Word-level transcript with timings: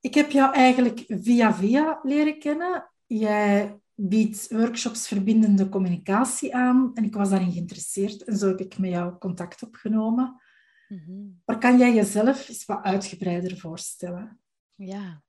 Ik 0.00 0.14
heb 0.14 0.30
jou 0.30 0.54
eigenlijk 0.54 1.04
via 1.08 1.54
via 1.54 2.00
leren 2.02 2.38
kennen. 2.38 2.90
Jij 3.06 3.80
biedt 3.94 4.50
workshops 4.50 5.08
verbindende 5.08 5.68
communicatie 5.68 6.54
aan 6.54 6.90
en 6.94 7.04
ik 7.04 7.14
was 7.14 7.30
daarin 7.30 7.52
geïnteresseerd 7.52 8.24
en 8.24 8.36
zo 8.36 8.48
heb 8.48 8.60
ik 8.60 8.78
met 8.78 8.90
jou 8.90 9.18
contact 9.18 9.62
opgenomen. 9.62 10.42
Mm 10.88 11.40
Maar 11.44 11.58
kan 11.58 11.78
jij 11.78 11.94
jezelf 11.94 12.48
eens 12.48 12.64
wat 12.64 12.82
uitgebreider 12.82 13.56
voorstellen? 13.56 14.40
Ja, 14.74 15.22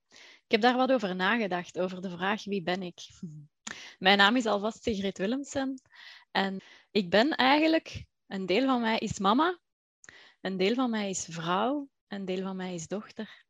ik 0.45 0.47
heb 0.47 0.61
daar 0.61 0.75
wat 0.75 0.92
over 0.92 1.16
nagedacht, 1.16 1.80
over 1.80 2.02
de 2.02 2.09
vraag 2.09 2.44
wie 2.44 2.64
ben 2.64 2.81
ik? 2.81 2.99
Mijn 3.99 4.17
naam 4.17 4.36
is 4.36 4.45
alvast 4.45 4.83
Sigrid 4.83 5.17
Willemsen 5.17 5.81
en 6.31 6.61
ik 6.92 7.09
ben 7.09 7.36
eigenlijk, 7.36 8.05
een 8.27 8.45
deel 8.45 8.66
van 8.66 8.81
mij 8.81 8.97
is 8.97 9.19
mama, 9.19 9.59
een 10.42 10.58
deel 10.58 10.73
van 10.73 10.89
mij 10.89 11.09
is 11.09 11.27
vrouw, 11.30 11.89
een 12.08 12.25
deel 12.25 12.42
van 12.42 12.55
mij 12.55 12.73
is 12.73 12.88
dochter 12.88 13.45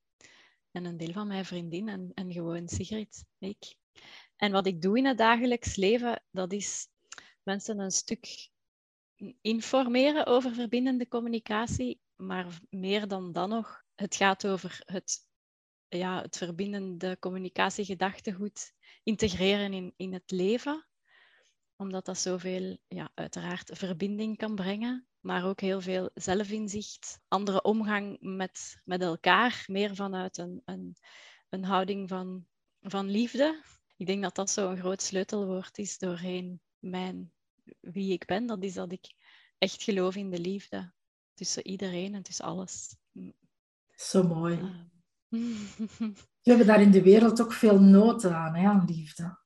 en 0.71 0.85
een 0.85 0.97
deel 0.97 1.11
van 1.11 1.27
mijn 1.27 1.45
vriendin 1.45 1.89
en, 1.89 2.11
en 2.13 2.31
gewoon 2.31 2.67
Sigrid, 2.67 3.25
ik. 3.37 3.75
En 4.35 4.51
wat 4.51 4.67
ik 4.67 4.81
doe 4.81 4.97
in 4.97 5.05
het 5.05 5.17
dagelijks 5.17 5.75
leven, 5.75 6.23
dat 6.31 6.53
is 6.53 6.87
mensen 7.43 7.79
een 7.79 7.91
stuk 7.91 8.49
informeren 9.41 10.25
over 10.25 10.53
verbindende 10.53 11.07
communicatie, 11.07 12.01
maar 12.15 12.59
meer 12.69 13.07
dan 13.07 13.31
dan 13.31 13.49
nog, 13.49 13.83
het 13.95 14.15
gaat 14.15 14.47
over 14.47 14.81
het, 14.85 15.27
ja, 15.87 16.21
het 16.21 16.37
verbindende 16.37 17.19
communicatiegedachtegoed 17.19 18.73
integreren 19.03 19.73
in, 19.73 19.93
in 19.95 20.13
het 20.13 20.31
leven, 20.31 20.87
omdat 21.75 22.05
dat 22.05 22.17
zoveel, 22.17 22.77
ja, 22.87 23.11
uiteraard 23.13 23.69
verbinding 23.73 24.37
kan 24.37 24.55
brengen 24.55 25.07
maar 25.21 25.45
ook 25.45 25.59
heel 25.59 25.81
veel 25.81 26.09
zelfinzicht, 26.13 27.19
andere 27.27 27.61
omgang 27.61 28.17
met, 28.19 28.81
met 28.85 29.01
elkaar, 29.01 29.63
meer 29.67 29.95
vanuit 29.95 30.37
een, 30.37 30.61
een, 30.65 30.95
een 31.49 31.63
houding 31.63 32.09
van, 32.09 32.45
van 32.81 33.09
liefde. 33.09 33.63
Ik 33.97 34.05
denk 34.05 34.21
dat 34.21 34.35
dat 34.35 34.49
zo'n 34.49 34.77
groot 34.77 35.01
sleutelwoord 35.01 35.77
is 35.77 35.97
doorheen 35.97 36.61
mijn 36.79 37.31
wie 37.79 38.11
ik 38.11 38.25
ben. 38.25 38.45
Dat 38.45 38.63
is 38.63 38.73
dat 38.73 38.91
ik 38.91 39.13
echt 39.57 39.83
geloof 39.83 40.15
in 40.15 40.29
de 40.29 40.39
liefde 40.39 40.93
tussen 41.33 41.67
iedereen 41.67 42.15
en 42.15 42.23
tussen 42.23 42.45
alles. 42.45 42.95
Zo 43.95 44.23
mooi. 44.23 44.55
We 46.41 46.49
hebben 46.49 46.67
daar 46.67 46.81
in 46.81 46.91
de 46.91 47.01
wereld 47.01 47.41
ook 47.41 47.53
veel 47.53 47.79
nood 47.79 48.25
aan, 48.25 48.55
hè, 48.55 48.67
aan 48.67 48.85
liefde. 48.85 49.39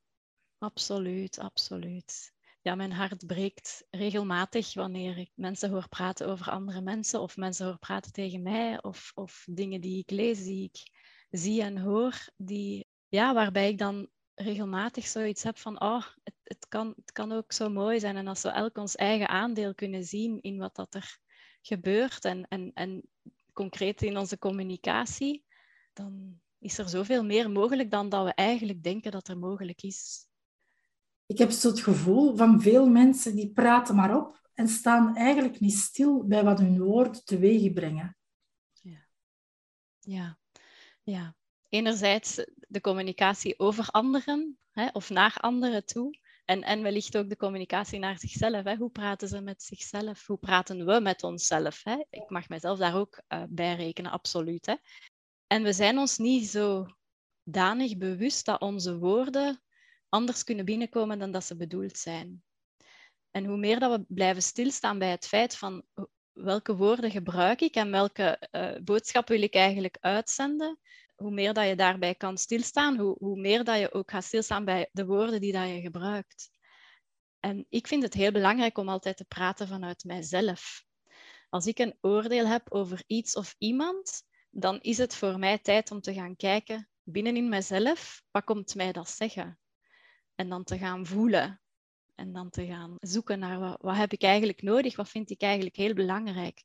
Absoluut, 0.57 1.39
absoluut 1.39 2.34
ja, 2.65 2.75
mijn 2.75 2.91
hart 2.91 3.25
breekt 3.27 3.85
regelmatig 3.89 4.73
wanneer 4.73 5.17
ik 5.17 5.31
mensen 5.35 5.69
hoor 5.69 5.89
praten 5.89 6.27
over 6.27 6.49
andere 6.49 6.81
mensen 6.81 7.21
of 7.21 7.37
mensen 7.37 7.65
hoor 7.65 7.77
praten 7.77 8.11
tegen 8.11 8.41
mij 8.41 8.83
of, 8.83 9.11
of 9.15 9.45
dingen 9.49 9.81
die 9.81 9.99
ik 9.99 10.11
lees, 10.11 10.43
die 10.43 10.63
ik 10.63 10.77
zie 11.29 11.61
en 11.61 11.77
hoor, 11.77 12.29
die, 12.37 12.87
ja, 13.07 13.33
waarbij 13.33 13.69
ik 13.69 13.77
dan 13.77 14.09
regelmatig 14.35 15.07
zoiets 15.07 15.43
heb 15.43 15.57
van, 15.57 15.81
oh, 15.81 16.05
het, 16.23 16.33
het, 16.43 16.67
kan, 16.67 16.93
het 16.95 17.11
kan 17.11 17.31
ook 17.31 17.51
zo 17.51 17.69
mooi 17.69 17.99
zijn. 17.99 18.15
En 18.15 18.27
als 18.27 18.41
we 18.41 18.49
elk 18.49 18.77
ons 18.77 18.95
eigen 18.95 19.29
aandeel 19.29 19.75
kunnen 19.75 20.03
zien 20.03 20.41
in 20.41 20.57
wat 20.57 20.75
dat 20.75 20.93
er 20.93 21.17
gebeurt 21.61 22.25
en, 22.25 22.47
en, 22.47 22.71
en 22.73 23.09
concreet 23.53 24.01
in 24.01 24.17
onze 24.17 24.37
communicatie, 24.37 25.45
dan 25.93 26.39
is 26.59 26.77
er 26.77 26.89
zoveel 26.89 27.23
meer 27.23 27.51
mogelijk 27.51 27.91
dan 27.91 28.09
dat 28.09 28.25
we 28.25 28.33
eigenlijk 28.33 28.83
denken 28.83 29.11
dat 29.11 29.27
er 29.27 29.37
mogelijk 29.37 29.81
is 29.81 30.27
ik 31.25 31.37
heb 31.37 31.51
zo 31.51 31.69
het 31.69 31.79
gevoel 31.79 32.35
van 32.35 32.61
veel 32.61 32.89
mensen 32.89 33.35
die 33.35 33.51
praten 33.51 33.95
maar 33.95 34.17
op 34.17 34.41
en 34.53 34.67
staan 34.67 35.15
eigenlijk 35.15 35.59
niet 35.59 35.77
stil 35.77 36.23
bij 36.25 36.43
wat 36.43 36.59
hun 36.59 36.79
woorden 36.79 37.25
teweeg 37.25 37.73
brengen. 37.73 38.17
Ja. 38.81 39.07
ja, 39.99 40.37
ja. 41.03 41.35
Enerzijds 41.69 42.45
de 42.67 42.81
communicatie 42.81 43.59
over 43.59 43.87
anderen 43.89 44.57
hè, 44.71 44.87
of 44.93 45.09
naar 45.09 45.37
anderen 45.39 45.85
toe. 45.85 46.23
En, 46.45 46.61
en 46.61 46.81
wellicht 46.81 47.17
ook 47.17 47.29
de 47.29 47.37
communicatie 47.37 47.99
naar 47.99 48.19
zichzelf. 48.19 48.63
Hè. 48.63 48.75
Hoe 48.75 48.89
praten 48.89 49.27
ze 49.27 49.41
met 49.41 49.63
zichzelf? 49.63 50.27
Hoe 50.27 50.37
praten 50.37 50.85
we 50.85 50.99
met 50.99 51.23
onszelf? 51.23 51.83
Hè? 51.83 52.03
Ik 52.09 52.29
mag 52.29 52.49
mezelf 52.49 52.77
daar 52.79 52.95
ook 52.95 53.21
uh, 53.29 53.43
bij 53.49 53.75
rekenen, 53.75 54.11
absoluut. 54.11 54.65
Hè. 54.65 54.75
En 55.47 55.63
we 55.63 55.73
zijn 55.73 55.97
ons 55.97 56.17
niet 56.17 56.47
zo 56.47 56.85
danig 57.43 57.97
bewust 57.97 58.45
dat 58.45 58.61
onze 58.61 58.97
woorden 58.97 59.63
anders 60.15 60.43
kunnen 60.43 60.65
binnenkomen 60.65 61.19
dan 61.19 61.31
dat 61.31 61.43
ze 61.43 61.55
bedoeld 61.55 61.97
zijn. 61.97 62.43
En 63.31 63.45
hoe 63.45 63.57
meer 63.57 63.79
dat 63.79 63.91
we 63.91 64.05
blijven 64.07 64.41
stilstaan 64.41 64.99
bij 64.99 65.09
het 65.09 65.27
feit 65.27 65.55
van 65.55 65.83
welke 66.31 66.75
woorden 66.75 67.11
gebruik 67.11 67.61
ik 67.61 67.75
en 67.75 67.91
welke 67.91 68.47
uh, 68.51 68.83
boodschap 68.83 69.27
wil 69.27 69.41
ik 69.41 69.53
eigenlijk 69.53 69.97
uitzenden, 69.99 70.79
hoe 71.15 71.31
meer 71.31 71.53
dat 71.53 71.67
je 71.67 71.75
daarbij 71.75 72.15
kan 72.15 72.37
stilstaan, 72.37 72.97
hoe, 72.97 73.15
hoe 73.19 73.39
meer 73.39 73.63
dat 73.63 73.79
je 73.79 73.93
ook 73.93 74.11
gaat 74.11 74.23
stilstaan 74.23 74.65
bij 74.65 74.89
de 74.91 75.05
woorden 75.05 75.41
die 75.41 75.51
dat 75.51 75.67
je 75.67 75.81
gebruikt. 75.81 76.49
En 77.39 77.65
ik 77.69 77.87
vind 77.87 78.03
het 78.03 78.13
heel 78.13 78.31
belangrijk 78.31 78.77
om 78.77 78.89
altijd 78.89 79.17
te 79.17 79.25
praten 79.25 79.67
vanuit 79.67 80.03
mijzelf. 80.03 80.83
Als 81.49 81.67
ik 81.67 81.79
een 81.79 81.97
oordeel 82.01 82.47
heb 82.47 82.71
over 82.71 83.03
iets 83.07 83.35
of 83.35 83.55
iemand, 83.57 84.23
dan 84.49 84.79
is 84.81 84.97
het 84.97 85.15
voor 85.15 85.39
mij 85.39 85.59
tijd 85.59 85.91
om 85.91 86.01
te 86.01 86.13
gaan 86.13 86.35
kijken 86.35 86.89
binnenin 87.03 87.49
mijzelf, 87.49 88.23
wat 88.31 88.43
komt 88.43 88.75
mij 88.75 88.91
dat 88.91 89.09
zeggen? 89.09 89.59
En 90.35 90.49
dan 90.49 90.63
te 90.63 90.77
gaan 90.77 91.05
voelen. 91.05 91.59
En 92.15 92.33
dan 92.33 92.49
te 92.49 92.65
gaan 92.65 92.95
zoeken 92.99 93.39
naar 93.39 93.59
wat, 93.59 93.77
wat 93.81 93.95
heb 93.95 94.11
ik 94.11 94.23
eigenlijk 94.23 94.61
nodig, 94.61 94.95
wat 94.95 95.09
vind 95.09 95.29
ik 95.29 95.41
eigenlijk 95.41 95.75
heel 95.75 95.93
belangrijk. 95.93 96.63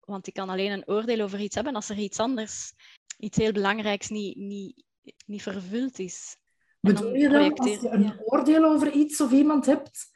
Want 0.00 0.26
ik 0.26 0.34
kan 0.34 0.48
alleen 0.48 0.70
een 0.70 0.88
oordeel 0.88 1.20
over 1.20 1.40
iets 1.40 1.54
hebben 1.54 1.74
als 1.74 1.88
er 1.88 1.98
iets 1.98 2.18
anders, 2.18 2.72
iets 3.18 3.36
heel 3.36 3.52
belangrijks 3.52 4.08
niet, 4.08 4.36
niet, 4.36 4.84
niet 5.26 5.42
vervuld 5.42 5.98
is. 5.98 6.36
Bedoel 6.80 7.14
je 7.14 7.28
dan, 7.28 7.54
als 7.54 7.80
je 7.80 7.88
een 7.88 8.20
oordeel 8.24 8.64
over 8.64 8.92
iets 8.92 9.20
of 9.20 9.32
iemand 9.32 9.66
hebt, 9.66 10.14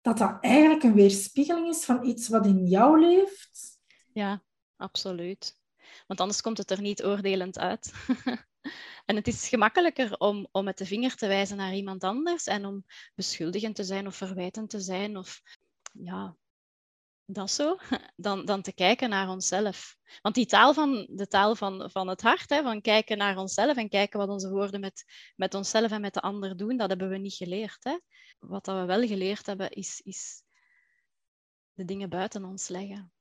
dat 0.00 0.18
dat 0.18 0.38
eigenlijk 0.40 0.82
een 0.82 0.94
weerspiegeling 0.94 1.68
is 1.68 1.84
van 1.84 2.06
iets 2.06 2.28
wat 2.28 2.46
in 2.46 2.66
jou 2.66 3.00
leeft? 3.00 3.78
Ja, 4.12 4.42
absoluut. 4.76 5.58
Want 6.06 6.20
anders 6.20 6.40
komt 6.40 6.58
het 6.58 6.70
er 6.70 6.80
niet 6.80 7.04
oordelend 7.04 7.58
uit. 7.58 7.92
En 9.04 9.16
het 9.16 9.26
is 9.26 9.48
gemakkelijker 9.48 10.16
om, 10.18 10.48
om 10.50 10.64
met 10.64 10.78
de 10.78 10.86
vinger 10.86 11.16
te 11.16 11.26
wijzen 11.26 11.56
naar 11.56 11.74
iemand 11.74 12.04
anders 12.04 12.46
en 12.46 12.66
om 12.66 12.84
beschuldigend 13.14 13.76
te 13.76 13.84
zijn 13.84 14.06
of 14.06 14.16
verwijtend 14.16 14.70
te 14.70 14.80
zijn 14.80 15.16
of 15.16 15.42
ja, 15.92 16.36
dat 17.24 17.50
zo, 17.50 17.76
dan, 18.16 18.44
dan 18.44 18.62
te 18.62 18.72
kijken 18.72 19.08
naar 19.08 19.28
onszelf. 19.28 19.96
Want 20.22 20.34
die 20.34 20.46
taal 20.46 20.74
van, 20.74 21.08
de 21.10 21.26
taal 21.26 21.54
van, 21.54 21.90
van 21.90 22.08
het 22.08 22.22
hart, 22.22 22.50
hè, 22.50 22.62
van 22.62 22.80
kijken 22.80 23.18
naar 23.18 23.36
onszelf 23.36 23.76
en 23.76 23.88
kijken 23.88 24.18
wat 24.18 24.28
onze 24.28 24.50
woorden 24.50 24.80
met, 24.80 25.04
met 25.36 25.54
onszelf 25.54 25.90
en 25.90 26.00
met 26.00 26.14
de 26.14 26.20
ander 26.20 26.56
doen, 26.56 26.76
dat 26.76 26.88
hebben 26.88 27.08
we 27.08 27.18
niet 27.18 27.34
geleerd. 27.34 27.84
Hè. 27.84 27.98
Wat 28.38 28.64
dat 28.64 28.80
we 28.80 28.84
wel 28.84 29.06
geleerd 29.06 29.46
hebben, 29.46 29.70
is, 29.70 30.00
is 30.04 30.42
de 31.72 31.84
dingen 31.84 32.08
buiten 32.08 32.44
ons 32.44 32.68
leggen. 32.68 33.12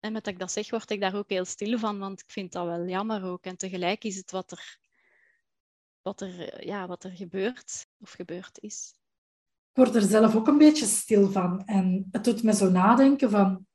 En 0.00 0.12
met 0.12 0.24
dat 0.24 0.32
ik 0.32 0.38
dat 0.38 0.52
zeg, 0.52 0.70
word 0.70 0.90
ik 0.90 1.00
daar 1.00 1.14
ook 1.14 1.28
heel 1.28 1.44
stil 1.44 1.78
van, 1.78 1.98
want 1.98 2.20
ik 2.20 2.30
vind 2.30 2.52
dat 2.52 2.66
wel 2.66 2.86
jammer 2.86 3.24
ook. 3.24 3.44
En 3.44 3.56
tegelijk 3.56 4.04
is 4.04 4.16
het 4.16 4.30
wat 4.30 4.50
er, 4.50 4.78
wat 6.02 6.20
er, 6.20 6.66
ja, 6.66 6.86
wat 6.86 7.04
er 7.04 7.10
gebeurt 7.10 7.86
of 8.00 8.10
gebeurd 8.10 8.58
is. 8.60 8.94
Ik 9.72 9.84
word 9.84 9.94
er 9.94 10.02
zelf 10.02 10.36
ook 10.36 10.46
een 10.46 10.58
beetje 10.58 10.86
stil 10.86 11.30
van. 11.30 11.64
En 11.64 12.08
het 12.10 12.24
doet 12.24 12.42
me 12.42 12.54
zo 12.54 12.70
nadenken 12.70 13.30
van... 13.30 13.66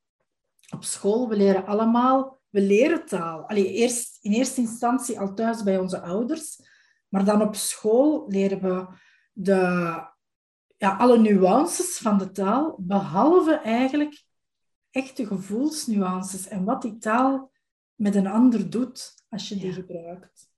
Op 0.73 0.83
school, 0.83 1.29
we 1.29 1.35
leren 1.35 1.65
allemaal... 1.65 2.41
We 2.49 2.61
leren 2.61 3.05
taal. 3.05 3.47
Allee, 3.47 3.71
eerst, 3.71 4.17
in 4.21 4.31
eerste 4.31 4.61
instantie 4.61 5.19
al 5.19 5.33
thuis 5.33 5.63
bij 5.63 5.77
onze 5.77 6.01
ouders. 6.01 6.59
Maar 7.07 7.25
dan 7.25 7.41
op 7.41 7.55
school 7.55 8.25
leren 8.27 8.61
we 8.61 8.87
de, 9.31 9.55
ja, 10.77 10.95
alle 10.97 11.19
nuances 11.19 11.97
van 11.97 12.17
de 12.17 12.31
taal, 12.31 12.75
behalve 12.79 13.53
eigenlijk 13.53 14.23
echte 14.93 15.27
gevoelsnuances 15.27 16.47
en 16.47 16.63
wat 16.63 16.81
die 16.81 16.97
taal 16.97 17.51
met 17.95 18.15
een 18.15 18.27
ander 18.27 18.69
doet 18.69 19.13
als 19.29 19.49
je 19.49 19.55
die 19.55 19.73
gebruikt. 19.73 20.51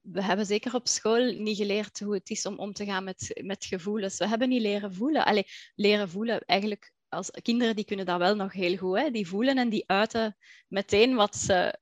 We 0.00 0.22
hebben 0.22 0.46
zeker 0.46 0.74
op 0.74 0.88
school 0.88 1.32
niet 1.32 1.56
geleerd 1.56 2.00
hoe 2.00 2.14
het 2.14 2.30
is 2.30 2.46
om 2.46 2.58
om 2.58 2.72
te 2.72 2.84
gaan 2.84 3.04
met, 3.04 3.40
met 3.44 3.64
gevoelens. 3.64 4.18
We 4.18 4.28
hebben 4.28 4.48
niet 4.48 4.60
leren 4.60 4.94
voelen. 4.94 5.24
Allee, 5.24 5.46
leren 5.74 6.08
voelen, 6.08 6.40
eigenlijk 6.40 6.92
als 7.08 7.30
kinderen 7.30 7.76
die 7.76 7.84
kunnen 7.84 8.06
dat 8.06 8.18
wel 8.18 8.36
nog 8.36 8.52
heel 8.52 8.76
goed. 8.76 8.98
Hè? 8.98 9.10
Die 9.10 9.28
voelen 9.28 9.58
en 9.58 9.68
die 9.68 9.88
uiten 9.88 10.36
meteen 10.68 11.14
wat 11.14 11.36
ze, 11.36 11.78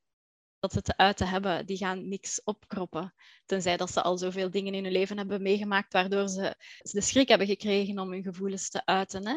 wat 0.59 0.73
ze 0.73 0.83
te 0.83 0.97
uiten 0.97 1.29
hebben. 1.29 1.67
Die 1.67 1.77
gaan 1.77 2.09
niks 2.09 2.43
opkroppen. 2.43 3.15
Tenzij 3.47 3.77
dat 3.77 3.91
ze 3.91 4.03
al 4.03 4.19
zoveel 4.19 4.51
dingen 4.51 4.75
in 4.75 4.85
hun 4.85 4.93
leven 4.93 5.17
hebben 5.17 5.43
meegemaakt 5.43 5.93
waardoor 5.93 6.29
ze 6.29 6.57
de 6.83 7.01
schrik 7.01 7.29
hebben 7.29 7.47
gekregen 7.47 7.99
om 7.99 8.11
hun 8.13 8.23
gevoelens 8.23 8.71
te 8.71 8.87
uiten. 8.87 9.27
Hè? 9.27 9.35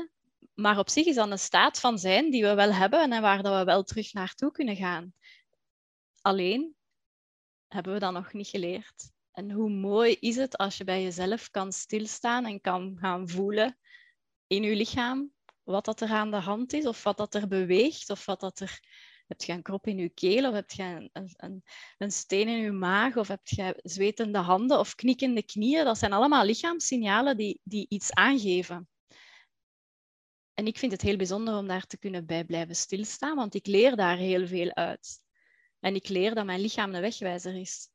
Maar 0.59 0.77
op 0.77 0.89
zich 0.89 1.05
is 1.05 1.15
dat 1.15 1.31
een 1.31 1.39
staat 1.39 1.79
van 1.79 1.97
zijn 1.99 2.31
die 2.31 2.43
we 2.43 2.53
wel 2.53 2.73
hebben 2.73 3.11
en 3.11 3.21
waar 3.21 3.43
dat 3.43 3.57
we 3.57 3.63
wel 3.63 3.83
terug 3.83 4.13
naartoe 4.13 4.51
kunnen 4.51 4.75
gaan. 4.75 5.13
Alleen 6.21 6.75
hebben 7.67 7.93
we 7.93 7.99
dat 7.99 8.13
nog 8.13 8.33
niet 8.33 8.47
geleerd. 8.47 9.11
En 9.31 9.51
hoe 9.51 9.69
mooi 9.69 10.17
is 10.19 10.35
het 10.35 10.57
als 10.57 10.77
je 10.77 10.83
bij 10.83 11.03
jezelf 11.03 11.49
kan 11.49 11.71
stilstaan 11.71 12.45
en 12.45 12.61
kan 12.61 12.97
gaan 12.99 13.29
voelen 13.29 13.77
in 14.47 14.63
je 14.63 14.75
lichaam 14.75 15.31
wat 15.63 15.85
dat 15.85 16.01
er 16.01 16.09
aan 16.09 16.31
de 16.31 16.37
hand 16.37 16.73
is, 16.73 16.85
of 16.85 17.03
wat 17.03 17.17
dat 17.17 17.35
er 17.35 17.47
beweegt, 17.47 18.09
of 18.09 18.25
wat 18.25 18.39
dat 18.39 18.59
er... 18.59 18.79
Heb 19.27 19.41
je 19.41 19.53
een 19.53 19.61
krop 19.61 19.87
in 19.87 19.97
je 19.97 20.09
keel, 20.09 20.47
of 20.47 20.53
heb 20.53 20.71
je 20.71 20.83
een, 20.83 21.33
een, 21.37 21.63
een 21.97 22.11
steen 22.11 22.47
in 22.47 22.57
je 22.57 22.71
maag, 22.71 23.17
of 23.17 23.27
heb 23.27 23.47
je 23.47 23.79
zwetende 23.83 24.37
handen 24.37 24.79
of 24.79 24.95
knikkende 24.95 25.43
knieën? 25.43 25.85
Dat 25.85 25.97
zijn 25.97 26.13
allemaal 26.13 26.45
lichaamssignalen 26.45 27.37
die, 27.37 27.59
die 27.63 27.85
iets 27.89 28.13
aangeven. 28.13 28.87
En 30.57 30.67
ik 30.67 30.77
vind 30.77 30.91
het 30.91 31.01
heel 31.01 31.17
bijzonder 31.17 31.57
om 31.57 31.67
daar 31.67 31.85
te 31.85 31.97
kunnen 31.97 32.25
bij 32.25 32.45
blijven 32.45 32.75
stilstaan, 32.75 33.35
want 33.35 33.55
ik 33.55 33.65
leer 33.67 33.95
daar 33.95 34.17
heel 34.17 34.47
veel 34.47 34.75
uit. 34.75 35.19
En 35.79 35.95
ik 35.95 36.07
leer 36.07 36.35
dat 36.35 36.45
mijn 36.45 36.59
lichaam 36.59 36.93
een 36.93 37.01
wegwijzer 37.01 37.55
is. 37.55 37.89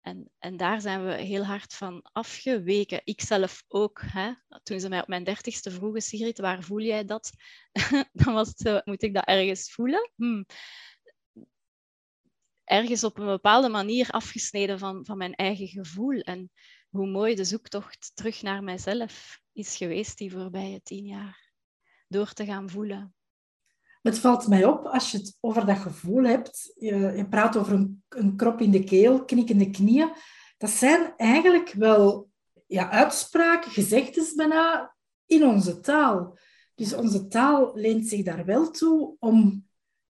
En, 0.00 0.30
en 0.38 0.56
daar 0.56 0.80
zijn 0.80 1.04
we 1.04 1.12
heel 1.14 1.44
hard 1.44 1.74
van 1.74 2.02
afgeweken. 2.12 3.00
Ik 3.04 3.20
zelf 3.20 3.64
ook. 3.68 4.00
Hè? 4.04 4.32
Toen 4.62 4.80
ze 4.80 4.88
mij 4.88 5.00
op 5.00 5.08
mijn 5.08 5.24
dertigste 5.24 5.70
vroegen, 5.70 6.02
Sigrid, 6.02 6.38
waar 6.38 6.62
voel 6.62 6.80
jij 6.80 7.04
dat? 7.04 7.30
Dan 8.12 8.34
was 8.34 8.48
het 8.48 8.58
zo, 8.58 8.80
moet 8.84 9.02
ik 9.02 9.14
dat 9.14 9.24
ergens 9.24 9.72
voelen? 9.72 10.10
Hm. 10.16 10.42
Ergens 12.64 13.04
op 13.04 13.18
een 13.18 13.26
bepaalde 13.26 13.68
manier 13.68 14.10
afgesneden 14.10 14.78
van, 14.78 15.04
van 15.04 15.18
mijn 15.18 15.34
eigen 15.34 15.68
gevoel. 15.68 16.20
En 16.20 16.50
hoe 16.90 17.06
mooi 17.06 17.34
de 17.34 17.44
zoektocht 17.44 18.10
terug 18.14 18.42
naar 18.42 18.62
mijzelf 18.62 19.40
is 19.52 19.76
geweest 19.76 20.18
die 20.18 20.32
voorbije 20.32 20.82
tien 20.82 21.06
jaar. 21.06 21.51
Door 22.12 22.32
te 22.32 22.44
gaan 22.44 22.70
voelen. 22.70 23.14
Het 24.02 24.18
valt 24.18 24.48
mij 24.48 24.64
op 24.64 24.86
als 24.86 25.10
je 25.10 25.18
het 25.18 25.36
over 25.40 25.66
dat 25.66 25.78
gevoel 25.78 26.24
hebt. 26.24 26.72
Je, 26.78 26.96
je 26.96 27.28
praat 27.28 27.56
over 27.56 27.72
een, 27.72 28.02
een, 28.08 28.36
krop 28.36 28.60
in 28.60 28.70
de 28.70 28.84
keel, 28.84 29.24
knikkende 29.24 29.70
knieën. 29.70 30.12
Dat 30.58 30.70
zijn 30.70 31.12
eigenlijk 31.16 31.72
wel 31.72 32.30
ja, 32.66 32.90
uitspraken, 32.90 33.70
gezegdes 33.70 34.34
bijna 34.34 34.94
in 35.26 35.46
onze 35.46 35.80
taal. 35.80 36.38
Dus 36.74 36.94
onze 36.94 37.28
taal 37.28 37.70
leent 37.74 38.06
zich 38.06 38.22
daar 38.22 38.44
wel 38.44 38.70
toe 38.70 39.16
om 39.18 39.66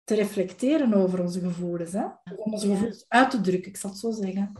te 0.04 0.14
reflecteren 0.14 0.94
over 0.94 1.22
onze 1.22 1.40
gevoelens. 1.40 1.92
Hè? 1.92 2.04
Om 2.36 2.52
onze 2.52 2.68
gevoelens 2.68 3.04
uit 3.08 3.30
te 3.30 3.40
drukken, 3.40 3.70
ik 3.70 3.76
zal 3.76 3.90
het 3.90 3.98
zo 3.98 4.10
zeggen. 4.10 4.52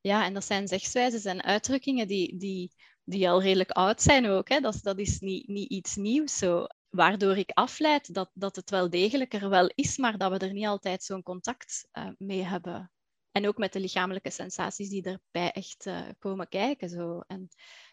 Ja, 0.00 0.24
en 0.24 0.34
dat 0.34 0.44
zijn 0.44 0.68
zegswijzes 0.68 1.24
en 1.24 1.42
uitdrukkingen 1.42 2.08
die, 2.08 2.36
die, 2.36 2.72
die 3.04 3.28
al 3.28 3.42
redelijk 3.42 3.70
oud 3.70 4.02
zijn 4.02 4.26
ook. 4.26 4.48
Hè? 4.48 4.60
Dat, 4.60 4.78
dat 4.82 4.98
is 4.98 5.20
niet, 5.20 5.48
niet 5.48 5.70
iets 5.70 5.96
nieuws. 5.96 6.38
Zo 6.38 6.66
waardoor 6.88 7.36
ik 7.36 7.50
afleid 7.50 8.14
dat, 8.14 8.30
dat 8.34 8.56
het 8.56 8.70
wel 8.70 8.90
degelijk 8.90 9.34
er 9.34 9.48
wel 9.48 9.72
is, 9.74 9.96
maar 9.96 10.18
dat 10.18 10.30
we 10.30 10.38
er 10.38 10.52
niet 10.52 10.66
altijd 10.66 11.04
zo'n 11.04 11.22
contact 11.22 11.88
uh, 11.92 12.08
mee 12.18 12.42
hebben. 12.42 12.90
En 13.30 13.48
ook 13.48 13.58
met 13.58 13.72
de 13.72 13.80
lichamelijke 13.80 14.30
sensaties 14.30 14.88
die 14.88 15.02
erbij 15.02 15.50
echt 15.50 15.86
uh, 15.86 16.08
komen 16.18 16.48
kijken. 16.48 16.88
Zo. 16.88 17.20
En, 17.26 17.48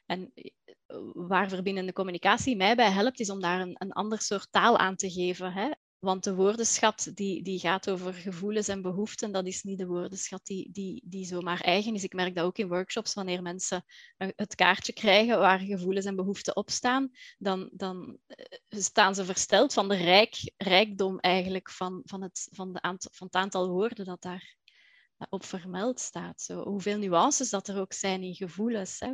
en 0.06 0.32
eh, 0.34 0.46
waar 1.14 1.50
verbindende 1.50 1.94
communicatie 1.94 2.56
mij 2.56 2.76
bij 2.76 2.92
helpt, 2.92 3.20
is 3.20 3.30
om 3.30 3.42
daar 3.42 3.62
een, 3.62 3.76
een 3.78 3.92
ander 3.92 4.22
soort 4.22 4.48
taal 4.52 4.78
aan 4.78 4.96
te 4.96 5.12
geven. 5.12 5.54
Hè? 5.54 5.70
Want 6.00 6.24
de 6.24 6.36
woordenschat 6.36 7.12
die, 7.14 7.44
die 7.44 7.60
gaat 7.60 7.90
over 7.90 8.14
gevoelens 8.14 8.68
en 8.68 8.82
behoeften, 8.82 9.32
dat 9.32 9.46
is 9.46 9.64
niet 9.64 9.78
de 9.78 9.86
woordenschat 9.86 10.46
die, 10.46 10.72
die, 10.72 11.02
die 11.06 11.26
zomaar 11.26 11.62
eigen 11.62 11.94
is. 11.94 12.04
Ik 12.04 12.14
merk 12.14 12.36
dat 12.36 12.46
ook 12.46 12.58
in 12.58 12.68
workshops, 12.68 13.14
wanneer 13.14 13.42
mensen 13.42 13.86
het 14.18 14.56
kaartje 14.56 14.94
krijgen 14.94 15.40
waar 15.40 15.60
gevoelens 15.60 16.06
en 16.06 16.16
behoeften 16.16 16.56
op 16.56 16.70
staan, 16.70 17.12
dan, 17.38 17.70
dan 17.72 18.18
eh, 18.28 18.46
staan 18.70 19.16
ze 19.16 19.26
versteld 19.26 19.74
van 19.74 19.90
de 19.90 19.96
rijk, 19.96 20.54
rijkdom 20.58 21.20
eigenlijk 21.20 21.72
van, 21.72 22.02
van, 22.06 22.22
het, 22.22 22.48
van, 22.52 22.74
de 22.74 22.82
aantal, 22.82 23.12
van 23.14 23.28
het 23.28 23.36
aantal 23.36 23.70
woorden 23.70 24.06
dat 24.06 24.22
daar 24.22 24.58
op 25.30 25.46
vermeld 25.46 26.00
staat. 26.00 26.42
Zo, 26.42 26.64
hoeveel 26.64 26.98
nuances 26.98 27.50
dat 27.50 27.68
er 27.68 27.80
ook 27.80 27.94
zijn 27.94 28.24
in 28.24 28.36
gevoelens. 28.36 29.00
Hè. 29.00 29.14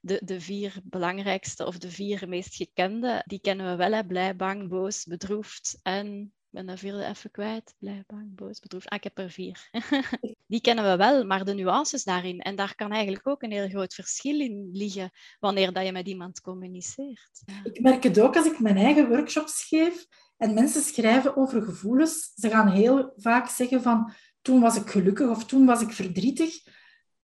De, 0.00 0.20
de 0.24 0.40
vier 0.40 0.80
belangrijkste 0.84 1.66
of 1.66 1.78
de 1.78 1.90
vier 1.90 2.28
meest 2.28 2.54
gekende, 2.54 3.22
die 3.26 3.40
kennen 3.40 3.70
we 3.70 3.76
wel. 3.76 3.92
Hè. 3.92 4.06
Blij, 4.06 4.36
bang, 4.36 4.68
boos, 4.68 5.04
bedroefd 5.04 5.78
en... 5.82 6.30
Ik 6.50 6.62
ben 6.62 6.74
de 6.74 6.80
vierde 6.80 7.04
even 7.04 7.30
kwijt. 7.30 7.74
Blij, 7.78 8.04
bang, 8.06 8.34
boos, 8.34 8.58
bedroefd. 8.58 8.88
Ah, 8.88 8.96
ik 8.96 9.04
heb 9.04 9.18
er 9.18 9.30
vier. 9.30 9.68
die 10.46 10.60
kennen 10.60 10.90
we 10.90 10.96
wel, 10.96 11.24
maar 11.24 11.44
de 11.44 11.54
nuances 11.54 12.04
daarin. 12.04 12.40
En 12.40 12.56
daar 12.56 12.74
kan 12.74 12.92
eigenlijk 12.92 13.26
ook 13.26 13.42
een 13.42 13.52
heel 13.52 13.68
groot 13.68 13.94
verschil 13.94 14.40
in 14.40 14.68
liggen 14.72 15.10
wanneer 15.38 15.72
dat 15.72 15.84
je 15.84 15.92
met 15.92 16.08
iemand 16.08 16.40
communiceert. 16.40 17.42
Ik 17.62 17.80
merk 17.80 18.02
het 18.02 18.20
ook 18.20 18.36
als 18.36 18.46
ik 18.46 18.60
mijn 18.60 18.76
eigen 18.76 19.08
workshops 19.08 19.64
geef 19.64 20.06
en 20.36 20.54
mensen 20.54 20.82
schrijven 20.82 21.36
over 21.36 21.62
gevoelens. 21.62 22.32
Ze 22.34 22.50
gaan 22.50 22.68
heel 22.68 23.12
vaak 23.16 23.48
zeggen 23.48 23.82
van 23.82 24.12
toen 24.46 24.60
was 24.60 24.76
ik 24.76 24.90
gelukkig 24.90 25.28
of 25.28 25.44
toen 25.44 25.66
was 25.66 25.80
ik 25.80 25.92
verdrietig. 25.92 26.62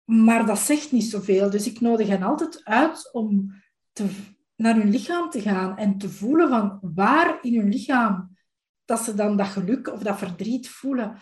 Maar 0.04 0.46
dat 0.46 0.58
zegt 0.58 0.92
niet 0.92 1.04
zoveel. 1.04 1.50
Dus 1.50 1.66
ik 1.66 1.80
nodig 1.80 2.08
hen 2.08 2.22
altijd 2.22 2.64
uit 2.64 3.12
om 3.12 3.62
te, 3.92 4.06
naar 4.56 4.74
hun 4.74 4.90
lichaam 4.90 5.30
te 5.30 5.40
gaan 5.40 5.76
en 5.76 5.98
te 5.98 6.08
voelen 6.08 6.48
van 6.48 6.78
waar 6.94 7.38
in 7.42 7.58
hun 7.58 7.68
lichaam 7.68 8.36
dat 8.84 9.00
ze 9.00 9.14
dan 9.14 9.36
dat 9.36 9.46
geluk 9.46 9.88
of 9.88 10.02
dat 10.02 10.18
verdriet 10.18 10.68
voelen. 10.68 11.18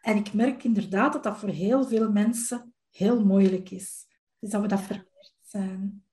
En 0.00 0.16
ik 0.16 0.32
merk 0.32 0.64
inderdaad 0.64 1.12
dat 1.12 1.22
dat 1.22 1.38
voor 1.38 1.48
heel 1.48 1.84
veel 1.84 2.10
mensen 2.10 2.74
heel 2.90 3.24
moeilijk 3.24 3.70
is. 3.70 4.06
Dus 4.38 4.50
dat 4.50 4.60
we 4.60 4.68
dat 4.68 4.80
verleerd 4.80 5.34
zijn. 5.44 6.04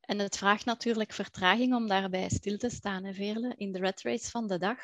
En 0.00 0.18
het 0.18 0.36
vraagt 0.36 0.64
natuurlijk 0.64 1.12
vertraging 1.12 1.74
om 1.74 1.88
daarbij 1.88 2.28
stil 2.28 2.56
te 2.58 2.70
staan, 2.70 3.04
hè, 3.04 3.12
Veerle. 3.12 3.54
In 3.56 3.72
de 3.72 3.78
red 3.78 4.02
race 4.02 4.30
van 4.30 4.46
de 4.46 4.58
dag 4.58 4.78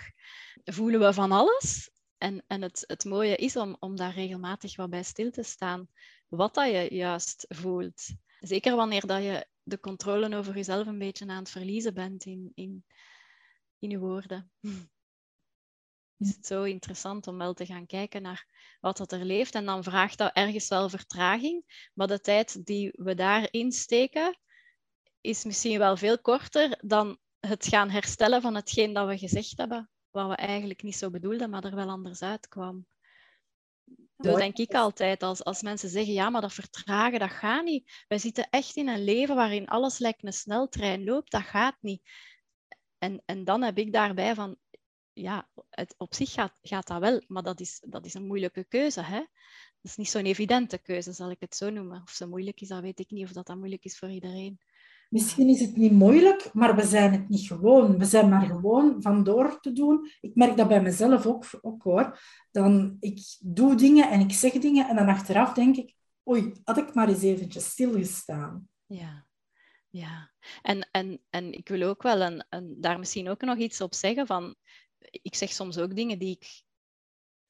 voelen 0.64 1.00
we 1.00 1.12
van 1.12 1.32
alles 1.32 1.90
en, 2.18 2.44
en 2.46 2.62
het, 2.62 2.84
het 2.86 3.04
mooie 3.04 3.36
is 3.36 3.56
om, 3.56 3.76
om 3.80 3.96
daar 3.96 4.14
regelmatig 4.14 4.76
wat 4.76 4.90
bij 4.90 5.02
stil 5.02 5.30
te 5.30 5.42
staan, 5.42 5.88
wat 6.28 6.54
dat 6.54 6.66
je 6.66 6.94
juist 6.94 7.44
voelt. 7.48 8.06
Zeker 8.40 8.76
wanneer 8.76 9.06
dat 9.06 9.22
je 9.22 9.46
de 9.62 9.80
controle 9.80 10.36
over 10.36 10.54
jezelf 10.54 10.86
een 10.86 10.98
beetje 10.98 11.26
aan 11.26 11.38
het 11.38 11.50
verliezen 11.50 11.94
bent 11.94 12.24
in, 12.24 12.52
in, 12.54 12.84
in 13.78 13.90
je 13.90 13.98
woorden. 13.98 14.50
Is 16.18 16.36
het 16.36 16.46
zo 16.46 16.62
interessant 16.62 17.26
om 17.26 17.38
wel 17.38 17.54
te 17.54 17.66
gaan 17.66 17.86
kijken 17.86 18.22
naar 18.22 18.46
wat 18.80 18.96
dat 18.96 19.12
er 19.12 19.24
leeft. 19.24 19.54
En 19.54 19.64
dan 19.64 19.82
vraagt 19.82 20.18
dat 20.18 20.32
ergens 20.32 20.68
wel 20.68 20.88
vertraging. 20.88 21.88
Maar 21.94 22.06
de 22.06 22.20
tijd 22.20 22.66
die 22.66 22.92
we 22.96 23.14
daarin 23.14 23.72
steken, 23.72 24.38
is 25.20 25.44
misschien 25.44 25.78
wel 25.78 25.96
veel 25.96 26.20
korter 26.20 26.78
dan 26.84 27.18
het 27.40 27.66
gaan 27.66 27.90
herstellen 27.90 28.42
van 28.42 28.54
hetgeen 28.54 28.92
dat 28.92 29.08
we 29.08 29.18
gezegd 29.18 29.58
hebben 29.58 29.90
wat 30.10 30.28
we 30.28 30.34
eigenlijk 30.34 30.82
niet 30.82 30.96
zo 30.96 31.10
bedoelden, 31.10 31.50
maar 31.50 31.64
er 31.64 31.74
wel 31.74 31.88
anders 31.88 32.22
uitkwam. 32.22 32.86
Zo 34.18 34.36
denk 34.36 34.56
ik 34.56 34.74
altijd, 34.74 35.22
als, 35.22 35.44
als 35.44 35.62
mensen 35.62 35.88
zeggen, 35.88 36.12
ja, 36.12 36.30
maar 36.30 36.40
dat 36.40 36.52
vertragen, 36.52 37.18
dat 37.18 37.30
gaat 37.30 37.64
niet. 37.64 38.04
Wij 38.08 38.18
zitten 38.18 38.48
echt 38.50 38.76
in 38.76 38.88
een 38.88 39.04
leven 39.04 39.34
waarin 39.34 39.68
alles 39.68 39.98
lijkt 39.98 40.24
een 40.24 40.32
sneltrein 40.32 41.04
loopt, 41.04 41.30
dat 41.30 41.42
gaat 41.42 41.76
niet. 41.80 42.02
En, 42.98 43.22
en 43.24 43.44
dan 43.44 43.62
heb 43.62 43.78
ik 43.78 43.92
daarbij 43.92 44.34
van, 44.34 44.56
ja, 45.12 45.48
het, 45.70 45.94
op 45.96 46.14
zich 46.14 46.32
gaat, 46.32 46.58
gaat 46.62 46.86
dat 46.86 47.00
wel, 47.00 47.22
maar 47.26 47.42
dat 47.42 47.60
is, 47.60 47.82
dat 47.86 48.06
is 48.06 48.14
een 48.14 48.26
moeilijke 48.26 48.64
keuze. 48.64 49.02
Hè? 49.02 49.18
Dat 49.18 49.90
is 49.90 49.96
niet 49.96 50.08
zo'n 50.08 50.24
evidente 50.24 50.78
keuze, 50.78 51.12
zal 51.12 51.30
ik 51.30 51.40
het 51.40 51.56
zo 51.56 51.70
noemen. 51.70 52.02
Of 52.02 52.10
zo 52.10 52.28
moeilijk 52.28 52.60
is, 52.60 52.68
dat 52.68 52.80
weet 52.80 52.98
ik 52.98 53.10
niet, 53.10 53.24
of 53.24 53.32
dat, 53.32 53.46
dat 53.46 53.56
moeilijk 53.56 53.84
is 53.84 53.98
voor 53.98 54.10
iedereen. 54.10 54.60
Misschien 55.08 55.48
is 55.48 55.60
het 55.60 55.76
niet 55.76 55.92
moeilijk, 55.92 56.50
maar 56.52 56.76
we 56.76 56.86
zijn 56.86 57.12
het 57.12 57.28
niet 57.28 57.46
gewoon. 57.46 57.98
We 57.98 58.04
zijn 58.04 58.28
maar 58.28 58.46
gewoon 58.46 59.02
vandoor 59.02 59.60
te 59.60 59.72
doen. 59.72 60.10
Ik 60.20 60.34
merk 60.34 60.56
dat 60.56 60.68
bij 60.68 60.82
mezelf 60.82 61.26
ook, 61.26 61.44
ook 61.60 61.82
hoor. 61.82 62.20
Dan, 62.50 62.96
ik 63.00 63.36
doe 63.40 63.74
dingen 63.74 64.10
en 64.10 64.20
ik 64.20 64.32
zeg 64.32 64.52
dingen 64.52 64.88
en 64.88 64.96
dan 64.96 65.08
achteraf 65.08 65.52
denk 65.52 65.76
ik, 65.76 65.94
oei, 66.28 66.52
had 66.64 66.76
ik 66.76 66.94
maar 66.94 67.08
eens 67.08 67.22
eventjes 67.22 67.64
stilgestaan. 67.64 68.68
Ja, 68.86 69.26
ja. 69.88 70.30
En, 70.62 70.88
en, 70.90 71.20
en 71.30 71.52
ik 71.52 71.68
wil 71.68 71.82
ook 71.82 72.02
wel 72.02 72.20
een, 72.20 72.44
een, 72.48 72.76
daar 72.80 72.98
misschien 72.98 73.28
ook 73.28 73.40
nog 73.40 73.56
iets 73.56 73.80
op 73.80 73.94
zeggen 73.94 74.26
van, 74.26 74.54
ik 74.98 75.34
zeg 75.34 75.52
soms 75.52 75.78
ook 75.78 75.96
dingen 75.96 76.18
die 76.18 76.36
ik 76.40 76.62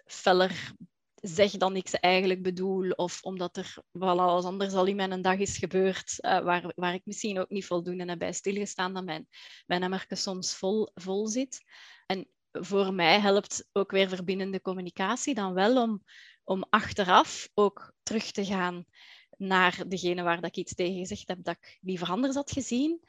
feller 0.04 0.72
zeg 1.20 1.50
dan 1.50 1.76
ik 1.76 1.88
ze 1.88 1.98
eigenlijk 1.98 2.42
bedoel, 2.42 2.90
of 2.90 3.22
omdat 3.22 3.56
er 3.56 3.74
wel 3.90 4.20
alles 4.20 4.44
anders 4.44 4.74
al 4.74 4.86
in 4.86 4.96
mijn 4.96 5.22
dag 5.22 5.38
is 5.38 5.58
gebeurd, 5.58 6.16
uh, 6.20 6.40
waar, 6.40 6.72
waar 6.76 6.94
ik 6.94 7.02
misschien 7.04 7.38
ook 7.38 7.50
niet 7.50 7.66
voldoende 7.66 8.04
heb 8.04 8.18
bij 8.18 8.32
stilgestaan, 8.32 8.94
dat 8.94 9.04
mijn, 9.04 9.28
mijn 9.66 9.82
emmerke 9.82 10.14
soms 10.14 10.56
vol, 10.56 10.88
vol 10.94 11.26
zit. 11.26 11.60
En 12.06 12.28
voor 12.52 12.94
mij 12.94 13.20
helpt 13.20 13.68
ook 13.72 13.90
weer 13.90 14.08
verbindende 14.08 14.60
communicatie 14.60 15.34
dan 15.34 15.54
wel 15.54 15.82
om, 15.82 16.04
om 16.44 16.64
achteraf 16.70 17.48
ook 17.54 17.92
terug 18.02 18.30
te 18.30 18.44
gaan 18.44 18.84
naar 19.36 19.82
degene 19.88 20.22
waar 20.22 20.40
dat 20.40 20.50
ik 20.50 20.56
iets 20.56 20.74
tegen 20.74 20.98
gezegd 20.98 21.28
heb 21.28 21.44
dat 21.44 21.56
ik 21.56 21.78
liever 21.80 22.08
anders 22.08 22.34
had 22.34 22.50
gezien. 22.50 23.00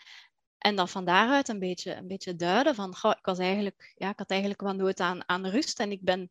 En 0.57 0.75
dan 0.75 0.89
van 0.89 1.05
daaruit 1.05 1.47
een 1.47 1.59
beetje, 1.59 1.95
een 1.95 2.07
beetje 2.07 2.35
duiden 2.35 2.75
van, 2.75 2.95
goh, 2.95 3.11
ik, 3.11 3.25
was 3.25 3.37
eigenlijk, 3.37 3.93
ja, 3.95 4.09
ik 4.09 4.19
had 4.19 4.29
eigenlijk 4.29 4.61
wat 4.61 4.75
nood 4.75 4.99
aan, 4.99 5.29
aan 5.29 5.47
rust 5.47 5.79
en 5.79 5.91
ik 5.91 6.01
ben 6.01 6.29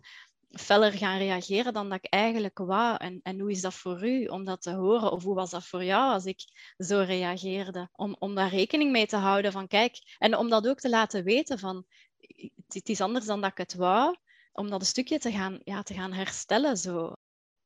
feller 0.50 0.92
gaan 0.92 1.18
reageren 1.18 1.72
dan 1.72 1.88
dat 1.88 1.98
ik 2.02 2.12
eigenlijk 2.12 2.58
wou. 2.58 2.96
En, 2.96 3.20
en 3.22 3.40
hoe 3.40 3.50
is 3.50 3.60
dat 3.60 3.74
voor 3.74 4.06
u 4.06 4.26
om 4.26 4.44
dat 4.44 4.62
te 4.62 4.72
horen? 4.72 5.12
Of 5.12 5.22
hoe 5.22 5.34
was 5.34 5.50
dat 5.50 5.66
voor 5.66 5.84
jou 5.84 6.12
als 6.12 6.24
ik 6.24 6.40
zo 6.78 6.98
reageerde? 7.06 7.88
Om, 7.92 8.16
om 8.18 8.34
daar 8.34 8.50
rekening 8.50 8.90
mee 8.90 9.06
te 9.06 9.16
houden 9.16 9.52
van, 9.52 9.66
kijk, 9.66 10.16
en 10.18 10.36
om 10.36 10.48
dat 10.48 10.68
ook 10.68 10.80
te 10.80 10.88
laten 10.88 11.24
weten 11.24 11.58
van, 11.58 11.84
het 12.68 12.88
is 12.88 13.00
anders 13.00 13.26
dan 13.26 13.40
dat 13.40 13.50
ik 13.50 13.58
het 13.58 13.74
wou, 13.74 14.16
om 14.52 14.70
dat 14.70 14.80
een 14.80 14.86
stukje 14.86 15.18
te 15.18 15.32
gaan, 15.32 15.60
ja, 15.64 15.82
te 15.82 15.94
gaan 15.94 16.12
herstellen. 16.12 16.76
Zo. 16.76 17.12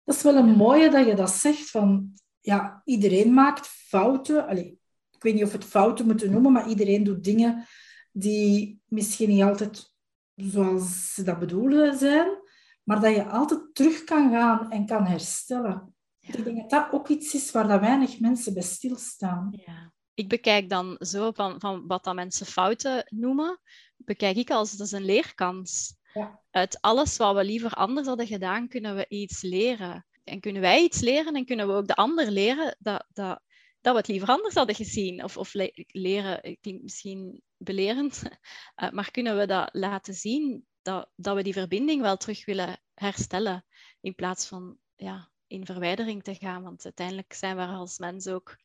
Dat 0.05 0.15
is 0.15 0.23
wel 0.23 0.37
een 0.37 0.57
mooie 0.57 0.91
dat 0.91 1.07
je 1.07 1.15
dat 1.15 1.31
zegt, 1.31 1.71
van 1.71 2.13
ja, 2.41 2.83
iedereen 2.85 3.35
maakt 3.35 3.67
fouten. 3.67 4.47
Allee, 4.47 4.79
ik 5.11 5.23
weet 5.23 5.35
niet 5.35 5.45
of 5.45 5.51
we 5.53 5.59
het 5.59 5.67
fouten 5.67 6.07
moeten 6.07 6.31
noemen, 6.31 6.53
maar 6.53 6.69
iedereen 6.69 7.05
doet 7.05 7.25
dingen 7.25 7.67
die 8.13 8.81
misschien 8.87 9.29
niet 9.29 9.43
altijd 9.43 9.91
zoals 10.35 11.15
ze 11.15 11.23
dat 11.23 11.39
bedoelen 11.39 11.99
zijn, 11.99 12.42
maar 12.83 13.01
dat 13.01 13.15
je 13.15 13.25
altijd 13.25 13.61
terug 13.73 14.05
kan 14.05 14.31
gaan 14.31 14.71
en 14.71 14.87
kan 14.87 15.07
herstellen. 15.07 15.95
Ik 16.21 16.45
denk 16.45 16.57
dat 16.57 16.71
dat 16.71 16.93
ook 16.93 17.09
iets 17.09 17.35
is 17.35 17.51
waar 17.51 17.69
dat 17.69 17.81
weinig 17.81 18.21
mensen 18.21 18.55
bij 18.55 18.63
stilstaan. 18.63 19.49
Ja. 19.67 19.93
Ik 20.15 20.29
bekijk 20.29 20.69
dan 20.69 20.97
zo 20.99 21.31
van, 21.31 21.61
van 21.61 21.87
wat 21.87 22.05
dat 22.05 22.15
mensen 22.15 22.47
fouten 22.47 23.07
noemen, 23.09 23.61
bekijk 23.97 24.37
ik 24.37 24.51
als 24.51 24.77
dat 24.77 24.87
is 24.87 24.93
een 24.93 25.05
leerkans. 25.05 25.97
Ja. 26.13 26.41
Uit 26.51 26.81
alles 26.81 27.17
wat 27.17 27.37
we 27.37 27.45
liever 27.45 27.71
anders 27.71 28.07
hadden 28.07 28.27
gedaan, 28.27 28.69
kunnen 28.69 28.97
we 28.97 29.07
iets 29.09 29.43
leren. 29.43 30.07
En 30.25 30.41
kunnen 30.41 30.63
wij 30.63 30.83
iets 30.83 31.01
leren 31.01 31.35
en 31.35 31.45
kunnen 31.45 31.67
we 31.67 31.73
ook 31.73 31.87
de 31.87 31.97
ander 31.97 32.31
leren 32.31 32.77
dat, 32.79 33.05
dat, 33.13 33.41
dat 33.81 33.93
we 33.93 33.99
het 33.99 34.09
liever 34.09 34.29
anders 34.29 34.55
hadden 34.55 34.75
gezien. 34.75 35.25
Of, 35.25 35.37
of 35.37 35.55
leren 35.87 36.59
klinkt 36.61 36.83
misschien 36.83 37.43
belerend, 37.57 38.23
eh, 38.75 38.91
maar 38.91 39.11
kunnen 39.11 39.39
we 39.39 39.47
dat 39.47 39.69
laten 39.73 40.15
zien 40.15 40.67
dat, 40.83 41.11
dat 41.17 41.37
we 41.37 41.43
die 41.43 41.53
verbinding 41.53 42.01
wel 42.01 42.17
terug 42.17 42.45
willen 42.45 42.81
herstellen 42.95 43.65
in 44.01 44.15
plaats 44.15 44.47
van 44.47 44.79
ja, 44.97 45.31
in 45.47 45.67
verwijdering 45.67 46.23
te 46.23 46.35
gaan. 46.35 46.63
Want 46.63 46.85
uiteindelijk 46.85 47.33
zijn 47.33 47.57
we 47.57 47.65
als 47.65 47.99
mens 47.99 48.29
ook 48.29 48.57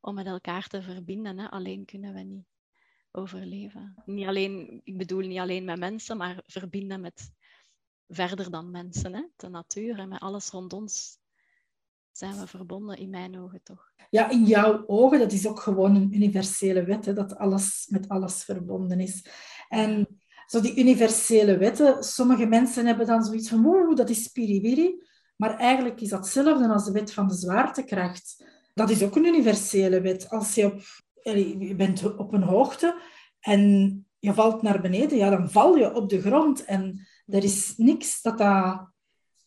om 0.00 0.14
met 0.14 0.26
elkaar 0.26 0.66
te 0.66 0.82
verbinden. 0.82 1.38
Hè? 1.38 1.50
Alleen 1.50 1.84
kunnen 1.84 2.14
we 2.14 2.20
niet 2.20 2.46
overleven. 3.10 3.94
Niet 4.04 4.26
alleen, 4.26 4.80
ik 4.84 4.96
bedoel 4.96 5.20
niet 5.20 5.38
alleen 5.38 5.64
met 5.64 5.78
mensen, 5.78 6.16
maar 6.16 6.42
verbinden 6.46 7.00
met 7.00 7.32
verder 8.08 8.50
dan 8.50 8.70
mensen. 8.70 9.14
Hè? 9.14 9.22
De 9.36 9.48
natuur 9.48 9.98
en 9.98 10.08
met 10.08 10.20
alles 10.20 10.50
rond 10.50 10.72
ons 10.72 11.22
zijn 12.16 12.38
we 12.38 12.46
verbonden, 12.46 12.96
in 12.96 13.10
mijn 13.10 13.38
ogen 13.38 13.62
toch. 13.62 13.92
Ja, 14.10 14.30
in 14.30 14.44
jouw 14.44 14.84
ogen, 14.86 15.18
dat 15.18 15.32
is 15.32 15.46
ook 15.46 15.60
gewoon 15.60 15.94
een 15.94 16.14
universele 16.14 16.84
wet, 16.84 17.04
hè, 17.04 17.12
dat 17.12 17.36
alles 17.36 17.86
met 17.90 18.08
alles 18.08 18.44
verbonden 18.44 19.00
is. 19.00 19.26
En 19.68 20.20
zo 20.46 20.60
die 20.60 20.78
universele 20.78 21.58
wetten, 21.58 22.04
sommige 22.04 22.46
mensen 22.46 22.86
hebben 22.86 23.06
dan 23.06 23.24
zoiets 23.24 23.48
van, 23.48 23.66
oeh, 23.66 23.96
dat 23.96 24.10
is 24.10 24.22
spiriwiri. 24.22 25.02
Maar 25.36 25.56
eigenlijk 25.58 26.00
is 26.00 26.08
dat 26.08 26.18
hetzelfde 26.18 26.68
als 26.68 26.84
de 26.84 26.92
wet 26.92 27.12
van 27.12 27.28
de 27.28 27.34
zwaartekracht. 27.34 28.44
Dat 28.74 28.90
is 28.90 29.02
ook 29.02 29.16
een 29.16 29.24
universele 29.24 30.00
wet. 30.00 30.30
Als 30.30 30.54
je 30.54 30.64
op 30.64 30.80
je 31.22 31.74
bent 31.76 32.16
op 32.16 32.32
een 32.32 32.42
hoogte 32.42 33.00
en 33.40 34.06
je 34.18 34.34
valt 34.34 34.62
naar 34.62 34.80
beneden, 34.80 35.18
ja, 35.18 35.30
dan 35.30 35.50
val 35.50 35.76
je 35.76 35.94
op 35.94 36.08
de 36.08 36.20
grond. 36.20 36.64
En 36.64 37.06
er 37.26 37.44
is 37.44 37.74
niks 37.76 38.22
dat 38.22 38.38
dat, 38.38 38.90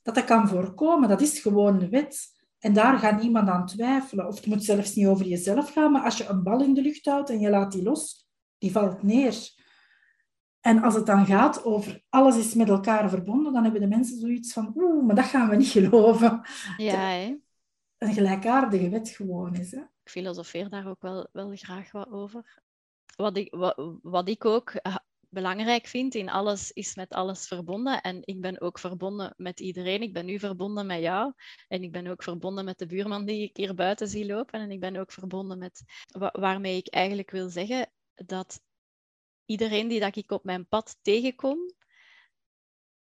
dat, 0.01 0.15
dat 0.15 0.25
kan 0.25 0.47
voorkomen. 0.47 1.09
Dat 1.09 1.21
is 1.21 1.39
gewoon 1.39 1.81
een 1.81 1.89
wet. 1.89 2.35
En 2.59 2.73
daar 2.73 2.99
gaat 2.99 3.21
niemand 3.21 3.49
aan 3.49 3.65
twijfelen. 3.65 4.27
Of 4.27 4.35
het 4.35 4.45
moet 4.45 4.63
zelfs 4.63 4.95
niet 4.95 5.07
over 5.07 5.25
jezelf 5.25 5.71
gaan, 5.71 5.91
maar 5.91 6.03
als 6.03 6.17
je 6.17 6.27
een 6.27 6.43
bal 6.43 6.63
in 6.63 6.73
de 6.73 6.81
lucht 6.81 7.05
houdt 7.05 7.29
en 7.29 7.39
je 7.39 7.49
laat 7.49 7.71
die 7.71 7.83
los, 7.83 8.27
die 8.57 8.71
valt 8.71 9.03
neer. 9.03 9.55
En 10.67 10.81
als 10.81 10.95
het 10.95 11.05
dan 11.05 11.25
gaat 11.25 11.63
over 11.63 12.03
alles 12.09 12.37
is 12.37 12.53
met 12.53 12.69
elkaar 12.69 13.09
verbonden, 13.09 13.53
dan 13.53 13.63
hebben 13.63 13.81
de 13.81 13.87
mensen 13.87 14.19
zoiets 14.19 14.53
van, 14.53 14.73
oeh, 14.75 15.05
maar 15.05 15.15
dat 15.15 15.25
gaan 15.25 15.49
we 15.49 15.55
niet 15.55 15.67
geloven. 15.77 16.41
Ja, 16.77 16.95
hè? 16.95 17.35
Een 17.97 18.13
gelijkaardige 18.13 18.89
wet 18.89 19.09
gewoon 19.09 19.55
is. 19.55 19.71
Hè? 19.71 19.79
Ik 19.79 20.11
filosofeer 20.11 20.69
daar 20.69 20.87
ook 20.87 21.01
wel, 21.01 21.29
wel 21.31 21.55
graag 21.55 21.91
wat 21.91 22.09
over. 22.11 22.61
Wat 23.15 23.37
ik, 23.37 23.53
wat, 23.55 23.97
wat 24.01 24.29
ik 24.29 24.45
ook 24.45 24.69
eh, 24.69 24.95
belangrijk 25.29 25.85
vind 25.85 26.15
in 26.15 26.29
alles 26.29 26.71
is 26.71 26.95
met 26.95 27.13
alles 27.13 27.47
verbonden. 27.47 28.01
En 28.01 28.21
ik 28.21 28.41
ben 28.41 28.61
ook 28.61 28.79
verbonden 28.79 29.33
met 29.37 29.59
iedereen. 29.59 30.01
Ik 30.01 30.13
ben 30.13 30.25
nu 30.25 30.39
verbonden 30.39 30.85
met 30.85 31.01
jou. 31.01 31.33
En 31.67 31.83
ik 31.83 31.91
ben 31.91 32.07
ook 32.07 32.23
verbonden 32.23 32.65
met 32.65 32.77
de 32.77 32.85
buurman 32.85 33.25
die 33.25 33.43
ik 33.43 33.57
hier 33.57 33.73
buiten 33.73 34.07
zie 34.07 34.25
lopen. 34.25 34.59
En 34.59 34.71
ik 34.71 34.79
ben 34.79 34.95
ook 34.95 35.11
verbonden 35.11 35.57
met 35.57 35.83
waarmee 36.31 36.77
ik 36.77 36.87
eigenlijk 36.87 37.31
wil 37.31 37.49
zeggen 37.49 37.89
dat 38.15 38.61
iedereen 39.47 39.87
die 39.87 39.99
dat 39.99 40.15
ik 40.15 40.31
op 40.31 40.43
mijn 40.43 40.67
pad 40.67 40.97
tegenkom, 41.01 41.59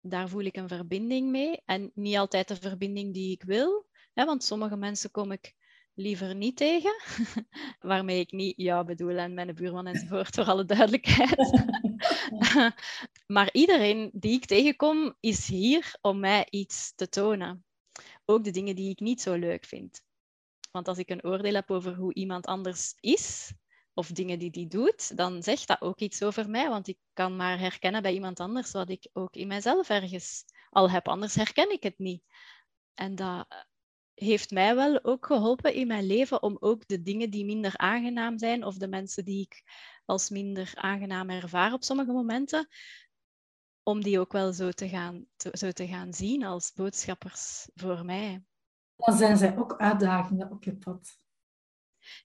daar 0.00 0.28
voel 0.28 0.43
ik 0.43 0.57
een 0.57 0.69
verbinding 0.69 1.31
mee. 1.31 1.62
En 1.64 1.90
niet 1.95 2.16
altijd 2.16 2.49
de 2.49 2.57
verbinding 2.57 3.14
die 3.14 3.33
ik 3.33 3.43
wil. 3.43 3.87
Hè, 4.14 4.25
want 4.25 4.45
sommige 4.45 4.76
mensen 4.76 5.11
kom 5.11 5.33
ik 5.33 5.55
liever 5.95 6.35
niet 6.35 6.57
tegen. 6.57 6.95
Waarmee 7.81 8.21
ik 8.21 8.33
niet 8.33 8.55
jou 8.57 8.85
bedoel 8.85 9.16
en 9.16 9.35
mijn 9.35 9.55
buurman 9.55 9.87
enzovoort, 9.87 10.35
voor 10.35 10.45
alle 10.45 10.64
duidelijkheid. 10.64 11.62
maar 13.37 13.52
iedereen 13.52 14.11
die 14.12 14.33
ik 14.33 14.47
tegenkom, 14.47 15.16
is 15.21 15.49
hier 15.49 15.97
om 16.00 16.21
mij 16.21 16.47
iets 16.50 16.93
te 16.95 17.09
tonen. 17.09 17.64
Ook 18.25 18.45
de 18.45 18.50
dingen 18.50 18.76
die 18.76 18.90
ik 18.90 19.00
niet 19.00 19.21
zo 19.21 19.35
leuk 19.35 19.64
vind. 19.64 20.02
Want 20.71 20.88
als 20.88 20.99
ik 20.99 21.11
een 21.11 21.25
oordeel 21.25 21.55
heb 21.55 21.71
over 21.71 21.95
hoe 21.95 22.14
iemand 22.14 22.47
anders 22.47 22.97
is, 23.00 23.52
of 23.96 24.08
dingen 24.08 24.38
die 24.38 24.50
die 24.50 24.66
doet, 24.66 25.16
dan 25.16 25.42
zegt 25.42 25.66
dat 25.66 25.80
ook 25.80 25.98
iets 25.98 26.22
over 26.22 26.50
mij. 26.50 26.68
Want 26.68 26.88
ik 26.88 26.98
kan 27.12 27.36
maar 27.36 27.58
herkennen 27.58 28.02
bij 28.02 28.12
iemand 28.12 28.40
anders 28.40 28.70
wat 28.70 28.90
ik 28.90 29.08
ook 29.12 29.34
in 29.34 29.48
mijzelf 29.48 29.88
ergens 29.88 30.44
al 30.70 30.90
heb. 30.90 31.08
Anders 31.08 31.34
herken 31.34 31.72
ik 31.72 31.82
het 31.82 31.98
niet. 31.98 32.22
En 32.94 33.14
dat 33.14 33.46
heeft 34.14 34.50
mij 34.50 34.74
wel 34.74 35.04
ook 35.04 35.26
geholpen 35.26 35.74
in 35.74 35.86
mijn 35.86 36.06
leven 36.06 36.42
om 36.42 36.56
ook 36.60 36.86
de 36.86 37.02
dingen 37.02 37.30
die 37.30 37.44
minder 37.44 37.76
aangenaam 37.76 38.38
zijn 38.38 38.64
of 38.64 38.76
de 38.76 38.88
mensen 38.88 39.24
die 39.24 39.40
ik 39.40 39.62
als 40.04 40.30
minder 40.30 40.72
aangenaam 40.74 41.30
ervaar 41.30 41.72
op 41.72 41.84
sommige 41.84 42.12
momenten, 42.12 42.68
om 43.82 44.02
die 44.02 44.20
ook 44.20 44.32
wel 44.32 44.52
zo 44.52 44.70
te 44.70 44.88
gaan, 44.88 45.26
zo 45.52 45.70
te 45.70 45.86
gaan 45.86 46.14
zien 46.14 46.44
als 46.44 46.72
boodschappers 46.72 47.68
voor 47.74 48.04
mij. 48.04 48.44
Dan 48.96 49.16
zijn 49.16 49.36
zij 49.36 49.56
ook 49.56 49.76
uitdagingen 49.76 50.50
op 50.50 50.64
je 50.64 50.76
pad. 50.76 51.24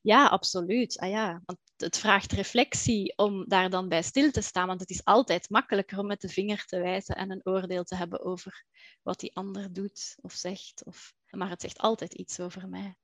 Ja, 0.01 0.27
absoluut. 0.27 0.97
Ah, 1.00 1.09
ja. 1.09 1.41
Want 1.45 1.59
het 1.77 1.97
vraagt 1.97 2.31
reflectie 2.31 3.13
om 3.17 3.47
daar 3.47 3.69
dan 3.69 3.89
bij 3.89 4.01
stil 4.01 4.31
te 4.31 4.41
staan, 4.41 4.67
want 4.67 4.79
het 4.79 4.89
is 4.89 5.05
altijd 5.05 5.50
makkelijker 5.50 6.00
om 6.00 6.07
met 6.07 6.21
de 6.21 6.29
vinger 6.29 6.65
te 6.65 6.79
wijzen 6.79 7.15
en 7.15 7.31
een 7.31 7.41
oordeel 7.43 7.83
te 7.83 7.95
hebben 7.95 8.25
over 8.25 8.65
wat 9.01 9.19
die 9.19 9.35
ander 9.35 9.73
doet 9.73 10.17
of 10.21 10.33
zegt. 10.33 10.85
Of 10.85 11.13
maar 11.31 11.50
het 11.50 11.61
zegt 11.61 11.77
altijd 11.77 12.13
iets 12.13 12.39
over 12.39 12.69
mij. 12.69 12.95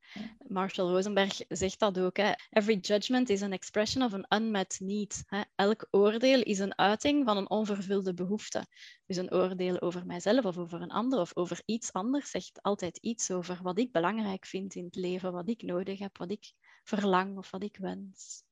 Marshall 0.48 0.90
Rosenberg 0.90 1.42
zegt 1.48 1.80
dat 1.80 2.00
ook. 2.00 2.18
Hè. 2.18 2.32
Every 2.50 2.78
judgment 2.78 3.30
is 3.30 3.42
an 3.42 3.52
expression 3.52 4.04
of 4.04 4.14
an 4.14 4.26
unmet 4.42 4.78
need. 4.80 5.24
Hè. 5.26 5.42
Elk 5.56 5.88
oordeel 5.92 6.42
is 6.44 6.60
een 6.60 6.78
uiting 6.78 7.26
van 7.26 7.38
een 7.38 7.50
onvervulde 7.50 8.14
behoefte. 8.14 8.66
Dus 9.06 9.18
een 9.18 9.34
oordeel 9.34 9.82
over 9.82 10.06
mijzelf 10.06 10.46
of 10.46 10.58
over 10.58 10.82
een 10.82 10.92
ander 10.92 11.20
of 11.20 11.36
over 11.36 11.62
iets 11.66 11.94
anders 11.94 12.30
zegt 12.30 12.62
altijd 12.62 12.98
iets 12.98 13.32
over 13.32 13.60
wat 13.62 13.80
ik 13.80 13.92
belangrijk 13.92 14.46
vind 14.46 14.76
in 14.76 14.86
het 14.86 14.96
leven, 14.96 15.32
wat 15.32 15.50
ik 15.50 15.62
nodig 15.62 16.00
heb, 16.00 16.18
wat 16.18 16.32
ik 16.32 16.52
verlang 16.88 17.38
of 17.38 17.52
wat 17.52 17.64
ik 17.64 17.78
wens. 17.78 18.44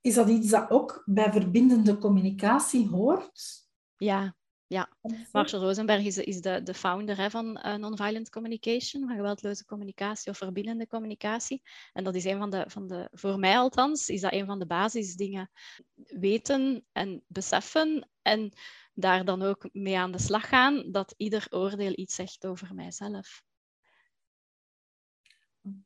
Is 0.00 0.14
dat 0.14 0.28
iets 0.28 0.50
dat 0.50 0.70
ook 0.70 1.02
bij 1.06 1.32
verbindende 1.32 1.98
communicatie 1.98 2.88
hoort? 2.88 3.62
Ja, 3.96 4.36
ja, 4.66 4.88
Marshall 5.32 5.62
Rosenberg 5.62 6.04
is, 6.04 6.18
is 6.18 6.40
de, 6.40 6.62
de 6.62 6.74
founder 6.74 7.16
hè, 7.16 7.30
van 7.30 7.60
uh, 7.64 7.74
Nonviolent 7.74 8.30
Communication, 8.30 9.06
van 9.06 9.16
geweldloze 9.16 9.64
communicatie 9.64 10.30
of 10.30 10.36
verbindende 10.36 10.86
communicatie. 10.86 11.62
En 11.92 12.04
dat 12.04 12.14
is 12.14 12.24
een 12.24 12.38
van 12.38 12.50
de, 12.50 12.64
van 12.68 12.86
de, 12.86 13.08
voor 13.12 13.38
mij 13.38 13.56
althans, 13.56 14.08
is 14.08 14.20
dat 14.20 14.32
een 14.32 14.46
van 14.46 14.58
de 14.58 14.66
basisdingen. 14.66 15.50
Weten 15.94 16.84
en 16.92 17.22
beseffen 17.26 18.08
en 18.22 18.52
daar 18.94 19.24
dan 19.24 19.42
ook 19.42 19.68
mee 19.72 19.98
aan 19.98 20.12
de 20.12 20.18
slag 20.18 20.48
gaan 20.48 20.92
dat 20.92 21.14
ieder 21.16 21.46
oordeel 21.50 21.92
iets 21.94 22.14
zegt 22.14 22.46
over 22.46 22.74
mijzelf. 22.74 23.42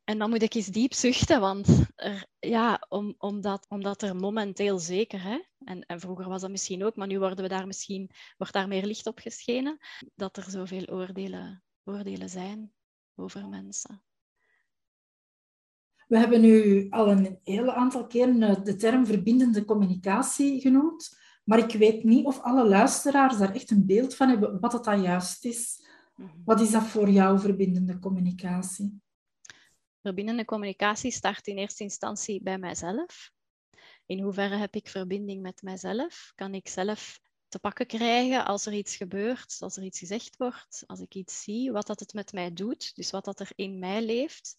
En 0.05 0.19
dan 0.19 0.31
moet 0.31 0.43
ik 0.43 0.55
eens 0.55 0.67
diep 0.67 0.93
zuchten, 0.93 1.41
want 1.41 1.87
er, 1.95 2.27
ja, 2.39 2.87
om, 2.89 3.15
omdat, 3.19 3.67
omdat 3.69 4.03
er 4.03 4.17
momenteel 4.17 4.79
zeker, 4.79 5.23
hè, 5.23 5.39
En, 5.65 5.87
en 5.87 6.01
vroeger 6.01 6.29
was 6.29 6.41
dat 6.41 6.51
misschien 6.51 6.85
ook, 6.85 6.97
maar 6.97 7.07
nu 7.07 7.19
worden 7.19 7.43
we 7.43 7.49
daar 7.49 7.67
misschien, 7.67 8.11
wordt 8.37 8.53
daar 8.53 8.69
meer 8.69 8.87
licht 8.87 9.07
op 9.07 9.19
geschenen. 9.19 9.79
Dat 10.15 10.37
er 10.37 10.51
zoveel 10.51 10.87
oordelen, 10.87 11.63
oordelen 11.85 12.29
zijn 12.29 12.73
over 13.15 13.49
mensen. 13.49 14.03
We 16.07 16.19
hebben 16.19 16.41
nu 16.41 16.87
al 16.91 17.11
een 17.11 17.39
heel 17.45 17.73
aantal 17.73 18.07
keren 18.07 18.43
eh, 18.43 18.65
de 18.65 18.77
term 18.77 19.07
verbindende 19.07 19.65
communicatie 19.65 20.61
genoemd, 20.61 21.19
maar 21.45 21.59
ik 21.59 21.73
weet 21.73 22.05
niet 22.05 22.27
of 22.27 22.41
alle 22.41 22.69
luisteraars 22.69 23.39
daar 23.39 23.55
echt 23.55 23.71
een 23.71 23.87
beeld 23.87 24.15
van 24.15 24.29
hebben 24.29 24.61
wat 24.61 24.71
dat 24.71 24.85
dan 24.85 25.03
juist 25.03 25.45
is. 25.45 25.87
Mhm. 26.17 26.29
Wat 26.45 26.61
is 26.61 26.71
dat 26.71 26.87
voor 26.87 27.11
jou, 27.11 27.41
verbindende 27.41 27.99
communicatie? 27.99 29.01
Verbindende 30.09 30.45
communicatie 30.45 31.11
start 31.11 31.47
in 31.47 31.59
eerste 31.59 31.83
instantie 31.83 32.43
bij 32.43 32.59
mijzelf. 32.59 33.31
In 34.07 34.21
hoeverre 34.21 34.57
heb 34.57 34.75
ik 34.75 34.89
verbinding 34.89 35.43
met 35.43 35.63
mijzelf? 35.63 36.33
Kan 36.35 36.55
ik 36.55 36.69
zelf 36.69 37.21
te 37.49 37.59
pakken 37.59 37.87
krijgen 37.87 38.45
als 38.45 38.67
er 38.67 38.73
iets 38.73 38.97
gebeurt, 38.97 39.57
als 39.61 39.77
er 39.77 39.83
iets 39.83 39.99
gezegd 39.99 40.37
wordt, 40.37 40.83
als 40.87 41.01
ik 41.01 41.15
iets 41.15 41.43
zie, 41.43 41.73
wat 41.73 41.87
dat 41.87 42.01
het 42.01 42.13
met 42.13 42.33
mij 42.33 42.53
doet, 42.53 42.95
dus 42.95 43.11
wat 43.11 43.25
dat 43.25 43.41
er 43.41 43.51
in 43.55 43.79
mij 43.79 44.03
leeft. 44.03 44.57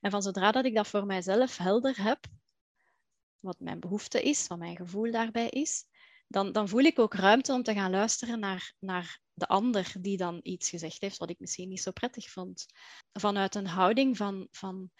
En 0.00 0.10
van 0.10 0.22
zodra 0.22 0.52
dat 0.52 0.64
ik 0.64 0.74
dat 0.74 0.88
voor 0.88 1.06
mijzelf 1.06 1.56
helder 1.56 2.02
heb, 2.02 2.26
wat 3.40 3.60
mijn 3.60 3.80
behoefte 3.80 4.22
is, 4.22 4.46
wat 4.46 4.58
mijn 4.58 4.76
gevoel 4.76 5.10
daarbij 5.10 5.48
is, 5.48 5.84
dan, 6.28 6.52
dan 6.52 6.68
voel 6.68 6.80
ik 6.80 6.98
ook 6.98 7.14
ruimte 7.14 7.52
om 7.52 7.62
te 7.62 7.74
gaan 7.74 7.90
luisteren 7.90 8.38
naar, 8.38 8.74
naar 8.78 9.20
de 9.34 9.48
ander 9.48 9.92
die 10.00 10.16
dan 10.16 10.40
iets 10.42 10.70
gezegd 10.70 11.00
heeft 11.00 11.16
wat 11.16 11.30
ik 11.30 11.38
misschien 11.38 11.68
niet 11.68 11.82
zo 11.82 11.90
prettig 11.90 12.30
vond. 12.30 12.66
Vanuit 13.12 13.54
een 13.54 13.66
houding 13.66 14.16
van, 14.16 14.48
van 14.50 14.90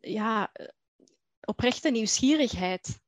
ja, 0.00 0.52
oprechte 1.40 1.90
nieuwsgierigheid 1.90 3.04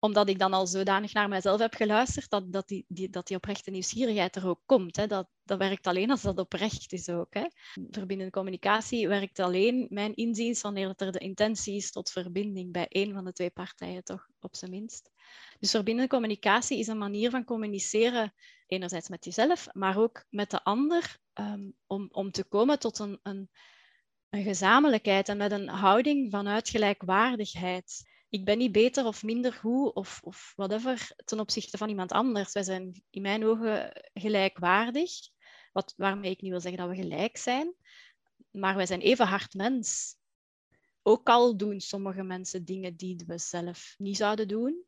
omdat 0.00 0.28
ik 0.28 0.38
dan 0.38 0.52
al 0.52 0.66
zodanig 0.66 1.12
naar 1.12 1.28
mezelf 1.28 1.60
heb 1.60 1.74
geluisterd, 1.74 2.30
dat, 2.30 2.52
dat, 2.52 2.68
die, 2.68 3.10
dat 3.10 3.26
die 3.26 3.36
oprechte 3.36 3.70
nieuwsgierigheid 3.70 4.36
er 4.36 4.48
ook 4.48 4.60
komt. 4.66 4.96
Hè. 4.96 5.06
Dat, 5.06 5.28
dat 5.44 5.58
werkt 5.58 5.86
alleen 5.86 6.10
als 6.10 6.22
dat 6.22 6.38
oprecht 6.38 6.92
is 6.92 7.08
ook. 7.08 7.34
Hè. 7.34 7.46
Verbindende 7.90 8.30
communicatie 8.30 9.08
werkt 9.08 9.38
alleen, 9.38 9.86
mijn 9.90 10.14
inziens, 10.14 10.60
wanneer 10.60 10.92
er 10.96 11.12
de 11.12 11.18
intentie 11.18 11.76
is 11.76 11.90
tot 11.90 12.10
verbinding 12.10 12.72
bij 12.72 12.86
één 12.88 13.12
van 13.12 13.24
de 13.24 13.32
twee 13.32 13.50
partijen, 13.50 14.04
toch 14.04 14.28
op 14.40 14.56
zijn 14.56 14.70
minst. 14.70 15.10
Dus 15.60 15.70
verbindende 15.70 16.08
communicatie 16.08 16.78
is 16.78 16.86
een 16.86 16.98
manier 16.98 17.30
van 17.30 17.44
communiceren, 17.44 18.34
enerzijds 18.66 19.08
met 19.08 19.24
jezelf, 19.24 19.68
maar 19.72 19.98
ook 19.98 20.24
met 20.30 20.50
de 20.50 20.64
ander, 20.64 21.18
um, 21.34 21.74
om, 21.86 22.08
om 22.12 22.30
te 22.30 22.44
komen 22.44 22.78
tot 22.78 22.98
een, 22.98 23.18
een, 23.22 23.50
een 24.30 24.42
gezamenlijkheid 24.42 25.28
en 25.28 25.36
met 25.36 25.52
een 25.52 25.68
houding 25.68 26.30
vanuit 26.30 26.68
gelijkwaardigheid 26.68 28.08
ik 28.30 28.44
ben 28.44 28.58
niet 28.58 28.72
beter 28.72 29.04
of 29.06 29.22
minder 29.22 29.52
goed 29.52 29.94
of, 29.94 30.20
of 30.22 30.52
whatever 30.56 31.12
ten 31.24 31.40
opzichte 31.40 31.78
van 31.78 31.88
iemand 31.88 32.12
anders. 32.12 32.52
Wij 32.52 32.62
zijn 32.62 33.02
in 33.10 33.22
mijn 33.22 33.44
ogen 33.44 33.92
gelijkwaardig, 34.14 35.10
wat, 35.72 35.94
waarmee 35.96 36.30
ik 36.30 36.40
niet 36.40 36.50
wil 36.50 36.60
zeggen 36.60 36.80
dat 36.80 36.88
we 36.96 37.02
gelijk 37.02 37.36
zijn, 37.36 37.74
maar 38.50 38.76
wij 38.76 38.86
zijn 38.86 39.00
even 39.00 39.26
hard 39.26 39.54
mens. 39.54 40.16
Ook 41.02 41.28
al 41.28 41.56
doen 41.56 41.80
sommige 41.80 42.22
mensen 42.22 42.64
dingen 42.64 42.96
die 42.96 43.22
we 43.26 43.38
zelf 43.38 43.94
niet 43.98 44.16
zouden 44.16 44.48
doen, 44.48 44.84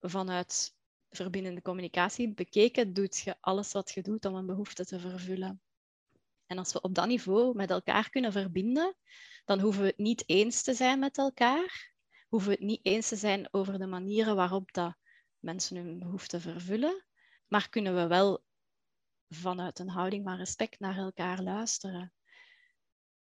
vanuit 0.00 0.74
verbindende 1.10 1.62
communicatie 1.62 2.34
bekeken, 2.34 2.92
doet 2.92 3.18
je 3.18 3.36
alles 3.40 3.72
wat 3.72 3.90
je 3.90 4.02
doet 4.02 4.24
om 4.24 4.34
een 4.34 4.46
behoefte 4.46 4.84
te 4.84 5.00
vervullen. 5.00 5.62
En 6.46 6.58
als 6.58 6.72
we 6.72 6.80
op 6.80 6.94
dat 6.94 7.06
niveau 7.06 7.54
met 7.54 7.70
elkaar 7.70 8.10
kunnen 8.10 8.32
verbinden, 8.32 8.96
dan 9.44 9.60
hoeven 9.60 9.82
we 9.82 9.88
het 9.88 9.98
niet 9.98 10.28
eens 10.28 10.62
te 10.62 10.74
zijn 10.74 10.98
met 10.98 11.18
elkaar, 11.18 11.92
hoeven 12.28 12.48
we 12.48 12.54
het 12.54 12.64
niet 12.64 12.84
eens 12.84 13.08
te 13.08 13.16
zijn 13.16 13.48
over 13.50 13.78
de 13.78 13.86
manieren 13.86 14.36
waarop 14.36 14.72
dat 14.72 14.96
mensen 15.38 15.76
hun 15.76 15.98
behoeften 15.98 16.40
vervullen, 16.40 17.04
maar 17.48 17.68
kunnen 17.68 17.94
we 17.94 18.06
wel 18.06 18.44
vanuit 19.28 19.78
een 19.78 19.88
houding 19.88 20.24
van 20.24 20.36
respect 20.36 20.80
naar 20.80 20.96
elkaar 20.96 21.42
luisteren. 21.42 22.12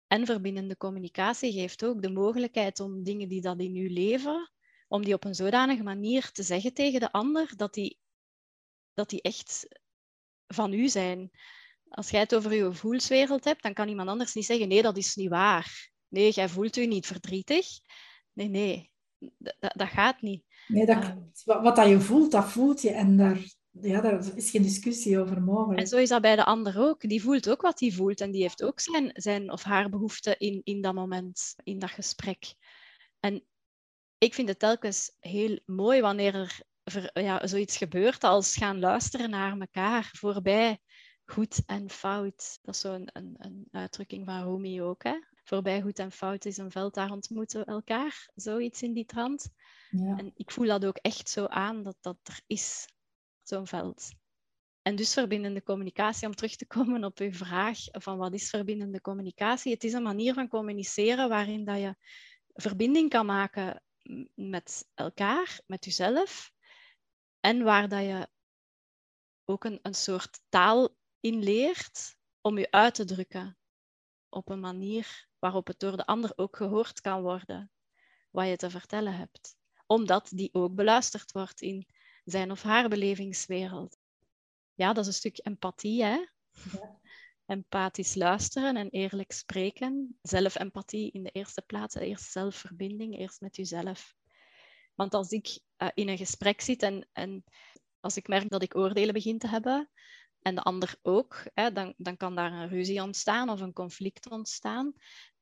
En 0.07 0.25
verbindende 0.25 0.77
communicatie 0.77 1.51
geeft 1.51 1.85
ook 1.85 2.01
de 2.01 2.11
mogelijkheid 2.11 2.79
om 2.79 3.03
dingen 3.03 3.29
die 3.29 3.41
dat 3.41 3.59
in 3.59 3.75
uw 3.75 3.93
leven, 3.93 4.51
om 4.87 5.03
die 5.03 5.13
op 5.13 5.23
een 5.23 5.35
zodanige 5.35 5.83
manier 5.83 6.31
te 6.31 6.43
zeggen 6.43 6.73
tegen 6.73 6.99
de 6.99 7.11
ander, 7.11 7.53
dat 7.55 7.73
die, 7.73 7.99
dat 8.93 9.09
die 9.09 9.21
echt 9.21 9.67
van 10.47 10.73
u 10.73 10.87
zijn. 10.87 11.31
Als 11.89 12.09
jij 12.09 12.19
het 12.19 12.35
over 12.35 12.53
je 12.53 12.63
gevoelswereld 12.63 13.43
hebt, 13.43 13.63
dan 13.63 13.73
kan 13.73 13.87
iemand 13.87 14.09
anders 14.09 14.33
niet 14.33 14.45
zeggen, 14.45 14.67
nee, 14.67 14.81
dat 14.81 14.97
is 14.97 15.15
niet 15.15 15.29
waar. 15.29 15.91
Nee, 16.07 16.31
jij 16.31 16.49
voelt 16.49 16.77
u 16.77 16.85
niet 16.85 17.07
verdrietig. 17.07 17.67
Nee, 18.33 18.49
nee, 18.49 18.91
dat, 19.59 19.87
gaat 19.87 20.21
niet. 20.21 20.43
Nee, 20.67 20.85
dat, 20.85 21.03
ehm. 21.03 21.61
wat 21.63 21.75
dat 21.75 21.87
je 21.87 21.99
voelt, 21.99 22.31
dat 22.31 22.49
voelt 22.49 22.81
je. 22.81 22.91
En 22.91 23.17
daar, 23.17 23.39
ja, 23.69 24.01
daar 24.01 24.35
is 24.35 24.49
geen 24.49 24.61
discussie 24.61 25.19
over 25.19 25.41
mogelijk. 25.41 25.79
En 25.79 25.87
zo 25.87 25.97
is 25.97 26.09
dat 26.09 26.21
bij 26.21 26.35
de 26.35 26.45
ander 26.45 26.79
ook. 26.79 27.01
Die 27.01 27.21
voelt 27.21 27.49
ook 27.49 27.61
wat 27.61 27.79
hij 27.79 27.91
voelt. 27.91 28.21
En 28.21 28.31
die 28.31 28.41
heeft 28.41 28.63
ook 28.63 28.79
zijn, 28.79 29.09
zijn 29.13 29.51
of 29.51 29.63
haar 29.63 29.89
behoefte 29.89 30.35
in, 30.37 30.61
in 30.63 30.81
dat 30.81 30.93
moment, 30.93 31.55
in 31.63 31.79
dat 31.79 31.89
gesprek. 31.89 32.55
En 33.19 33.43
ik 34.23 34.33
vind 34.33 34.47
het 34.47 34.59
telkens 34.59 35.17
heel 35.19 35.59
mooi 35.65 36.01
wanneer 36.01 36.35
er 36.35 36.61
ja, 37.13 37.47
zoiets 37.47 37.77
gebeurt 37.77 38.23
als 38.23 38.55
gaan 38.55 38.79
luisteren 38.79 39.29
naar 39.29 39.59
elkaar 39.59 40.09
voorbij 40.13 40.79
goed 41.25 41.63
en 41.65 41.89
fout. 41.89 42.59
Dat 42.61 42.75
is 42.75 42.81
zo'n 42.81 43.09
een, 43.13 43.35
een 43.37 43.67
uitdrukking 43.71 44.25
van 44.25 44.43
Rumi 44.43 44.81
ook. 44.81 45.03
Hè? 45.03 45.19
voorbij 45.43 45.81
goed 45.81 45.99
en 45.99 46.11
fout 46.11 46.45
is 46.45 46.57
een 46.57 46.71
veld, 46.71 46.93
daar 46.93 47.11
ontmoeten 47.11 47.59
we 47.59 47.65
elkaar. 47.65 48.29
Zoiets 48.35 48.81
in 48.81 48.93
die 48.93 49.05
trant. 49.05 49.49
Ja. 49.89 50.17
En 50.17 50.31
ik 50.35 50.51
voel 50.51 50.67
dat 50.67 50.85
ook 50.85 50.97
echt 50.97 51.29
zo 51.29 51.45
aan, 51.45 51.83
dat 51.83 51.97
dat 52.01 52.17
er 52.23 52.41
is, 52.47 52.87
zo'n 53.41 53.67
veld. 53.67 54.11
En 54.81 54.95
dus 54.95 55.13
verbindende 55.13 55.63
communicatie, 55.63 56.27
om 56.27 56.35
terug 56.35 56.55
te 56.55 56.67
komen 56.67 57.03
op 57.03 57.19
uw 57.19 57.31
vraag 57.31 57.77
van 57.91 58.17
wat 58.17 58.33
is 58.33 58.49
verbindende 58.49 59.01
communicatie? 59.01 59.73
Het 59.73 59.83
is 59.83 59.93
een 59.93 60.03
manier 60.03 60.33
van 60.33 60.47
communiceren 60.47 61.29
waarin 61.29 61.65
dat 61.65 61.79
je 61.79 61.95
verbinding 62.53 63.09
kan 63.09 63.25
maken 63.25 63.81
met 64.33 64.89
elkaar, 64.93 65.59
met 65.65 65.85
jezelf. 65.85 66.51
En 67.39 67.63
waar 67.63 67.89
dat 67.89 68.01
je 68.01 68.29
ook 69.45 69.63
een, 69.63 69.79
een 69.81 69.95
soort 69.95 70.39
taal 70.49 70.95
in 71.19 71.43
leert 71.43 72.15
om 72.41 72.57
je 72.57 72.71
uit 72.71 72.95
te 72.95 73.05
drukken 73.05 73.57
op 74.29 74.49
een 74.49 74.59
manier 74.59 75.27
waarop 75.39 75.67
het 75.67 75.79
door 75.79 75.97
de 75.97 76.05
ander 76.05 76.31
ook 76.35 76.55
gehoord 76.55 77.01
kan 77.01 77.21
worden 77.21 77.71
wat 78.31 78.47
je 78.47 78.55
te 78.55 78.69
vertellen 78.69 79.15
hebt. 79.15 79.55
Omdat 79.85 80.29
die 80.29 80.53
ook 80.53 80.75
beluisterd 80.75 81.31
wordt 81.31 81.61
in 81.61 81.87
zijn 82.23 82.51
of 82.51 82.61
haar 82.61 82.89
belevingswereld. 82.89 83.97
Ja, 84.73 84.93
dat 84.93 85.03
is 85.03 85.07
een 85.07 85.13
stuk 85.13 85.45
empathie, 85.45 86.03
hè? 86.03 86.25
Ja. 86.71 87.01
Empathisch 87.45 88.15
luisteren 88.15 88.75
en 88.75 88.89
eerlijk 88.89 89.31
spreken. 89.31 90.17
Zelfempathie 90.21 91.11
in 91.11 91.23
de 91.23 91.31
eerste 91.31 91.61
plaats. 91.61 91.95
Eerst 91.95 92.31
zelfverbinding, 92.31 93.17
eerst 93.17 93.41
met 93.41 93.55
jezelf. 93.55 94.15
Want 94.95 95.13
als 95.13 95.29
ik 95.29 95.59
uh, 95.77 95.87
in 95.93 96.09
een 96.09 96.17
gesprek 96.17 96.61
zit 96.61 96.81
en, 96.81 97.07
en 97.11 97.43
als 97.99 98.17
ik 98.17 98.27
merk 98.27 98.49
dat 98.49 98.63
ik 98.63 98.75
oordelen 98.75 99.13
begin 99.13 99.37
te 99.37 99.47
hebben, 99.47 99.89
en 100.41 100.55
de 100.55 100.61
ander 100.61 100.95
ook, 101.01 101.43
hè, 101.53 101.71
dan, 101.71 101.93
dan 101.97 102.17
kan 102.17 102.35
daar 102.35 102.51
een 102.51 102.69
ruzie 102.69 103.01
ontstaan 103.01 103.49
of 103.49 103.61
een 103.61 103.73
conflict 103.73 104.29
ontstaan. 104.29 104.93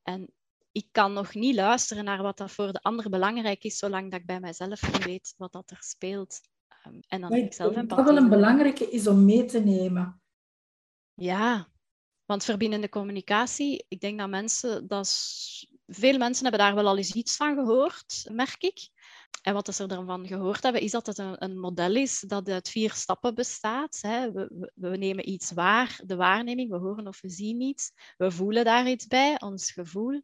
En 0.03 0.33
ik 0.71 0.87
kan 0.91 1.13
nog 1.13 1.33
niet 1.33 1.55
luisteren 1.55 2.03
naar 2.03 2.21
wat 2.21 2.37
dat 2.37 2.51
voor 2.51 2.71
de 2.71 2.81
ander 2.81 3.09
belangrijk 3.09 3.63
is, 3.63 3.77
zolang 3.77 4.11
dat 4.11 4.19
ik 4.19 4.25
bij 4.25 4.39
mijzelf 4.39 4.91
niet 4.91 5.05
weet 5.05 5.33
wat 5.37 5.51
dat 5.51 5.71
er 5.71 5.83
speelt. 5.83 6.41
Um, 6.87 6.99
en 7.07 7.21
dan 7.21 7.31
ik 7.31 7.53
zelf 7.53 7.75
empathie. 7.75 8.05
Wat 8.05 8.13
wel 8.13 8.23
een 8.23 8.29
belangrijke 8.29 8.89
is 8.89 9.07
om 9.07 9.25
mee 9.25 9.45
te 9.45 9.59
nemen. 9.59 10.21
Ja, 11.13 11.70
want 12.25 12.43
verbindende 12.43 12.89
communicatie, 12.89 13.85
ik 13.87 13.99
denk 13.99 14.19
dat 14.19 14.29
mensen, 14.29 14.87
dat 14.87 15.09
veel 15.87 16.17
mensen 16.17 16.43
hebben 16.43 16.61
daar 16.61 16.75
wel 16.75 16.87
al 16.87 16.97
eens 16.97 17.13
iets 17.13 17.35
van 17.35 17.55
gehoord, 17.55 18.27
merk 18.31 18.63
ik. 18.63 18.89
En 19.41 19.53
wat 19.53 19.75
ze 19.75 19.87
ervan 19.87 20.27
gehoord 20.27 20.63
hebben, 20.63 20.81
is 20.81 20.91
dat 20.91 21.05
het 21.05 21.17
een, 21.17 21.43
een 21.43 21.59
model 21.59 21.95
is 21.95 22.19
dat 22.19 22.49
uit 22.49 22.69
vier 22.69 22.91
stappen 22.91 23.35
bestaat. 23.35 23.97
Hè. 24.01 24.31
We, 24.31 24.71
we, 24.75 24.97
nemen 24.97 25.29
iets 25.29 25.51
waar, 25.51 25.99
de 26.05 26.15
waarneming, 26.15 26.69
we 26.69 26.77
horen 26.77 27.07
of 27.07 27.21
we 27.21 27.29
zien 27.29 27.61
iets. 27.61 27.91
We 28.17 28.31
voelen 28.31 28.65
daar 28.65 28.89
iets 28.89 29.07
bij, 29.07 29.41
ons 29.41 29.71
gevoel. 29.71 30.21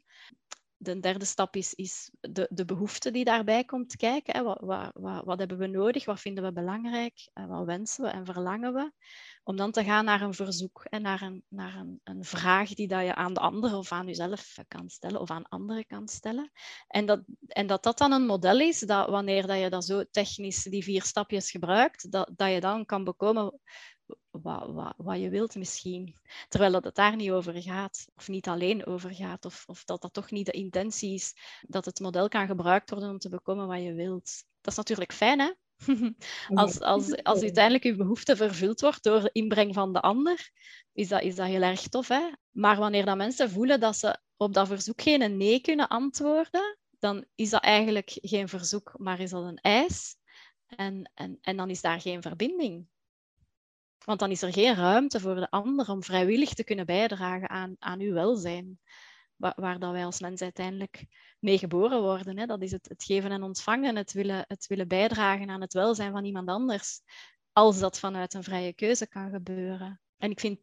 De 0.79 0.99
derde 0.99 1.25
stap 1.25 1.55
is, 1.55 1.73
is 1.73 2.11
de, 2.19 2.47
de 2.49 2.65
behoefte 2.65 3.11
die 3.11 3.23
daarbij 3.23 3.63
komt 3.63 3.95
kijken. 3.95 4.35
Hè. 4.35 4.43
Wat, 4.43 4.59
wat, 4.59 4.91
wat, 4.93 5.25
wat, 5.25 5.39
hebben 5.39 5.57
we 5.57 5.67
nodig? 5.67 6.05
Wat 6.05 6.19
vinden 6.19 6.43
we 6.43 6.51
belangrijk? 6.51 7.29
Wat 7.33 7.65
wensen 7.65 8.03
we 8.03 8.09
en 8.09 8.25
verlangen 8.25 8.73
we? 8.73 8.91
Om 9.43 9.55
dan 9.55 9.71
te 9.71 9.83
gaan 9.83 10.05
naar 10.05 10.21
een 10.21 10.33
verzoek 10.33 10.85
en 10.89 11.01
naar 11.01 11.21
een, 11.21 11.43
naar 11.47 11.75
een, 11.75 12.01
een 12.03 12.23
vraag 12.23 12.73
die 12.73 12.87
dat 12.87 13.03
je 13.03 13.15
aan 13.15 13.33
de 13.33 13.39
ander 13.39 13.77
of 13.77 13.91
aan 13.91 14.05
jezelf 14.05 14.57
kan 14.67 14.89
stellen 14.89 15.21
of 15.21 15.29
aan 15.29 15.49
anderen 15.49 15.85
kan 15.85 16.07
stellen. 16.07 16.51
En 16.87 17.05
dat, 17.05 17.21
en 17.47 17.67
dat 17.67 17.83
dat 17.83 17.97
dan 17.97 18.11
een 18.11 18.25
model 18.25 18.59
is 18.59 18.79
dat 18.79 19.09
wanneer 19.09 19.47
dat 19.47 19.59
je 19.59 19.69
dat 19.69 19.85
zo 19.85 20.03
technisch 20.11 20.63
die 20.63 20.83
vier 20.83 21.03
stapjes 21.03 21.51
gebruikt, 21.51 22.11
dat, 22.11 22.31
dat 22.35 22.51
je 22.51 22.59
dan 22.59 22.85
kan 22.85 23.03
bekomen 23.03 23.59
wat, 24.31 24.67
wat, 24.71 24.93
wat, 24.97 25.19
je 25.19 25.29
wilt 25.29 25.55
misschien. 25.55 26.15
Terwijl 26.47 26.71
dat 26.71 26.83
het 26.83 26.95
daar 26.95 27.15
niet 27.15 27.31
over 27.31 27.61
gaat, 27.61 28.07
of 28.15 28.27
niet 28.27 28.47
alleen 28.47 28.85
over 28.85 29.13
gaat, 29.13 29.45
of, 29.45 29.63
of 29.67 29.83
dat 29.83 30.01
dat 30.01 30.13
toch 30.13 30.31
niet 30.31 30.45
de 30.45 30.51
intentie 30.51 31.13
is 31.13 31.35
dat 31.61 31.85
het 31.85 31.99
model 31.99 32.27
kan 32.27 32.47
gebruikt 32.47 32.89
worden 32.89 33.09
om 33.09 33.17
te 33.17 33.29
bekomen 33.29 33.67
wat 33.67 33.81
je 33.81 33.93
wilt. 33.93 34.43
Dat 34.61 34.71
is 34.71 34.77
natuurlijk 34.77 35.13
fijn, 35.13 35.39
hè? 35.39 35.51
als, 36.53 36.79
als, 36.79 37.23
als 37.23 37.41
uiteindelijk 37.41 37.83
uw 37.83 37.95
behoefte 37.95 38.35
vervuld 38.35 38.81
wordt 38.81 39.03
door 39.03 39.21
de 39.21 39.29
inbreng 39.31 39.73
van 39.73 39.93
de 39.93 40.01
ander, 40.01 40.51
is 40.93 41.07
dat, 41.07 41.21
is 41.21 41.35
dat 41.35 41.47
heel 41.47 41.61
erg 41.61 41.87
tof. 41.87 42.07
Hè? 42.07 42.29
Maar 42.51 42.77
wanneer 42.77 43.05
dat 43.05 43.17
mensen 43.17 43.49
voelen 43.49 43.79
dat 43.79 43.97
ze 43.97 44.17
op 44.37 44.53
dat 44.53 44.67
verzoek 44.67 45.01
geen 45.01 45.37
nee 45.37 45.59
kunnen 45.61 45.87
antwoorden, 45.87 46.77
dan 46.99 47.25
is 47.35 47.49
dat 47.49 47.61
eigenlijk 47.61 48.17
geen 48.21 48.47
verzoek, 48.47 48.93
maar 48.97 49.19
is 49.19 49.29
dat 49.29 49.43
een 49.43 49.57
eis. 49.61 50.15
En, 50.67 51.11
en, 51.13 51.37
en 51.41 51.57
dan 51.57 51.69
is 51.69 51.81
daar 51.81 52.01
geen 52.01 52.21
verbinding. 52.21 52.87
Want 54.07 54.19
dan 54.19 54.31
is 54.31 54.41
er 54.41 54.53
geen 54.53 54.75
ruimte 54.75 55.19
voor 55.19 55.35
de 55.35 55.49
ander 55.49 55.89
om 55.89 56.03
vrijwillig 56.03 56.53
te 56.53 56.63
kunnen 56.63 56.85
bijdragen 56.85 57.49
aan, 57.49 57.75
aan 57.79 57.99
uw 57.99 58.13
welzijn. 58.13 58.79
Waar, 59.35 59.53
waar 59.55 59.79
dat 59.79 59.91
wij 59.91 60.05
als 60.05 60.19
mens 60.19 60.41
uiteindelijk 60.41 61.05
mee 61.39 61.57
geboren 61.57 62.01
worden. 62.01 62.37
Hè? 62.37 62.45
Dat 62.45 62.61
is 62.61 62.71
het, 62.71 62.89
het 62.89 63.03
geven 63.03 63.31
en 63.31 63.43
ontvangen, 63.43 63.95
het 63.95 64.13
willen, 64.13 64.45
het 64.47 64.67
willen 64.67 64.87
bijdragen 64.87 65.49
aan 65.49 65.61
het 65.61 65.73
welzijn 65.73 66.11
van 66.11 66.25
iemand 66.25 66.49
anders. 66.49 67.01
Als 67.51 67.79
dat 67.79 67.99
vanuit 67.99 68.33
een 68.33 68.43
vrije 68.43 68.73
keuze 68.73 69.07
kan 69.07 69.29
gebeuren. 69.29 70.01
En 70.17 70.31
ik 70.31 70.39
vind, 70.39 70.59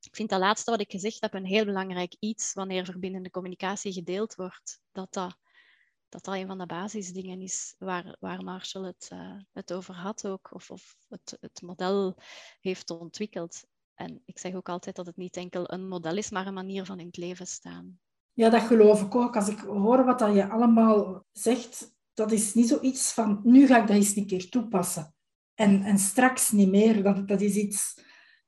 ik 0.00 0.14
vind 0.16 0.28
dat 0.28 0.40
laatste 0.40 0.70
wat 0.70 0.80
ik 0.80 0.90
gezegd 0.90 1.20
heb 1.20 1.34
een 1.34 1.46
heel 1.46 1.64
belangrijk 1.64 2.16
iets 2.18 2.52
wanneer 2.52 2.84
verbindende 2.84 3.30
communicatie 3.30 3.92
gedeeld 3.92 4.34
wordt. 4.34 4.80
Dat 4.92 5.12
dat 5.12 5.36
dat 6.14 6.24
dat 6.24 6.34
een 6.34 6.46
van 6.46 6.58
de 6.58 6.66
basisdingen 6.66 7.40
is 7.40 7.74
waar, 7.78 8.16
waar 8.20 8.44
Marshall 8.44 8.84
het, 8.84 9.10
uh, 9.12 9.36
het 9.52 9.72
over 9.72 9.94
had 9.94 10.26
ook, 10.26 10.48
of, 10.52 10.70
of 10.70 10.96
het, 11.08 11.36
het 11.40 11.62
model 11.62 12.16
heeft 12.60 12.90
ontwikkeld. 12.90 13.64
En 13.94 14.22
ik 14.24 14.38
zeg 14.38 14.54
ook 14.54 14.68
altijd 14.68 14.96
dat 14.96 15.06
het 15.06 15.16
niet 15.16 15.36
enkel 15.36 15.72
een 15.72 15.88
model 15.88 16.16
is, 16.16 16.30
maar 16.30 16.46
een 16.46 16.54
manier 16.54 16.84
van 16.84 16.98
in 16.98 17.06
het 17.06 17.16
leven 17.16 17.46
staan. 17.46 17.98
Ja, 18.32 18.48
dat 18.48 18.62
geloof 18.62 19.02
ik 19.02 19.14
ook. 19.14 19.36
Als 19.36 19.48
ik 19.48 19.58
hoor 19.58 20.04
wat 20.04 20.18
dat 20.18 20.34
je 20.34 20.48
allemaal 20.48 21.24
zegt, 21.32 21.94
dat 22.12 22.32
is 22.32 22.54
niet 22.54 22.68
zoiets 22.68 23.12
van, 23.12 23.40
nu 23.42 23.66
ga 23.66 23.80
ik 23.80 23.86
dat 23.86 23.96
eens 23.96 24.16
een 24.16 24.26
keer 24.26 24.48
toepassen. 24.48 25.14
En, 25.54 25.82
en 25.82 25.98
straks 25.98 26.50
niet 26.50 26.70
meer. 26.70 27.02
Dat, 27.02 27.28
dat 27.28 27.40
is 27.40 27.54
iets 27.54 28.00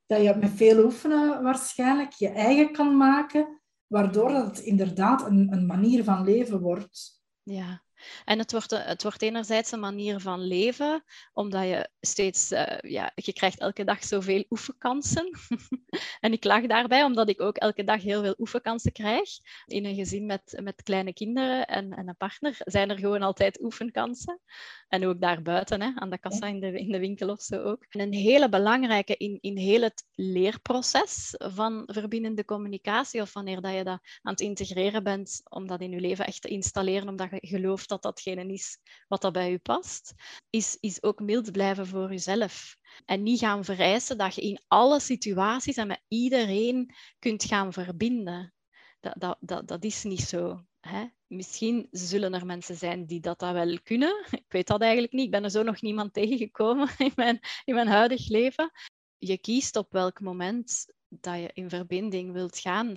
dat 0.07 0.22
je 0.22 0.35
met 0.35 0.50
veel 0.50 0.85
oefenen 0.85 1.42
waarschijnlijk 1.42 2.12
je 2.12 2.29
eigen 2.29 2.72
kan 2.72 2.96
maken, 2.96 3.62
waardoor 3.87 4.29
dat 4.29 4.46
het 4.46 4.59
inderdaad 4.59 5.26
een, 5.26 5.52
een 5.52 5.66
manier 5.66 6.05
van 6.05 6.24
leven 6.24 6.61
wordt. 6.61 7.15
Ja, 7.46 7.80
en 8.24 8.38
het 8.38 8.52
wordt, 8.52 8.70
het 8.70 9.02
wordt 9.02 9.22
enerzijds 9.22 9.72
een 9.72 9.80
manier 9.80 10.20
van 10.20 10.40
leven, 10.40 11.04
omdat 11.32 11.62
je 11.62 11.88
steeds, 12.00 12.52
uh, 12.52 12.78
ja, 12.80 13.12
je 13.14 13.32
krijgt 13.32 13.59
elke 13.59 13.85
dag 13.85 14.04
zoveel 14.04 14.44
oefenkansen. 14.50 15.38
en 16.20 16.32
ik 16.32 16.44
lach 16.44 16.66
daarbij, 16.66 17.04
omdat 17.04 17.28
ik 17.28 17.40
ook 17.40 17.56
elke 17.56 17.85
dag 17.85 18.02
heel 18.02 18.22
veel 18.22 18.35
oefenkansen 18.38 18.92
krijg. 18.92 19.28
In 19.66 19.85
een 19.85 19.94
gezin 19.94 20.26
met, 20.26 20.61
met 20.62 20.82
kleine 20.82 21.12
kinderen 21.12 21.66
en, 21.66 21.92
en 21.92 22.09
een 22.09 22.16
partner 22.16 22.56
zijn 22.59 22.90
er 22.90 22.98
gewoon 22.98 23.22
altijd 23.22 23.62
oefenkansen. 23.62 24.40
En 24.88 25.06
ook 25.06 25.20
daarbuiten, 25.20 25.82
hè, 25.82 25.90
aan 25.94 26.11
de 26.11 26.18
kassa 26.18 26.46
in 26.46 26.61
de, 26.61 26.78
in 26.80 26.92
de 26.92 26.98
winkel 26.98 27.28
of 27.28 27.40
zo 27.42 27.62
ook. 27.62 27.85
En 27.88 28.00
een 28.00 28.12
hele 28.12 28.48
belangrijke 28.48 29.16
in, 29.16 29.38
in 29.40 29.56
heel 29.56 29.82
het 29.82 30.04
leerproces 30.14 31.35
van 31.38 31.82
verbindende 31.87 32.44
communicatie, 32.44 33.20
of 33.20 33.32
wanneer 33.32 33.61
dat 33.61 33.74
je 33.74 33.85
dat 33.85 34.00
aan 34.22 34.32
het 34.32 34.40
integreren 34.40 35.02
bent, 35.02 35.40
om 35.48 35.66
dat 35.66 35.80
in 35.80 35.90
je 35.90 36.00
leven 36.00 36.26
echt 36.26 36.42
te 36.42 36.48
installeren, 36.48 37.09
omdat 37.09 37.30
je 37.30 37.38
gelooft 37.40 37.86
dat 37.87 38.03
datgene 38.03 38.53
is 38.53 38.79
wat 39.09 39.20
dat 39.20 39.33
bij 39.33 39.51
je 39.51 39.59
past, 39.59 40.14
is, 40.51 40.77
is 40.81 41.03
ook 41.03 41.20
mild 41.20 41.53
blijven 41.53 41.87
voor 41.87 42.11
jezelf. 42.11 42.77
En 43.05 43.22
niet 43.22 43.38
gaan 43.38 43.64
vereisen 43.64 44.18
dat 44.18 44.35
je 44.35 44.40
in 44.40 44.62
alle 44.66 45.01
situaties 45.01 45.77
en 45.77 45.87
met 45.87 46.03
iedereen 46.09 46.94
kunt 47.18 47.44
gaan 47.44 47.72
verbinden. 47.72 48.55
Dat, 49.01 49.14
dat, 49.18 49.37
dat, 49.40 49.68
dat 49.68 49.85
is 49.85 50.03
niet 50.03 50.20
zo. 50.20 50.64
Hè? 50.81 51.07
Misschien 51.27 51.88
zullen 51.90 52.35
er 52.35 52.46
mensen 52.46 52.77
zijn 52.77 53.07
die 53.07 53.20
dat, 53.20 53.38
dat 53.38 53.53
wel 53.53 53.79
kunnen. 53.83 54.27
Ik 54.31 54.53
weet 54.53 54.66
dat 54.66 54.81
eigenlijk 54.81 55.12
niet. 55.12 55.25
Ik 55.25 55.31
ben 55.31 55.44
er 55.44 55.51
zo 55.51 55.62
nog 55.62 55.83
niemand 55.83 56.12
tegengekomen 56.20 56.88
in 56.99 57.12
mijn, 57.14 57.40
in 57.64 57.75
mijn 57.75 57.88
huidig 57.88 58.29
leven. 58.29 58.70
Je 59.18 59.38
kiest 59.38 59.77
op 59.77 59.92
welk 59.92 60.20
moment 60.20 60.94
dat 61.09 61.37
je 61.37 61.51
in 61.53 61.68
verbinding 61.68 62.33
wilt 62.33 62.59
gaan 62.59 62.92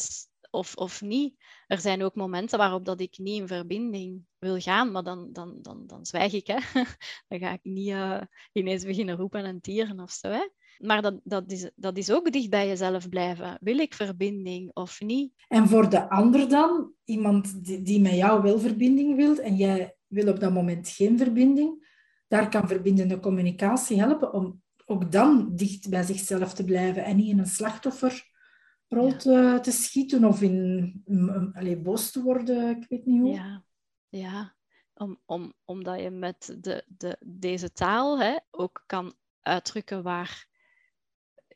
of, 0.49 0.75
of 0.75 1.01
niet. 1.01 1.35
Er 1.67 1.79
zijn 1.79 2.03
ook 2.03 2.15
momenten 2.15 2.57
waarop 2.57 2.85
dat 2.85 3.01
ik 3.01 3.17
niet 3.17 3.41
in 3.41 3.47
verbinding 3.47 4.21
wil 4.37 4.59
gaan, 4.59 4.91
maar 4.91 5.03
dan, 5.03 5.29
dan, 5.31 5.57
dan, 5.61 5.83
dan 5.87 6.05
zwijg 6.05 6.33
ik. 6.33 6.47
Hè. 6.47 6.57
Dan 7.27 7.39
ga 7.39 7.51
ik 7.51 7.59
niet 7.63 7.89
uh, 7.89 8.21
ineens 8.51 8.85
beginnen 8.85 9.15
roepen 9.15 9.43
en 9.45 9.61
tieren 9.61 9.99
of 9.99 10.11
zo. 10.11 10.27
Hè. 10.27 10.47
Maar 10.77 11.01
dat, 11.01 11.19
dat, 11.23 11.51
is, 11.51 11.71
dat 11.75 11.97
is 11.97 12.11
ook 12.11 12.31
dicht 12.31 12.49
bij 12.49 12.67
jezelf 12.67 13.09
blijven. 13.09 13.57
Wil 13.61 13.77
ik 13.77 13.93
verbinding 13.93 14.71
of 14.73 15.01
niet? 15.01 15.33
En 15.47 15.67
voor 15.67 15.89
de 15.89 16.09
ander 16.09 16.49
dan, 16.49 16.93
iemand 17.03 17.65
die, 17.65 17.81
die 17.81 18.01
met 18.01 18.13
jou 18.13 18.41
wel 18.41 18.59
verbinding 18.59 19.15
wil 19.15 19.37
en 19.37 19.55
jij 19.55 19.95
wil 20.07 20.27
op 20.27 20.39
dat 20.39 20.53
moment 20.53 20.89
geen 20.89 21.17
verbinding, 21.17 21.87
daar 22.27 22.49
kan 22.49 22.67
verbindende 22.67 23.19
communicatie 23.19 23.99
helpen 23.99 24.33
om 24.33 24.61
ook 24.85 25.11
dan 25.11 25.55
dicht 25.55 25.89
bij 25.89 26.03
zichzelf 26.03 26.53
te 26.53 26.63
blijven 26.63 27.03
en 27.03 27.15
niet 27.15 27.29
in 27.29 27.39
een 27.39 27.47
slachtofferrol 28.89 29.17
te, 29.17 29.59
te, 29.61 29.71
schieten 29.71 30.25
of 30.25 30.41
in 30.41 31.51
allee, 31.53 31.77
boos 31.77 32.11
te 32.11 32.21
worden, 32.21 32.69
ik 32.69 32.85
weet 32.89 33.05
niet 33.05 33.21
hoe. 33.21 33.33
Ja, 33.33 33.63
ja. 34.09 34.57
Om, 34.93 35.19
om, 35.25 35.53
omdat 35.65 36.01
je 36.01 36.09
met 36.09 36.57
de, 36.59 36.85
de, 36.87 37.17
deze 37.25 37.71
taal 37.71 38.19
hè, 38.19 38.37
ook 38.51 38.83
kan 38.85 39.13
uitdrukken 39.41 40.03
waar 40.03 40.47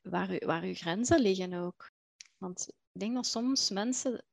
waar, 0.03 0.45
waar 0.45 0.63
uw 0.63 0.73
grenzen 0.73 1.19
liggen 1.19 1.53
ook. 1.53 1.91
Want 2.37 2.67
ik 2.91 2.99
denk 2.99 3.15
dat 3.15 3.25
soms 3.25 3.69
mensen 3.69 4.23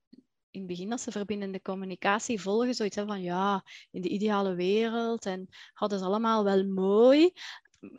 in 0.50 0.60
het 0.60 0.66
begin 0.66 0.88
dat 0.88 1.00
ze 1.00 1.10
verbindende 1.10 1.62
communicatie 1.62 2.40
volgen, 2.40 2.74
zoiets 2.74 2.96
hebben 2.96 3.14
van 3.14 3.24
ja, 3.24 3.64
in 3.90 4.00
de 4.00 4.08
ideale 4.08 4.54
wereld 4.54 5.26
en 5.26 5.48
hadden 5.72 5.98
ze 5.98 6.04
allemaal 6.04 6.44
wel 6.44 6.66
mooi. 6.66 7.32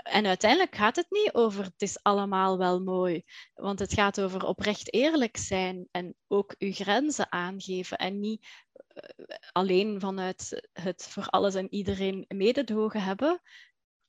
En 0.04 0.26
uiteindelijk 0.26 0.76
gaat 0.76 0.96
het 0.96 1.06
niet 1.10 1.34
over 1.34 1.64
het 1.64 1.82
is 1.82 2.04
allemaal 2.04 2.58
wel 2.58 2.82
mooi, 2.82 3.24
want 3.54 3.80
het 3.80 3.94
gaat 3.94 4.22
over 4.22 4.46
oprecht 4.46 4.94
eerlijk 4.94 5.38
zijn 5.38 5.88
en 5.92 6.16
ook 6.28 6.56
uw 6.58 6.74
grenzen 6.74 7.32
aangeven 7.32 7.98
en 7.98 8.20
niet 8.20 8.48
eh, 8.88 9.36
alleen 9.52 10.00
vanuit 10.00 10.70
het 10.74 11.08
voor 11.08 11.26
alles 11.26 11.56
en 11.56 11.74
iedereen 11.74 12.26
mededogen 12.28 13.04
hebben, 13.04 13.42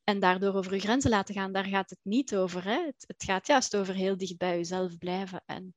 en 0.05 0.21
daardoor 0.21 0.55
over 0.55 0.75
je 0.75 0.81
grenzen 0.81 1.11
laten 1.11 1.35
gaan, 1.35 1.53
daar 1.53 1.65
gaat 1.65 1.91
het 1.91 1.99
niet 2.03 2.37
over. 2.37 2.65
Hè? 2.65 2.85
Het, 2.85 3.05
het, 3.07 3.25
gaat 3.25 3.47
juist 3.47 3.77
over 3.77 3.95
heel 3.95 4.17
dicht 4.17 4.37
bij 4.37 4.57
jezelf 4.57 4.99
blijven 4.99 5.43
en, 5.47 5.75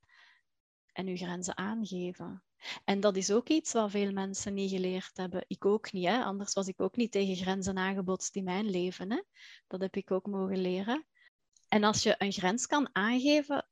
en 0.96 1.08
je 1.08 1.18
grenzen 1.18 1.58
aangeven. 1.58 2.44
En 2.84 3.00
dat 3.00 3.16
is 3.16 3.32
ook 3.32 3.50
iets 3.50 3.74
wat 3.74 3.92
veel 3.92 4.12
mensen 4.12 4.54
niet 4.54 4.70
geleerd 4.70 5.18
hebben. 5.18 5.46
Ik 5.48 5.66
ook 5.66 5.92
niet, 5.92 6.06
hè? 6.06 6.24
anders 6.24 6.54
was 6.54 6.68
ik 6.68 6.82
ook 6.82 6.96
niet 6.96 7.12
tegen 7.12 7.36
grenzen 7.36 7.78
aangebotst 7.78 8.36
in 8.36 8.44
mijn 8.44 8.70
leven. 8.70 9.12
Hè? 9.12 9.22
Dat 9.68 9.82
heb 9.82 9.96
ik 9.96 10.12
ook 10.12 10.26
mogen 10.26 10.58
leren. 10.58 11.08
En 11.68 11.84
als 11.84 12.04
je 12.04 12.16
een 12.18 12.32
grens 12.32 12.68
kan 12.68 12.90
aangeven 12.92 13.68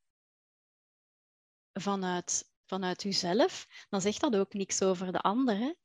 vanuit, 1.73 2.51
vanuit 2.65 3.03
jezelf, 3.03 3.67
dan 3.89 4.01
zegt 4.01 4.21
dat 4.21 4.36
ook 4.36 4.53
niks 4.53 4.81
over 4.81 5.12
de 5.12 5.21
ander. 5.21 5.75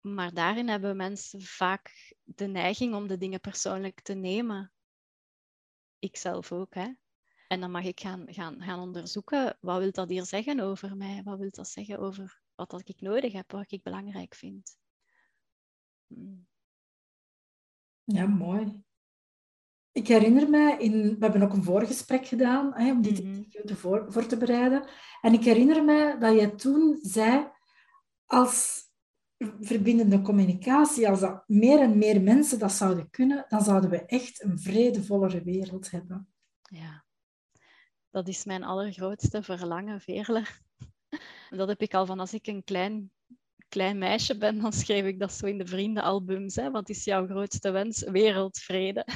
Maar 0.00 0.34
daarin 0.34 0.68
hebben 0.68 0.96
mensen 0.96 1.42
vaak 1.42 2.14
de 2.22 2.46
neiging 2.46 2.94
om 2.94 3.06
de 3.06 3.16
dingen 3.16 3.40
persoonlijk 3.40 4.00
te 4.00 4.14
nemen. 4.14 4.72
Ikzelf 5.98 6.52
ook, 6.52 6.74
hè. 6.74 6.92
En 7.52 7.60
dan 7.60 7.70
mag 7.70 7.84
ik 7.84 8.00
gaan, 8.00 8.24
gaan, 8.26 8.62
gaan 8.62 8.80
onderzoeken, 8.80 9.56
wat 9.60 9.78
wil 9.78 9.90
dat 9.90 10.08
hier 10.08 10.24
zeggen 10.24 10.60
over 10.60 10.96
mij? 10.96 11.22
Wat 11.24 11.38
wil 11.38 11.50
dat 11.50 11.68
zeggen 11.68 11.98
over 11.98 12.40
wat 12.54 12.70
dat 12.70 12.88
ik 12.88 13.00
nodig 13.00 13.32
heb, 13.32 13.52
wat 13.52 13.72
ik 13.72 13.82
belangrijk 13.82 14.34
vind? 14.34 14.76
Hmm. 16.06 16.46
Ja, 18.04 18.26
mooi. 18.26 18.82
Ik 19.92 20.08
herinner 20.08 20.50
mij, 20.50 20.78
in, 20.78 20.92
we 20.92 21.16
hebben 21.18 21.42
ook 21.42 21.52
een 21.52 21.64
voorgesprek 21.64 22.26
gedaan 22.26 22.74
hè, 22.74 22.90
om 22.90 23.02
dit 23.02 23.24
mm 23.24 23.50
voor, 23.64 24.12
voor 24.12 24.26
te 24.26 24.36
bereiden. 24.36 24.88
En 25.20 25.32
ik 25.32 25.44
herinner 25.44 25.84
mij 25.84 26.18
dat 26.18 26.40
je 26.40 26.54
toen 26.54 26.98
zei, 27.02 27.50
als 28.26 28.84
verbindende 29.60 30.22
communicatie, 30.22 31.08
als 31.08 31.20
dat 31.20 31.48
meer 31.48 31.80
en 31.80 31.98
meer 31.98 32.22
mensen 32.22 32.58
dat 32.58 32.72
zouden 32.72 33.10
kunnen, 33.10 33.44
dan 33.48 33.62
zouden 33.62 33.90
we 33.90 34.04
echt 34.04 34.42
een 34.42 34.58
vredevollere 34.58 35.42
wereld 35.42 35.90
hebben. 35.90 36.32
Ja, 36.62 37.01
dat 38.12 38.28
is 38.28 38.44
mijn 38.44 38.64
allergrootste 38.64 39.42
verlangen, 39.42 40.00
Veerle. 40.00 40.44
Dat 41.50 41.68
heb 41.68 41.80
ik 41.80 41.94
al 41.94 42.06
van 42.06 42.20
als 42.20 42.34
ik 42.34 42.46
een 42.46 42.64
klein, 42.64 43.10
klein 43.68 43.98
meisje 43.98 44.38
ben, 44.38 44.60
dan 44.60 44.72
schreef 44.72 45.04
ik 45.04 45.18
dat 45.18 45.32
zo 45.32 45.46
in 45.46 45.58
de 45.58 45.66
vriendenalbums. 45.66 46.54
Hè? 46.54 46.70
Wat 46.70 46.88
is 46.88 47.04
jouw 47.04 47.26
grootste 47.26 47.70
wens? 47.70 48.02
Wereldvrede. 48.02 49.06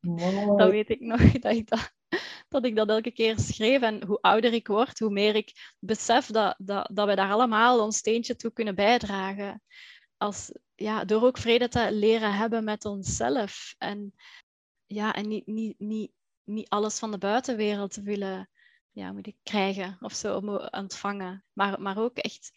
Wow. 0.00 0.58
Dat 0.58 0.70
weet 0.70 0.88
ik 0.88 1.00
nog, 1.00 1.20
dat 1.32 1.52
ik 1.52 1.68
dat 1.68 1.92
dat 2.50 2.64
ik 2.64 2.76
dat 2.76 2.88
elke 2.88 3.10
keer 3.10 3.38
schreef. 3.38 3.80
En 3.80 4.04
hoe 4.04 4.20
ouder 4.20 4.52
ik 4.52 4.66
word, 4.66 4.98
hoe 4.98 5.10
meer 5.10 5.34
ik 5.34 5.74
besef 5.78 6.26
dat, 6.26 6.54
dat, 6.58 6.90
dat 6.92 7.06
we 7.06 7.14
daar 7.14 7.32
allemaal 7.32 7.84
ons 7.84 7.96
steentje 7.96 8.36
toe 8.36 8.52
kunnen 8.52 8.74
bijdragen. 8.74 9.62
Als, 10.16 10.52
ja, 10.74 11.04
door 11.04 11.22
ook 11.22 11.38
vrede 11.38 11.68
te 11.68 11.92
leren 11.92 12.34
hebben 12.34 12.64
met 12.64 12.84
onszelf. 12.84 13.74
En, 13.78 14.14
ja, 14.86 15.14
en 15.14 15.28
niet, 15.28 15.46
niet, 15.46 15.78
niet, 15.78 16.12
niet 16.50 16.68
alles 16.68 16.98
van 16.98 17.10
de 17.10 17.18
buitenwereld 17.18 17.92
te 17.92 18.02
willen 18.02 18.48
ja, 18.92 19.12
moet 19.12 19.26
ik 19.26 19.36
krijgen 19.42 19.96
of 20.00 20.14
zo, 20.14 20.36
ontvangen. 20.70 21.44
Maar, 21.52 21.80
maar 21.80 21.98
ook 21.98 22.16
echt 22.16 22.52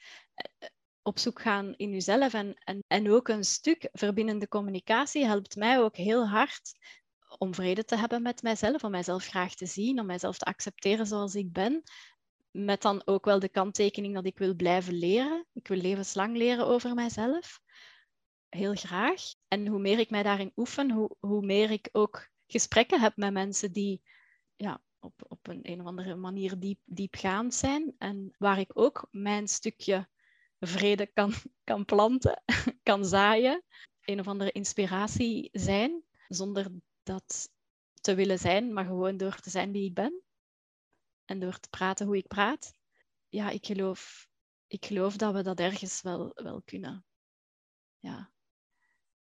op 1.02 1.20
zoek 1.20 1.42
gaan 1.42 1.74
in 1.76 1.92
jezelf. 1.92 2.34
En, 2.34 2.54
en, 2.64 2.84
en 2.88 3.12
ook 3.12 3.28
een 3.28 3.44
stuk 3.44 3.90
verbindende 3.92 4.48
communicatie 4.48 5.26
helpt 5.26 5.56
mij 5.56 5.80
ook 5.80 5.96
heel 5.96 6.28
hard 6.28 6.72
om 7.38 7.54
vrede 7.54 7.86
te 7.86 7.98
hebben 7.98 8.22
met 8.22 8.42
mijzelf, 8.42 8.84
om 8.84 8.92
mijzelf 8.92 9.26
graag 9.26 9.56
te 9.56 9.66
zien, 9.66 10.00
om 10.00 10.06
mijzelf 10.06 10.38
te 10.38 10.46
accepteren 10.46 11.06
zoals 11.06 11.36
ik 11.36 11.52
ben. 11.52 11.84
Met 12.52 12.82
dan 12.82 13.02
ook 13.06 13.26
wel 13.26 13.40
de 13.40 13.50
kanttekening 13.50 14.14
dat 14.14 14.26
ik 14.26 14.38
wil 14.38 14.56
blijven 14.56 14.94
leren. 14.94 15.46
Ik 15.54 15.68
wil 15.68 15.78
levenslang 15.78 16.38
leren 16.38 16.68
over 16.68 16.94
mijzelf. 16.94 17.60
Heel 18.50 18.76
graag. 18.76 19.22
En 19.48 19.68
hoe 19.68 19.80
meer 19.80 20.00
ik 20.00 20.10
mij 20.10 20.24
daarin 20.24 20.52
oefen, 20.56 20.92
hoe, 20.92 21.16
hoe 21.20 21.46
meer 21.46 21.72
ik 21.72 21.90
ook 21.92 22.32
gesprekken 22.48 23.02
heb 23.02 23.18
met 23.18 23.34
mensen 23.34 23.72
die 23.72 24.02
ja, 24.56 24.82
op, 25.00 25.26
op 25.28 25.48
een, 25.48 25.60
een 25.62 25.82
of 25.82 25.86
andere 25.86 26.16
manier 26.16 26.60
diep, 26.60 26.80
diepgaand 26.86 27.54
zijn. 27.54 27.96
En 27.98 28.36
waar 28.38 28.60
ik 28.60 28.72
ook 28.74 29.08
mijn 29.12 29.48
stukje 29.48 30.08
vrede 30.60 31.08
kan, 31.08 31.34
kan 31.70 31.86
planten, 31.86 32.44
kan 32.84 33.06
zaaien. 33.06 33.64
Een 34.02 34.20
of 34.20 34.28
andere 34.28 34.52
inspiratie 34.52 35.50
zijn, 35.52 36.04
zonder 36.28 36.72
dat 37.04 37.50
te 38.02 38.16
willen 38.16 38.40
zijn, 38.40 38.74
maar 38.74 38.86
gewoon 38.86 39.18
door 39.18 39.40
te 39.40 39.50
zijn 39.50 39.72
wie 39.72 39.86
ik 39.86 39.94
ben. 39.94 40.22
En 41.26 41.40
door 41.40 41.60
te 41.60 41.70
praten 41.70 42.06
hoe 42.06 42.18
ik 42.18 42.28
praat. 42.28 42.74
Ja, 43.30 43.50
ik 43.50 43.66
geloof, 43.66 44.28
ik 44.68 44.86
geloof 44.86 45.16
dat 45.18 45.34
we 45.34 45.44
dat 45.44 45.60
ergens 45.60 46.02
wel, 46.02 46.32
wel 46.34 46.62
kunnen. 46.62 47.06
Ja. 48.00 48.32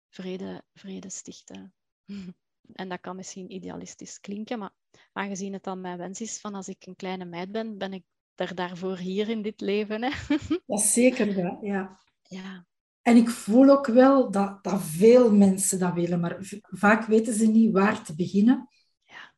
Vrede, 0.08 0.64
vrede 0.74 1.10
stichten. 1.10 1.74
En 2.72 2.88
dat 2.88 3.00
kan 3.00 3.16
misschien 3.16 3.52
idealistisch 3.52 4.20
klinken, 4.20 4.58
maar 4.58 4.72
aangezien 5.12 5.52
het 5.52 5.62
dan 5.62 5.80
mijn 5.80 5.98
wens 5.98 6.20
is 6.20 6.40
van 6.40 6.54
als 6.54 6.68
ik 6.68 6.86
een 6.86 6.96
kleine 6.96 7.24
meid 7.24 7.52
ben, 7.52 7.78
ben 7.78 7.92
ik 7.92 8.02
er 8.34 8.54
daarvoor 8.54 8.96
hier 8.96 9.28
in 9.28 9.42
dit 9.42 9.60
leven. 9.60 10.02
Hè? 10.02 10.10
Ja, 10.66 10.76
zeker 10.76 11.34
wel, 11.34 11.58
ja. 11.62 12.00
ja. 12.22 12.66
En 13.02 13.16
ik 13.16 13.28
voel 13.28 13.70
ook 13.70 13.86
wel 13.86 14.30
dat, 14.30 14.64
dat 14.64 14.82
veel 14.82 15.32
mensen 15.32 15.78
dat 15.78 15.94
willen, 15.94 16.20
maar 16.20 16.38
vaak 16.62 17.04
weten 17.04 17.34
ze 17.34 17.46
niet 17.46 17.72
waar 17.72 18.04
te 18.04 18.14
beginnen. 18.14 18.68
Ja. 19.04 19.34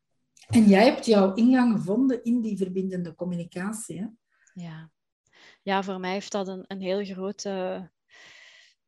En 0.47 0.65
jij 0.65 0.85
hebt 0.85 1.07
jouw 1.07 1.35
ingang 1.35 1.73
gevonden 1.77 2.25
in 2.25 2.41
die 2.41 2.57
verbindende 2.57 3.15
communicatie. 3.15 3.99
Hè? 3.99 4.07
Ja. 4.63 4.91
ja, 5.63 5.83
voor 5.83 6.01
mij 6.01 6.13
heeft 6.13 6.33
dat 6.33 6.49
een, 6.49 6.65
een 6.67 6.81
heel 6.81 7.05
grote 7.05 7.91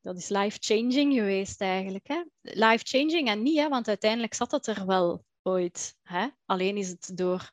dat 0.01 0.17
is 0.17 0.29
life-changing 0.29 1.15
geweest 1.15 1.61
eigenlijk. 1.61 2.25
Life-changing 2.41 3.29
en 3.29 3.43
niet, 3.43 3.59
hè, 3.59 3.69
want 3.69 3.89
uiteindelijk 3.89 4.35
zat 4.35 4.51
het 4.51 4.67
er 4.67 4.87
wel 4.87 5.25
ooit. 5.43 5.97
Hè? 6.03 6.29
Alleen 6.45 6.77
is 6.77 6.89
het 6.89 7.11
door 7.15 7.53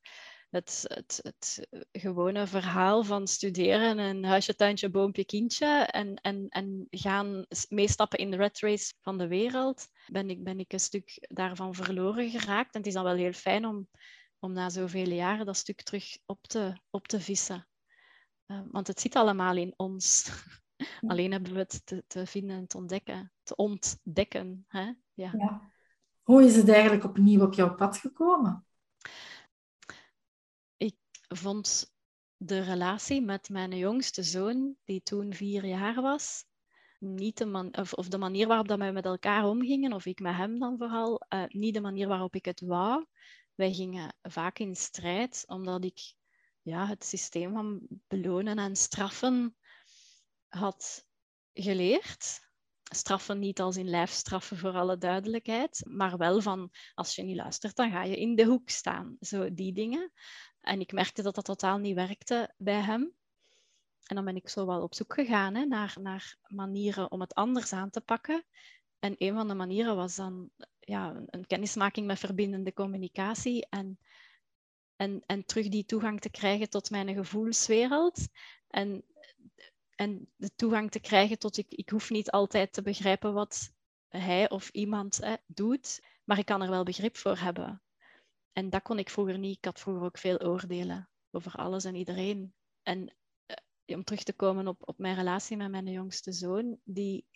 het, 0.49 0.85
het, 0.87 1.19
het 1.23 1.67
gewone 1.91 2.47
verhaal 2.47 3.03
van 3.03 3.27
studeren 3.27 3.99
en 3.99 4.23
huisje, 4.23 4.55
tuintje, 4.55 4.89
boompje, 4.89 5.25
kindje 5.25 5.67
en, 5.67 6.15
en, 6.15 6.47
en 6.49 6.87
gaan 6.89 7.45
meestappen 7.69 8.19
in 8.19 8.31
de 8.31 8.37
red 8.37 8.59
race 8.59 8.93
van 9.01 9.17
de 9.17 9.27
wereld, 9.27 9.87
ben 10.05 10.29
ik, 10.29 10.43
ben 10.43 10.59
ik 10.59 10.73
een 10.73 10.79
stuk 10.79 11.27
daarvan 11.27 11.75
verloren 11.75 12.29
geraakt. 12.29 12.73
En 12.73 12.79
het 12.79 12.87
is 12.87 12.93
dan 12.93 13.03
wel 13.03 13.15
heel 13.15 13.33
fijn 13.33 13.65
om, 13.65 13.87
om 14.39 14.53
na 14.53 14.69
zoveel 14.69 15.09
jaren 15.09 15.45
dat 15.45 15.57
stuk 15.57 15.81
terug 15.81 16.17
op 16.25 16.47
te, 16.47 16.81
op 16.89 17.07
te 17.07 17.19
vissen. 17.19 17.67
Uh, 18.47 18.61
want 18.71 18.87
het 18.87 18.99
zit 18.99 19.15
allemaal 19.15 19.57
in 19.57 19.73
ons. 19.75 20.29
Alleen 21.07 21.31
hebben 21.31 21.53
we 21.53 21.59
het 21.59 21.85
te, 21.85 22.03
te, 22.07 22.25
vinden 22.25 22.57
en 22.57 22.67
te 22.67 22.77
ontdekken. 22.77 23.31
Te 23.43 23.55
ontdekken. 23.55 24.65
Hè? 24.67 24.93
Ja. 25.13 25.31
ja. 25.37 25.71
Hoe 26.21 26.43
is 26.43 26.55
het 26.55 26.69
eigenlijk 26.69 27.03
opnieuw 27.03 27.41
op 27.41 27.53
jouw 27.53 27.75
pad 27.75 27.97
gekomen? 27.97 28.65
Ik 30.77 30.95
vond 31.27 31.95
de 32.37 32.59
relatie 32.59 33.21
met 33.21 33.49
mijn 33.49 33.77
jongste 33.77 34.23
zoon, 34.23 34.75
die 34.83 35.01
toen 35.01 35.33
vier 35.33 35.65
jaar 35.65 36.01
was, 36.01 36.45
niet 36.99 37.37
de 37.37 37.45
man 37.45 37.77
of, 37.77 37.93
of, 37.93 38.07
de 38.07 38.17
manier 38.17 38.47
waarop 38.47 38.67
dat 38.67 38.77
wij 38.77 38.91
met 38.91 39.05
elkaar 39.05 39.45
omgingen, 39.45 39.93
of 39.93 40.05
ik 40.05 40.19
met 40.19 40.35
hem 40.35 40.59
dan 40.59 40.77
vooral, 40.77 41.21
uh, 41.33 41.43
niet 41.47 41.73
de 41.73 41.81
manier 41.81 42.07
waarop 42.07 42.35
ik 42.35 42.45
het 42.45 42.61
wou. 42.61 43.05
Wij 43.55 43.73
gingen 43.73 44.15
vaak 44.21 44.59
in 44.59 44.75
strijd, 44.75 45.43
omdat 45.47 45.83
ik 45.83 46.13
ja, 46.61 46.87
het 46.87 47.05
systeem 47.05 47.53
van 47.53 47.81
belonen 48.07 48.57
en 48.57 48.75
straffen 48.75 49.55
had 50.47 51.05
geleerd. 51.53 52.45
Straffen 52.83 53.39
niet 53.39 53.59
als 53.59 53.77
in 53.77 53.89
lijfstraffen 53.89 54.57
voor 54.57 54.73
alle 54.73 54.97
duidelijkheid, 54.97 55.81
maar 55.89 56.17
wel 56.17 56.41
van 56.41 56.71
als 56.93 57.15
je 57.15 57.23
niet 57.23 57.35
luistert, 57.35 57.75
dan 57.75 57.91
ga 57.91 58.03
je 58.03 58.17
in 58.17 58.35
de 58.35 58.45
hoek 58.45 58.69
staan. 58.69 59.17
Zo 59.19 59.53
die 59.53 59.73
dingen. 59.73 60.11
En 60.61 60.79
ik 60.79 60.91
merkte 60.91 61.21
dat 61.21 61.35
dat 61.35 61.45
totaal 61.45 61.77
niet 61.77 61.95
werkte 61.95 62.53
bij 62.57 62.81
hem. 62.81 63.15
En 64.07 64.15
dan 64.15 64.25
ben 64.25 64.35
ik 64.35 64.49
zo 64.49 64.65
wel 64.65 64.81
op 64.81 64.95
zoek 64.95 65.13
gegaan 65.13 65.55
hè, 65.55 65.65
naar, 65.65 65.95
naar 66.01 66.37
manieren 66.47 67.11
om 67.11 67.21
het 67.21 67.33
anders 67.33 67.73
aan 67.73 67.89
te 67.89 68.01
pakken. 68.01 68.45
En 68.99 69.15
een 69.17 69.33
van 69.33 69.47
de 69.47 69.53
manieren 69.53 69.95
was 69.95 70.15
dan 70.15 70.49
ja, 70.79 71.23
een, 71.25 71.47
kennismaking 71.47 72.07
met 72.07 72.19
verbindende 72.19 72.73
communicatie 72.73 73.67
en, 73.69 73.99
en, 74.95 75.23
en 75.25 75.45
terug 75.45 75.67
die 75.67 75.85
toegang 75.85 76.21
te 76.21 76.29
krijgen 76.29 76.69
tot 76.69 76.89
mijn 76.89 77.13
gevoelswereld. 77.13 78.27
En 78.67 79.05
en 79.97 80.29
de 80.35 80.55
toegang 80.55 80.91
te 80.91 80.99
krijgen 80.99 81.39
tot 81.39 81.57
ik, 81.57 81.67
ik 81.69 81.89
hoef 81.89 82.09
niet 82.09 82.31
altijd 82.31 82.73
te 82.73 82.81
begrijpen 82.81 83.33
wat 83.33 83.73
hij 84.07 84.49
of 84.49 84.69
iemand 84.69 85.17
hè, 85.17 85.35
doet, 85.45 86.01
maar 86.23 86.37
ik 86.37 86.45
kan 86.45 86.61
er 86.61 86.69
wel 86.69 86.83
begrip 86.83 87.17
voor 87.17 87.37
hebben. 87.37 87.81
En 88.51 88.69
dat 88.69 88.81
kon 88.81 88.99
ik 88.99 89.09
vroeger 89.09 89.37
niet. 89.37 89.57
Ik 89.57 89.65
had 89.65 89.79
vroeger 89.79 90.03
ook 90.03 90.17
veel 90.17 90.39
oordelen 90.39 91.09
over 91.31 91.51
alles 91.51 91.83
en 91.83 91.95
iedereen. 91.95 92.53
En 92.83 93.15
eh, 93.45 93.97
om 93.97 94.03
terug 94.03 94.23
te 94.23 94.33
komen 94.33 94.67
op, 94.67 94.87
op 94.87 94.97
mijn 94.97 95.15
relatie 95.15 95.57
met 95.57 95.71
mijn 95.71 95.91
jongste 95.91 96.31
zoon, 96.31 96.79
die, 96.83 97.27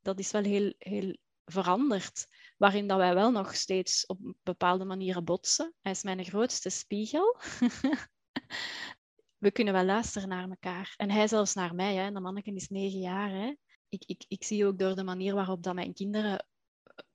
dat 0.00 0.18
is 0.18 0.30
wel 0.30 0.42
heel, 0.42 0.74
heel 0.78 1.16
veranderd. 1.44 2.26
Waarin 2.56 2.86
dat 2.86 2.98
wij 2.98 3.14
wel 3.14 3.30
nog 3.30 3.54
steeds 3.54 4.06
op 4.06 4.18
bepaalde 4.42 4.84
manieren 4.84 5.24
botsen. 5.24 5.74
Hij 5.80 5.92
is 5.92 6.02
mijn 6.02 6.24
grootste 6.24 6.70
spiegel. 6.70 7.36
we 9.44 9.50
kunnen 9.50 9.74
wel 9.74 9.84
luisteren 9.84 10.28
naar 10.28 10.48
elkaar. 10.48 10.94
En 10.96 11.10
hij 11.10 11.28
zelfs 11.28 11.54
naar 11.54 11.74
mij. 11.74 11.94
Hè. 11.94 12.12
De 12.12 12.20
manneken 12.20 12.54
is 12.54 12.68
negen 12.68 12.98
jaar. 12.98 13.30
Hè. 13.30 13.54
Ik, 13.88 14.04
ik, 14.06 14.24
ik 14.28 14.44
zie 14.44 14.66
ook 14.66 14.78
door 14.78 14.94
de 14.94 15.04
manier 15.04 15.34
waarop 15.34 15.62
dat 15.62 15.74
mijn 15.74 15.94
kinderen 15.94 16.46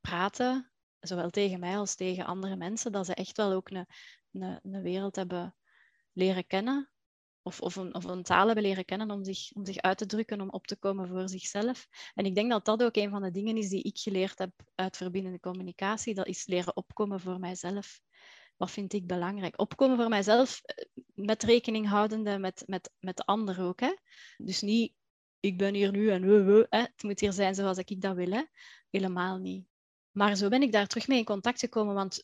praten, 0.02 0.72
zowel 1.00 1.30
tegen 1.30 1.60
mij 1.60 1.78
als 1.78 1.96
tegen 1.96 2.26
andere 2.26 2.56
mensen, 2.56 2.92
dat 2.92 3.06
ze 3.06 3.14
echt 3.14 3.38
wel 3.38 3.52
ook 3.52 3.70
een, 3.70 3.86
een, 4.32 4.60
een 4.64 4.82
wereld 4.82 5.16
hebben 5.16 5.56
leren 6.14 6.48
kennen. 6.48 6.90
Of, 7.42 7.62
of, 7.62 7.76
een, 7.76 7.96
of 7.96 8.04
een 8.04 8.24
taal 8.24 8.46
hebben 8.46 8.64
leren 8.64 8.86
kennen 8.86 9.12
om 9.12 9.24
zich, 9.24 9.52
om 9.52 9.66
zich 9.66 9.78
uit 9.78 9.98
te 9.98 10.06
drukken, 10.06 10.42
om 10.42 10.50
op 10.50 10.68
te 10.68 10.78
komen 10.78 11.08
voor 11.08 11.30
zichzelf. 11.30 11.88
En 12.14 12.26
ik 12.26 12.36
denk 12.36 12.52
dat 12.52 12.66
dat 12.66 12.84
ook 12.84 12.96
een 12.96 13.10
van 13.10 13.22
de 13.22 13.32
dingen 13.32 13.58
is 13.58 13.70
die 13.70 13.84
ik 13.84 13.98
geleerd 13.98 14.38
heb 14.38 14.52
uit 14.76 14.98
verbindende 14.98 15.40
communicatie. 15.40 16.14
Dat 16.14 16.28
is 16.28 16.48
leren 16.48 16.76
opkomen 16.76 17.20
voor 17.20 17.40
mijzelf 17.40 18.02
wat 18.60 18.72
vind 18.72 18.94
ik 18.94 19.08
belangrijk? 19.08 19.60
Opkomen 19.60 19.98
voor 19.98 20.10
mijzelf, 20.10 20.62
eh, 20.64 20.86
met 21.14 21.44
rekening 21.44 21.88
houdende 21.88 22.38
met, 22.38 22.64
met, 22.66 22.92
met 23.00 23.18
de 23.18 23.26
ander 23.26 23.62
ook. 23.62 23.80
Hè? 23.80 23.96
Dus 24.38 24.62
niet, 24.62 24.94
ik 25.40 25.58
ben 25.58 25.74
hier 25.74 25.92
nu 25.92 26.10
en 26.10 26.28
we, 26.28 26.44
we, 26.44 26.66
hè? 26.70 26.80
het 26.80 27.04
moet 27.04 27.20
hier 27.20 27.34
zijn 27.34 27.56
zoals 27.56 27.78
ik 27.78 28.02
dat 28.02 28.16
wil. 28.16 28.32
Hè? 28.32 28.44
Helemaal 28.90 29.38
niet. 29.38 29.66
Maar 30.12 30.36
zo 30.36 30.50
ben 30.50 30.62
ik 30.62 30.72
daar 30.72 30.88
terug 30.88 31.08
mee 31.08 31.18
in 31.18 31.26
contact 31.26 31.60
gekomen, 31.60 31.94
want 31.94 32.24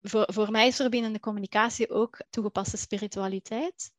voor, 0.00 0.32
voor 0.32 0.50
mij 0.50 0.66
is 0.66 0.76
verbindende 0.76 1.20
communicatie 1.20 1.90
ook 1.90 2.24
toegepaste 2.30 2.76
spiritualiteit. 2.76 3.92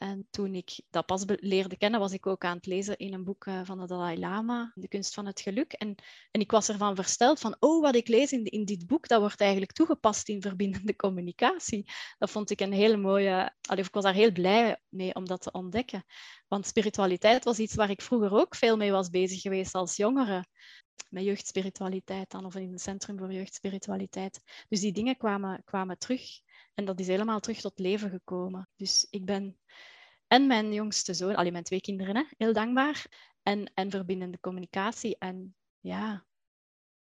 En 0.00 0.26
toen 0.30 0.54
ik 0.54 0.80
dat 0.90 1.06
pas 1.06 1.24
leerde 1.26 1.76
kennen, 1.76 2.00
was 2.00 2.12
ik 2.12 2.26
ook 2.26 2.44
aan 2.44 2.56
het 2.56 2.66
lezen 2.66 2.96
in 2.96 3.14
een 3.14 3.24
boek 3.24 3.46
eh, 3.46 3.60
van 3.64 3.78
de 3.78 3.86
Dalai 3.86 4.18
Lama, 4.18 4.72
De 4.74 4.88
kunst 4.88 5.14
van 5.14 5.26
het 5.26 5.40
geluk. 5.40 5.72
En, 5.72 5.94
en 6.30 6.40
ik 6.40 6.50
was 6.50 6.68
ervan 6.68 6.94
versteld 6.94 7.40
van, 7.40 7.56
oh, 7.58 7.82
wat 7.82 7.94
ik 7.94 8.08
lees 8.08 8.32
in, 8.32 8.64
dit 8.64 8.86
boek, 8.86 9.08
dat 9.08 9.20
wordt 9.20 9.40
eigenlijk 9.40 9.72
toegepast 9.72 10.28
in 10.28 10.42
verbindende 10.42 10.96
communicatie. 11.04 11.90
Dat 12.18 12.30
vond 12.30 12.50
ik 12.50 12.60
een 12.60 12.72
hele 12.72 12.96
mooie... 12.96 13.52
Ik 13.74 13.88
was 13.90 14.04
daar 14.04 14.14
heel 14.14 14.32
blij 14.32 14.80
mee 14.88 15.14
om 15.14 15.26
dat 15.26 15.40
te 15.40 15.50
ontdekken. 15.50 16.04
Want 16.48 16.66
spiritualiteit 16.66 17.44
was 17.44 17.58
iets 17.58 17.74
waar 17.74 17.90
ik 17.90 18.02
vroeger 18.02 18.32
ook 18.32 18.54
veel 18.54 18.76
mee 18.76 18.92
was 18.92 19.10
bezig 19.10 19.40
geweest 19.40 19.74
als 19.74 19.96
jongere. 19.96 20.44
Met 21.08 21.24
jeugdspiritualiteit 21.24 22.30
dan, 22.30 22.44
of 22.44 22.54
in 22.54 22.72
het 22.72 22.80
Centrum 22.80 23.18
voor 23.18 23.32
Jeugdspiritualiteit. 23.32 24.40
Dus 24.68 24.80
die 24.80 24.92
dingen 24.92 25.16
kwamen, 25.16 25.62
kwamen 25.64 25.98
terug. 25.98 26.22
En 26.74 26.84
dat 26.84 27.00
is 27.00 27.06
helemaal 27.06 27.40
terug 27.40 27.60
tot 27.60 27.78
leven 27.78 28.10
gekomen. 28.10 28.68
Dus 28.76 29.06
ik 29.10 29.24
ben 29.24 29.58
en 30.30 30.46
mijn 30.46 30.72
jongste 30.72 31.14
zoon, 31.14 31.34
alleen 31.34 31.52
mijn 31.52 31.64
twee 31.64 31.80
kinderen, 31.80 32.16
hè, 32.16 32.22
heel 32.38 32.52
dankbaar. 32.52 33.06
En, 33.42 33.72
en 33.74 33.90
verbindende 33.90 34.40
communicatie. 34.40 35.16
En 35.18 35.56
ja, 35.80 36.24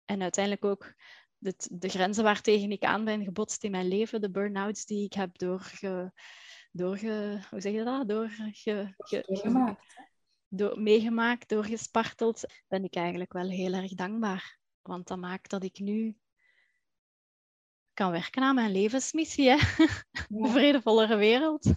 en 0.04 0.22
uiteindelijk 0.22 0.64
ook 0.64 0.94
de, 1.38 1.54
de 1.70 1.88
grenzen 1.88 2.24
waartegen 2.24 2.70
ik 2.70 2.84
aan 2.84 3.04
ben 3.04 3.24
gebotst 3.24 3.64
in 3.64 3.70
mijn 3.70 3.88
leven, 3.88 4.20
de 4.20 4.30
burn-outs 4.30 4.86
die 4.86 5.04
ik 5.04 5.12
heb 5.12 5.38
doorge, 5.38 6.12
doorge 6.72 7.40
hoe 7.50 7.60
zeg 7.60 7.72
je 7.72 7.84
dat? 7.84 8.08
Doorge, 8.08 8.94
doorgemaakt. 9.26 9.94
Door, 10.48 10.80
meegemaakt, 10.80 11.48
doorgesparteld, 11.48 12.44
ben 12.68 12.84
ik 12.84 12.94
eigenlijk 12.94 13.32
wel 13.32 13.48
heel 13.48 13.72
erg 13.72 13.94
dankbaar. 13.94 14.58
Want 14.82 15.08
dat 15.08 15.18
maakt 15.18 15.50
dat 15.50 15.64
ik 15.64 15.78
nu 15.78 16.16
kan 17.94 18.10
werken 18.10 18.42
aan 18.42 18.54
mijn 18.54 18.72
levensmissie. 18.72 19.48
Hè? 19.48 19.54
Ja. 19.54 19.88
Een 20.28 20.50
vredevollere 20.50 21.16
wereld. 21.16 21.72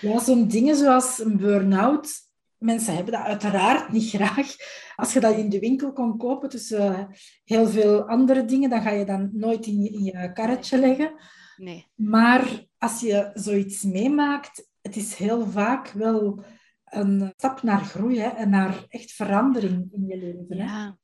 Ja, 0.00 0.18
zo'n 0.18 0.48
dingen 0.48 0.76
zoals 0.76 1.18
een 1.18 1.36
burn-out, 1.36 2.28
mensen 2.58 2.94
hebben 2.94 3.12
dat 3.12 3.22
uiteraard 3.22 3.92
niet 3.92 4.08
graag. 4.08 4.54
Als 4.96 5.12
je 5.12 5.20
dat 5.20 5.36
in 5.36 5.48
de 5.48 5.58
winkel 5.58 5.92
kon 5.92 6.18
kopen 6.18 6.48
tussen 6.48 7.08
heel 7.44 7.66
veel 7.66 8.08
andere 8.08 8.44
dingen, 8.44 8.70
dan 8.70 8.82
ga 8.82 8.90
je 8.90 9.04
dan 9.04 9.30
nooit 9.32 9.66
in 9.66 9.82
je, 9.82 9.90
in 9.90 10.04
je 10.04 10.32
karretje 10.32 10.78
leggen. 10.78 11.14
Nee. 11.56 11.86
Maar 11.94 12.64
als 12.78 13.00
je 13.00 13.30
zoiets 13.34 13.82
meemaakt, 13.82 14.68
het 14.82 14.96
is 14.96 15.14
heel 15.14 15.46
vaak 15.46 15.90
wel 15.90 16.44
een 16.84 17.32
stap 17.36 17.62
naar 17.62 17.84
groei 17.84 18.18
hè, 18.18 18.28
en 18.28 18.50
naar 18.50 18.84
echt 18.88 19.12
verandering 19.12 19.88
in 19.92 20.06
je 20.06 20.16
leven. 20.16 20.46
Hè. 20.48 20.64
Ja, 20.64 20.98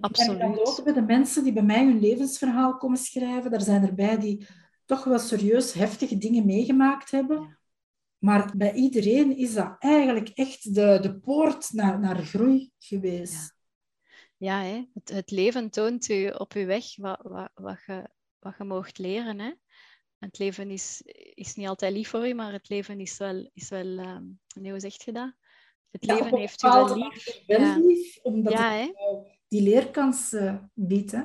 absoluut. 0.00 0.40
dat 0.40 0.66
ook 0.66 0.84
bij 0.84 0.92
de 0.92 1.02
mensen 1.02 1.44
die 1.44 1.52
bij 1.52 1.62
mij 1.62 1.84
hun 1.84 2.00
levensverhaal 2.00 2.76
komen 2.76 2.98
schrijven. 2.98 3.52
Er 3.52 3.60
zijn 3.60 3.86
erbij 3.86 4.18
die 4.18 4.46
toch 4.84 5.04
wel 5.04 5.18
serieus 5.18 5.72
heftige 5.72 6.18
dingen 6.18 6.46
meegemaakt 6.46 7.10
hebben. 7.10 7.58
Maar 8.20 8.56
bij 8.56 8.72
iedereen 8.72 9.36
is 9.36 9.54
dat 9.54 9.76
eigenlijk 9.78 10.28
echt 10.28 10.74
de, 10.74 10.98
de 11.02 11.18
poort 11.18 11.72
naar, 11.72 12.00
naar 12.00 12.24
groei 12.24 12.72
geweest. 12.78 13.54
Ja, 14.36 14.62
hè? 14.62 14.84
Het, 14.94 15.08
het 15.08 15.30
leven 15.30 15.70
toont 15.70 16.08
u 16.08 16.28
op 16.28 16.52
uw 16.52 16.66
weg 16.66 16.96
wat, 16.96 17.20
wat, 17.22 17.50
wat, 17.54 17.78
je, 17.86 18.08
wat 18.38 18.54
je 18.58 18.64
moogt 18.64 18.98
leren. 18.98 19.38
Hè? 19.38 19.52
Het 20.18 20.38
leven 20.38 20.70
is, 20.70 21.02
is 21.34 21.54
niet 21.54 21.68
altijd 21.68 21.92
lief 21.92 22.08
voor 22.08 22.28
u, 22.28 22.34
maar 22.34 22.52
het 22.52 22.68
leven 22.68 23.00
is 23.00 23.16
wel, 23.18 23.50
is 23.54 23.68
wel 23.68 23.98
ehm, 23.98 24.24
nee, 24.60 24.70
hoe 24.70 24.80
zeg 24.80 25.04
je 25.04 25.12
dat? 25.12 25.32
Het 25.90 26.04
Ja, 26.04 26.14
leven 26.14 26.36
heeft 26.36 26.62
u 26.62 26.68
wel 26.68 26.96
lief. 26.98 27.42
wel 27.46 27.58
Ja. 27.60 27.76
lief, 27.78 28.18
omdat 28.22 28.52
Ja, 28.52 28.72
het 28.72 28.94
die 29.48 29.62
leerkans 29.62 30.32
eh, 30.32 30.56
biedt. 30.74 31.12
Hè. 31.12 31.22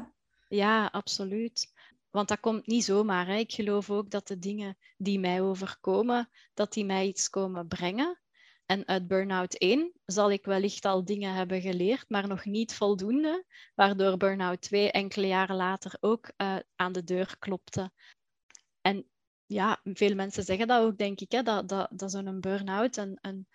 Ja, 0.48 0.86
absoluut. 0.86 1.74
Want 2.16 2.28
dat 2.28 2.40
komt 2.40 2.68
niet 2.68 2.84
zomaar. 2.84 3.28
Hè. 3.28 3.36
Ik 3.36 3.52
geloof 3.52 3.90
ook 3.90 4.10
dat 4.10 4.28
de 4.28 4.40
dingen 4.40 4.78
die 4.98 5.20
mij 5.20 5.42
overkomen, 5.42 6.30
dat 6.54 6.74
die 6.74 6.86
mij 6.86 7.08
iets 7.08 7.30
komen 7.30 7.68
brengen. 7.68 8.20
En 8.66 8.88
uit 8.88 9.08
Burnout 9.08 9.54
1 9.58 9.92
zal 10.06 10.32
ik 10.32 10.46
wellicht 10.46 10.86
al 10.86 11.06
dingen 11.06 11.34
hebben 11.34 11.62
geleerd, 11.62 12.10
maar 12.10 12.28
nog 12.28 12.46
niet 12.46 12.74
voldoende, 12.74 13.46
waardoor 13.74 14.18
Burnout 14.18 14.62
2 14.62 14.92
enkele 14.92 15.28
jaren 15.28 15.56
later 15.56 15.98
ook 16.00 16.32
eh, 16.38 16.56
aan 16.76 16.92
de 16.92 17.04
deur 17.04 17.36
klopte. 17.40 17.92
En 18.82 19.06
ja, 19.46 19.80
veel 19.84 20.16
mensen 20.16 20.44
zeggen 20.44 20.68
dat 20.68 20.84
ook, 20.84 20.98
denk 20.98 21.20
ik, 21.20 21.32
hè, 21.32 21.44
dat, 21.44 21.70
dat, 21.70 21.90
dat 21.92 22.12
zo'n 22.12 22.40
burn-out 22.40 22.98
een, 22.98 23.18
een, 23.22 23.48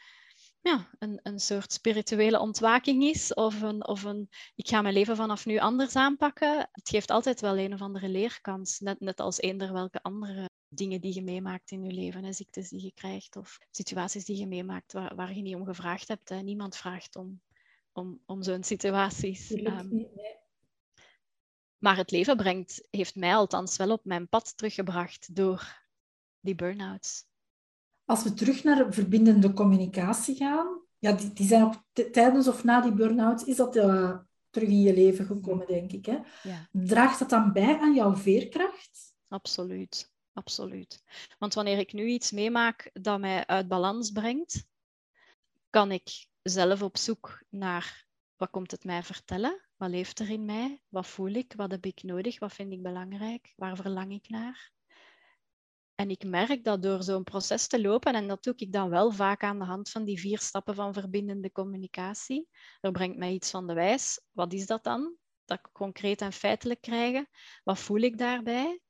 ja, 0.61 0.91
een, 0.99 1.21
een 1.23 1.41
soort 1.41 1.73
spirituele 1.73 2.41
ontwaking 2.41 3.03
is. 3.03 3.35
Of 3.35 3.63
een, 3.63 3.87
of 3.87 4.03
een, 4.03 4.29
ik 4.55 4.69
ga 4.69 4.83
mijn 4.83 4.95
leven 4.95 5.17
vanaf 5.17 5.47
nu 5.47 5.59
anders 5.59 5.97
aanpakken. 5.97 6.69
Het 6.73 6.89
geeft 6.89 7.11
altijd 7.11 7.41
wel 7.41 7.59
een 7.59 7.73
of 7.73 7.81
andere 7.81 8.09
leerkans. 8.09 8.79
Net, 8.79 9.01
net 9.01 9.21
als 9.21 9.39
eender 9.39 9.73
welke 9.73 10.03
andere 10.03 10.49
dingen 10.69 11.01
die 11.01 11.15
je 11.15 11.23
meemaakt 11.23 11.71
in 11.71 11.85
je 11.85 11.93
leven. 11.93 12.25
Hè, 12.25 12.33
ziektes 12.33 12.69
die 12.69 12.83
je 12.83 12.93
krijgt 12.93 13.37
of 13.37 13.59
situaties 13.71 14.25
die 14.25 14.37
je 14.37 14.47
meemaakt 14.47 14.93
waar, 14.93 15.15
waar 15.15 15.35
je 15.35 15.43
niet 15.43 15.55
om 15.55 15.65
gevraagd 15.65 16.09
hebt. 16.09 16.29
Hè. 16.29 16.41
Niemand 16.41 16.77
vraagt 16.77 17.17
om, 17.17 17.41
om, 17.93 18.21
om 18.27 18.43
zo'n 18.43 18.63
situaties. 18.63 19.53
Ehm, 19.53 20.05
maar 21.79 21.97
het 21.97 22.11
leven 22.11 22.37
brengt, 22.37 22.87
heeft 22.91 23.15
mij 23.15 23.35
althans 23.35 23.77
wel 23.77 23.91
op 23.91 24.05
mijn 24.05 24.29
pad 24.29 24.57
teruggebracht 24.57 25.35
door 25.35 25.83
die 26.41 26.55
burn-outs. 26.55 27.29
Als 28.11 28.23
we 28.23 28.35
terug 28.35 28.65
naar 28.65 28.93
verbindende 28.93 29.53
communicatie 29.53 30.37
gaan, 30.37 30.81
ja, 30.99 31.13
die, 31.13 31.33
die 31.33 31.47
zijn 31.47 31.85
t- 31.93 32.13
tijdens 32.13 32.49
of 32.49 32.65
na 32.65 32.81
die 32.81 32.93
burn-out, 32.93 33.47
is 33.47 33.57
dat 33.57 33.77
eh, 33.77 34.19
terug 34.51 34.69
in 34.69 34.81
je 34.81 34.95
leven 34.95 35.27
gekomen, 35.27 35.67
denk 35.67 35.93
ik. 35.93 36.07
Hè? 36.07 36.19
Ja. 36.43 36.69
Draagt 36.73 37.19
dat 37.19 37.31
dan 37.31 37.53
bij 37.53 37.79
aan 37.79 37.95
jouw 37.95 38.17
veerkracht? 38.17 39.15
Absoluut, 39.29 40.13
absoluut. 40.33 41.03
Want 41.39 41.55
wanneer 41.55 41.79
ik 41.79 41.93
nu 41.93 42.07
iets 42.07 42.31
meemaak 42.31 42.91
dat 42.93 43.21
mij 43.21 43.47
uit 43.47 43.69
balans 43.69 44.11
brengt, 44.11 44.67
kan 45.71 45.93
ik 45.93 46.27
zelf 46.43 46.83
op 46.83 46.97
zoek 46.97 47.43
naar 47.49 48.07
wat 48.37 48.51
komt 48.51 48.71
het 48.71 48.85
mij 48.85 49.03
vertellen? 49.03 49.61
Wat 49.77 49.91
leeft 49.91 50.19
er 50.19 50.31
in 50.31 50.45
mij? 50.45 50.83
Wat 50.89 51.07
voel 51.07 51.31
ik? 51.31 51.53
Wat 51.57 51.71
heb 51.71 51.87
ik 51.87 52.03
nodig? 52.03 52.39
Wat 52.39 52.53
vind 52.53 52.73
ik 52.73 52.83
belangrijk? 52.83 53.53
Waar 53.57 53.77
verlang 53.77 54.13
ik 54.13 54.29
naar? 54.29 54.73
En 56.01 56.11
ik 56.11 56.25
merk 56.25 56.65
dat 56.65 56.83
door 56.83 57.03
zo'n 57.03 57.25
proces 57.25 57.67
te 57.67 57.81
lopen, 57.81 58.15
en 58.15 58.29
dat 58.29 58.43
doe 58.43 58.55
ik 58.57 58.73
dan 58.73 58.89
wel 58.91 59.13
vaak 59.13 59.43
aan 59.43 59.59
de 59.59 59.65
hand 59.65 59.91
van 59.91 60.05
die 60.05 60.21
vier 60.21 60.39
stappen 60.39 60.75
van 60.75 60.93
verbindende 60.93 61.53
communicatie, 61.53 62.49
er 62.81 62.91
brengt 62.91 63.17
mij 63.17 63.33
iets 63.33 63.51
van 63.51 63.67
de 63.67 63.75
wijs. 63.75 64.21
Wat 64.33 64.53
is 64.53 64.67
dat 64.67 64.85
dan? 64.85 65.17
Dat 65.45 65.61
concreet 65.73 66.21
en 66.21 66.33
feitelijk 66.33 66.81
krijgen. 66.81 67.29
Wat 67.65 67.79
voel 67.79 67.99
ik 68.01 68.19
daarbij? 68.19 68.81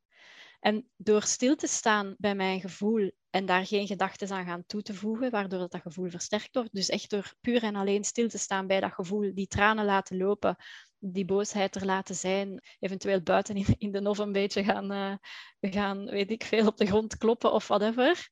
En 0.61 0.91
door 0.97 1.23
stil 1.23 1.57
te 1.57 1.67
staan 1.67 2.15
bij 2.19 2.35
mijn 2.35 2.61
gevoel 2.61 3.11
en 3.31 3.47
daar 3.47 3.67
geen 3.67 3.87
gedachten 3.87 4.31
aan 4.31 4.45
gaan 4.45 4.67
toe 4.67 4.83
te 4.83 4.95
voegen, 4.95 5.31
waardoor 5.31 5.59
dat, 5.59 5.71
dat 5.71 5.81
gevoel 5.81 6.11
versterkt 6.11 6.55
wordt. 6.55 6.75
Dus 6.75 6.89
echt 6.89 7.11
door 7.11 7.35
puur 7.41 7.63
en 7.63 7.77
alleen 7.77 8.05
stil 8.05 8.29
te 8.29 8.39
staan 8.39 8.67
bij 8.67 8.81
dat 8.81 8.93
gevoel, 8.93 9.35
die 9.35 9.47
tranen 9.47 9.85
laten 9.85 10.17
lopen, 10.17 10.57
die 10.99 11.25
boosheid 11.25 11.77
er 11.77 11.85
laten 11.85 12.15
zijn, 12.15 12.63
eventueel 12.79 13.23
buiten 13.23 13.57
in, 13.79 13.93
de 13.93 14.01
nof 14.01 14.19
een 14.19 14.33
beetje 14.33 14.65
gaan, 14.65 14.93
eh, 14.93 15.15
gaan, 15.71 16.05
weet 16.05 16.31
ik 16.31 16.45
veel, 16.45 16.67
op 16.67 16.77
de 16.77 16.87
grond 16.87 17.17
kloppen 17.17 17.53
of 17.53 17.69
whatever. 17.69 18.29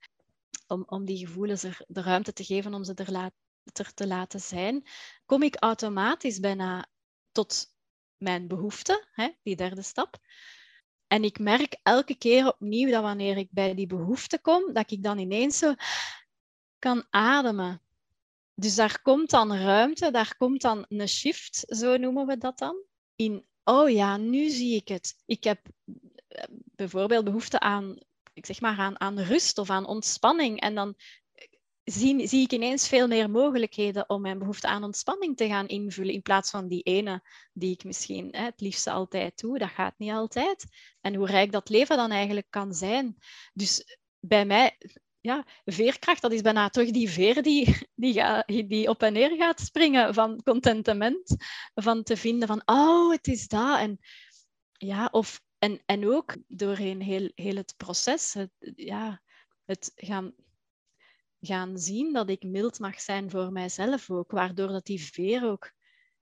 Om, 0.67 0.85
om 0.87 1.05
die 1.05 1.27
gevoelens 1.27 1.63
er 1.63 1.85
de 1.87 2.03
ruimte 2.03 2.33
te 2.33 2.45
geven 2.45 2.75
om 2.75 2.85
ze 2.85 2.95
er, 2.95 3.11
laat, 3.11 3.33
er 3.73 3.95
te 3.95 4.07
laten 4.07 4.41
zijn, 4.41 4.89
kom 5.25 5.43
ik 5.43 5.57
automatisch 5.63 6.41
bijna 6.41 6.89
tot 7.33 7.73
mijn 8.17 8.49
behoefte, 8.49 9.07
hè, 9.13 9.29
die 9.43 9.57
derde 9.57 9.83
stap. 9.83 10.19
En 11.09 11.25
ik 11.25 11.39
merk 11.39 11.77
elke 11.83 12.15
keer 12.15 12.47
opnieuw 12.47 12.91
dat 12.91 13.03
wanneer 13.03 13.37
ik 13.37 13.49
bij 13.51 13.75
die 13.75 13.87
behoefte 13.87 14.41
kom, 14.41 14.73
dat 14.73 14.91
ik 14.91 15.03
dan 15.03 15.19
ineens 15.19 15.59
zo 15.59 15.75
kan 16.79 17.07
ademen. 17.11 17.83
Dus 18.55 18.75
daar 18.75 19.03
komt 19.03 19.31
dan 19.31 19.55
ruimte, 19.55 20.11
daar 20.11 20.37
komt 20.37 20.61
dan 20.61 20.85
een 20.89 21.09
shift, 21.09 21.65
zo 21.69 21.97
noemen 21.97 22.27
we 22.27 22.39
dat 22.39 22.59
dan. 22.59 22.77
In, 23.17 23.47
oh 23.65 23.91
ja, 23.91 24.17
nu 24.17 24.49
zie 24.49 24.77
ik 24.77 24.89
het. 24.89 25.23
Ik 25.27 25.45
heb 25.45 25.61
eh, 26.29 26.45
bijvoorbeeld 26.51 27.25
behoefte 27.25 27.61
aan, 27.61 27.99
ik 28.33 28.47
zeg 28.47 28.61
maar, 28.61 28.79
aan, 28.79 29.01
aan 29.01 29.19
rust 29.19 29.59
of 29.59 29.71
aan 29.71 29.87
ontspanning. 29.87 30.61
En 30.61 30.75
dan 30.75 30.95
zie, 31.91 32.27
zie 32.27 32.43
ik 32.43 32.53
ineens 32.53 32.89
veel 32.89 33.07
meer 33.07 33.31
mogelijkheden 33.31 34.09
om 34.09 34.21
mijn 34.21 34.39
behoefte 34.39 34.67
aan 34.67 34.85
ontspanning 34.85 35.37
te 35.37 35.47
gaan 35.47 35.69
invullen, 35.69 36.15
in 36.15 36.23
plaats 36.23 36.51
van 36.51 36.69
die 36.69 36.83
ene 36.83 37.23
die 37.53 37.73
ik 37.73 37.85
misschien 37.85 38.29
hè, 38.31 38.45
het 38.45 38.61
liefste 38.61 38.91
altijd 38.91 39.41
doe. 39.41 39.59
Dat 39.59 39.71
gaat 39.71 39.95
niet 39.99 40.11
altijd. 40.11 40.67
En 41.01 41.15
hoe 41.15 41.27
rijk 41.27 41.53
dat 41.53 41.69
leven 41.69 41.97
dan 41.97 42.11
eigenlijk 42.11 42.47
kan 42.51 42.75
zijn. 42.75 43.17
Dus 43.53 43.99
bij 44.21 44.47
mij, 44.47 44.79
ja, 45.21 45.47
veerkracht, 45.65 46.23
dat 46.23 46.33
is 46.33 46.41
bijna 46.41 46.69
terug 46.69 46.91
die 46.91 47.11
veer 47.11 47.43
die, 47.43 47.79
die, 47.95 48.67
die 48.67 48.89
op 48.89 49.03
en 49.03 49.13
neer 49.13 49.37
gaat 49.37 49.61
springen 49.61 50.15
van 50.15 50.43
contentement, 50.43 51.37
van 51.75 52.03
te 52.03 52.17
vinden 52.17 52.49
van, 52.49 52.63
oh, 52.65 53.11
het 53.11 53.27
is 53.27 53.49
dat. 53.49 53.79
En, 53.79 53.99
ja, 54.73 55.09
of, 55.11 55.41
en, 55.59 55.83
en 55.87 56.09
ook 56.09 56.37
doorheen 56.47 57.03
heel, 57.03 57.31
heel 57.35 57.57
het 57.57 57.75
proces, 57.77 58.35
het, 58.35 58.51
ja, 58.75 59.23
het 59.65 59.93
gaan 59.95 60.35
gaan 61.41 61.79
zien 61.79 62.13
dat 62.13 62.31
ik 62.31 62.43
mild 62.43 62.79
mag 62.79 63.01
zijn 63.01 63.31
voor 63.31 63.53
mijzelf 63.53 64.11
ook, 64.11 64.31
waardoor 64.31 64.69
dat 64.69 64.87
die 64.87 65.05
veer 65.05 65.51
ook 65.51 65.73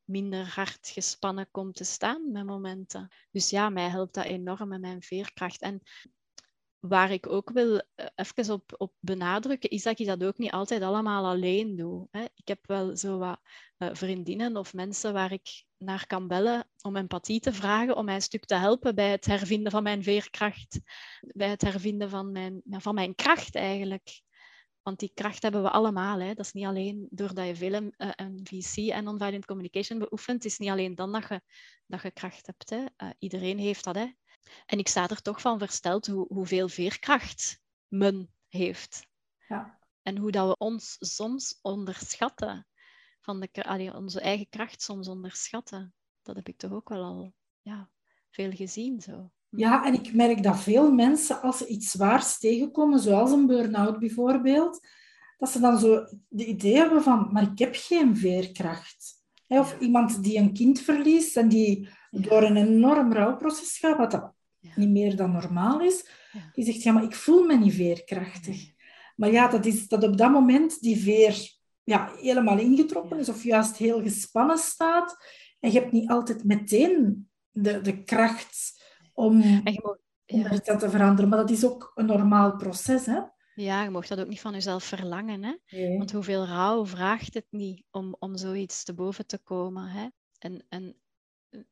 minder 0.04 0.54
hard 0.54 0.88
gespannen 0.88 1.48
komt 1.50 1.76
te 1.76 1.84
staan 1.84 2.32
met 2.32 2.44
momenten. 2.44 3.08
Dus 3.30 3.50
ja, 3.50 3.68
mij 3.68 3.88
helpt 3.88 4.14
dat 4.14 4.24
enorm 4.24 4.68
met 4.68 4.80
mijn 4.80 5.02
veerkracht. 5.02 5.60
En 5.60 5.82
waar 6.78 7.10
ik 7.10 7.26
ook 7.26 7.50
wil 7.50 7.74
uh, 7.74 8.06
even 8.14 8.52
op, 8.52 8.74
op 8.76 8.92
benadrukken, 9.00 9.70
is 9.70 9.82
dat 9.82 9.98
ik 9.98 10.06
dat 10.06 10.24
ook 10.24 10.38
niet 10.38 10.50
altijd 10.50 10.82
allemaal 10.82 11.26
alleen 11.26 11.76
doe. 11.76 12.08
Ik 12.34 12.48
heb 12.48 12.66
wel 12.66 12.96
zo 12.96 13.18
wat 13.18 13.40
uh, 13.78 13.88
vriendinnen 13.92 14.56
of 14.56 14.74
mensen 14.74 15.12
waar 15.12 15.32
ik 15.32 15.64
naar 15.76 16.06
kan 16.06 16.28
bellen 16.28 16.68
om 16.80 16.96
empathie 16.96 17.40
te 17.40 17.52
vragen, 17.52 17.96
om 17.96 18.04
mij 18.04 18.14
een 18.14 18.22
stuk 18.22 18.44
te 18.44 18.54
helpen 18.54 18.94
bij 18.94 19.10
het 19.10 19.24
hervinden 19.24 19.72
van 19.72 19.82
mijn 19.82 20.02
veerkracht, 20.02 20.80
bij 21.20 21.48
het 21.48 21.62
hervinden 21.62 22.10
van 22.10 22.32
mijn, 22.32 22.62
van 22.64 22.94
mijn 22.94 23.14
kracht 23.14 23.54
eigenlijk. 23.54 24.24
Want 24.86 24.98
die 24.98 25.10
kracht 25.14 25.42
hebben 25.42 25.62
we 25.62 25.70
allemaal. 25.70 26.20
Hè. 26.20 26.34
Dat 26.34 26.44
is 26.44 26.52
niet 26.52 26.64
alleen 26.64 27.06
doordat 27.10 27.46
je 27.46 27.56
veel 27.56 27.82
uh, 27.82 27.90
een 27.96 28.40
VC 28.46 28.76
en 28.76 29.04
nonviolent 29.04 29.44
communication 29.44 29.98
beoefent. 29.98 30.42
Het 30.42 30.52
is 30.52 30.58
niet 30.58 30.70
alleen 30.70 30.94
dan 30.94 31.12
dat 31.12 31.28
je, 31.28 31.40
dat 31.86 32.02
je 32.02 32.10
kracht 32.10 32.46
hebt. 32.46 32.70
Hè. 32.70 32.84
Uh, 32.96 33.10
iedereen 33.18 33.58
heeft 33.58 33.84
dat. 33.84 33.94
Hè. 33.94 34.12
En 34.66 34.78
ik 34.78 34.88
sta 34.88 35.08
er 35.08 35.22
toch 35.22 35.40
van 35.40 35.58
versteld 35.58 36.06
hoe, 36.06 36.26
hoeveel 36.28 36.68
veerkracht 36.68 37.60
men 37.88 38.34
heeft. 38.48 39.06
Ja. 39.48 39.78
En 40.02 40.16
hoe 40.16 40.30
dat 40.30 40.48
we 40.48 40.56
ons 40.56 40.96
soms 40.98 41.58
onderschatten. 41.62 42.66
Van 43.20 43.40
de, 43.40 43.64
allee, 43.64 43.94
onze 43.94 44.20
eigen 44.20 44.48
kracht 44.48 44.82
soms 44.82 45.08
onderschatten. 45.08 45.94
Dat 46.22 46.36
heb 46.36 46.48
ik 46.48 46.56
toch 46.56 46.72
ook 46.72 46.88
wel 46.88 47.02
al 47.02 47.34
ja, 47.62 47.90
veel 48.30 48.50
gezien. 48.52 49.00
Zo. 49.00 49.30
Ja, 49.56 49.84
en 49.84 49.94
ik 49.94 50.14
merk 50.14 50.42
dat 50.42 50.60
veel 50.60 50.92
mensen, 50.92 51.42
als 51.42 51.58
ze 51.58 51.66
iets 51.66 51.90
zwaars 51.90 52.38
tegenkomen, 52.38 52.98
zoals 52.98 53.30
een 53.30 53.46
burn-out 53.46 53.98
bijvoorbeeld, 53.98 54.86
dat 55.38 55.48
ze 55.48 55.60
dan 55.60 55.78
zo 55.78 56.04
de 56.28 56.44
idee 56.44 56.76
hebben 56.76 57.02
van, 57.02 57.28
maar 57.32 57.42
ik 57.42 57.58
heb 57.58 57.74
geen 57.78 58.16
veerkracht. 58.16 59.14
Of 59.48 59.76
iemand 59.80 60.22
die 60.22 60.38
een 60.38 60.52
kind 60.52 60.80
verliest 60.80 61.36
en 61.36 61.48
die 61.48 61.88
door 62.10 62.42
een 62.42 62.56
enorm 62.56 63.12
rouwproces 63.12 63.78
gaat, 63.78 63.96
wat 63.96 64.10
dat 64.10 64.32
niet 64.74 64.90
meer 64.90 65.16
dan 65.16 65.32
normaal 65.32 65.80
is, 65.80 66.08
die 66.52 66.64
zegt, 66.64 66.82
ja, 66.82 66.92
maar 66.92 67.04
ik 67.04 67.14
voel 67.14 67.44
me 67.44 67.56
niet 67.56 67.74
veerkrachtig. 67.74 68.74
Maar 69.16 69.32
ja, 69.32 69.48
dat 69.48 69.66
is 69.66 69.88
dat 69.88 70.04
op 70.04 70.16
dat 70.16 70.30
moment 70.30 70.80
die 70.80 70.96
veer 70.96 71.54
ja, 71.84 72.12
helemaal 72.20 72.58
ingetrokken 72.58 73.18
is 73.18 73.28
of 73.28 73.42
juist 73.42 73.76
heel 73.76 74.02
gespannen 74.02 74.58
staat. 74.58 75.16
En 75.60 75.72
je 75.72 75.78
hebt 75.78 75.92
niet 75.92 76.10
altijd 76.10 76.44
meteen 76.44 77.28
de, 77.50 77.80
de 77.80 78.02
kracht 78.02 78.75
om, 79.16 79.36
mag, 79.36 79.74
ja. 79.74 79.96
om 80.24 80.44
aan 80.44 80.78
te 80.78 80.90
veranderen. 80.90 81.28
Maar 81.28 81.38
dat 81.38 81.50
is 81.50 81.64
ook 81.64 81.92
een 81.94 82.06
normaal 82.06 82.56
proces, 82.56 83.06
hè? 83.06 83.20
Ja, 83.54 83.82
je 83.82 83.90
mag 83.90 84.06
dat 84.06 84.20
ook 84.20 84.28
niet 84.28 84.40
van 84.40 84.52
jezelf 84.52 84.84
verlangen. 84.84 85.44
Hè? 85.44 85.54
Want 85.96 86.12
hoeveel 86.12 86.46
rouw 86.46 86.86
vraagt 86.86 87.34
het 87.34 87.46
niet 87.50 87.84
om, 87.90 88.16
om 88.18 88.36
zoiets 88.36 88.84
te 88.84 88.94
boven 88.94 89.26
te 89.26 89.38
komen. 89.38 89.88
Hè? 89.88 90.06
En, 90.38 90.64
en 90.68 90.96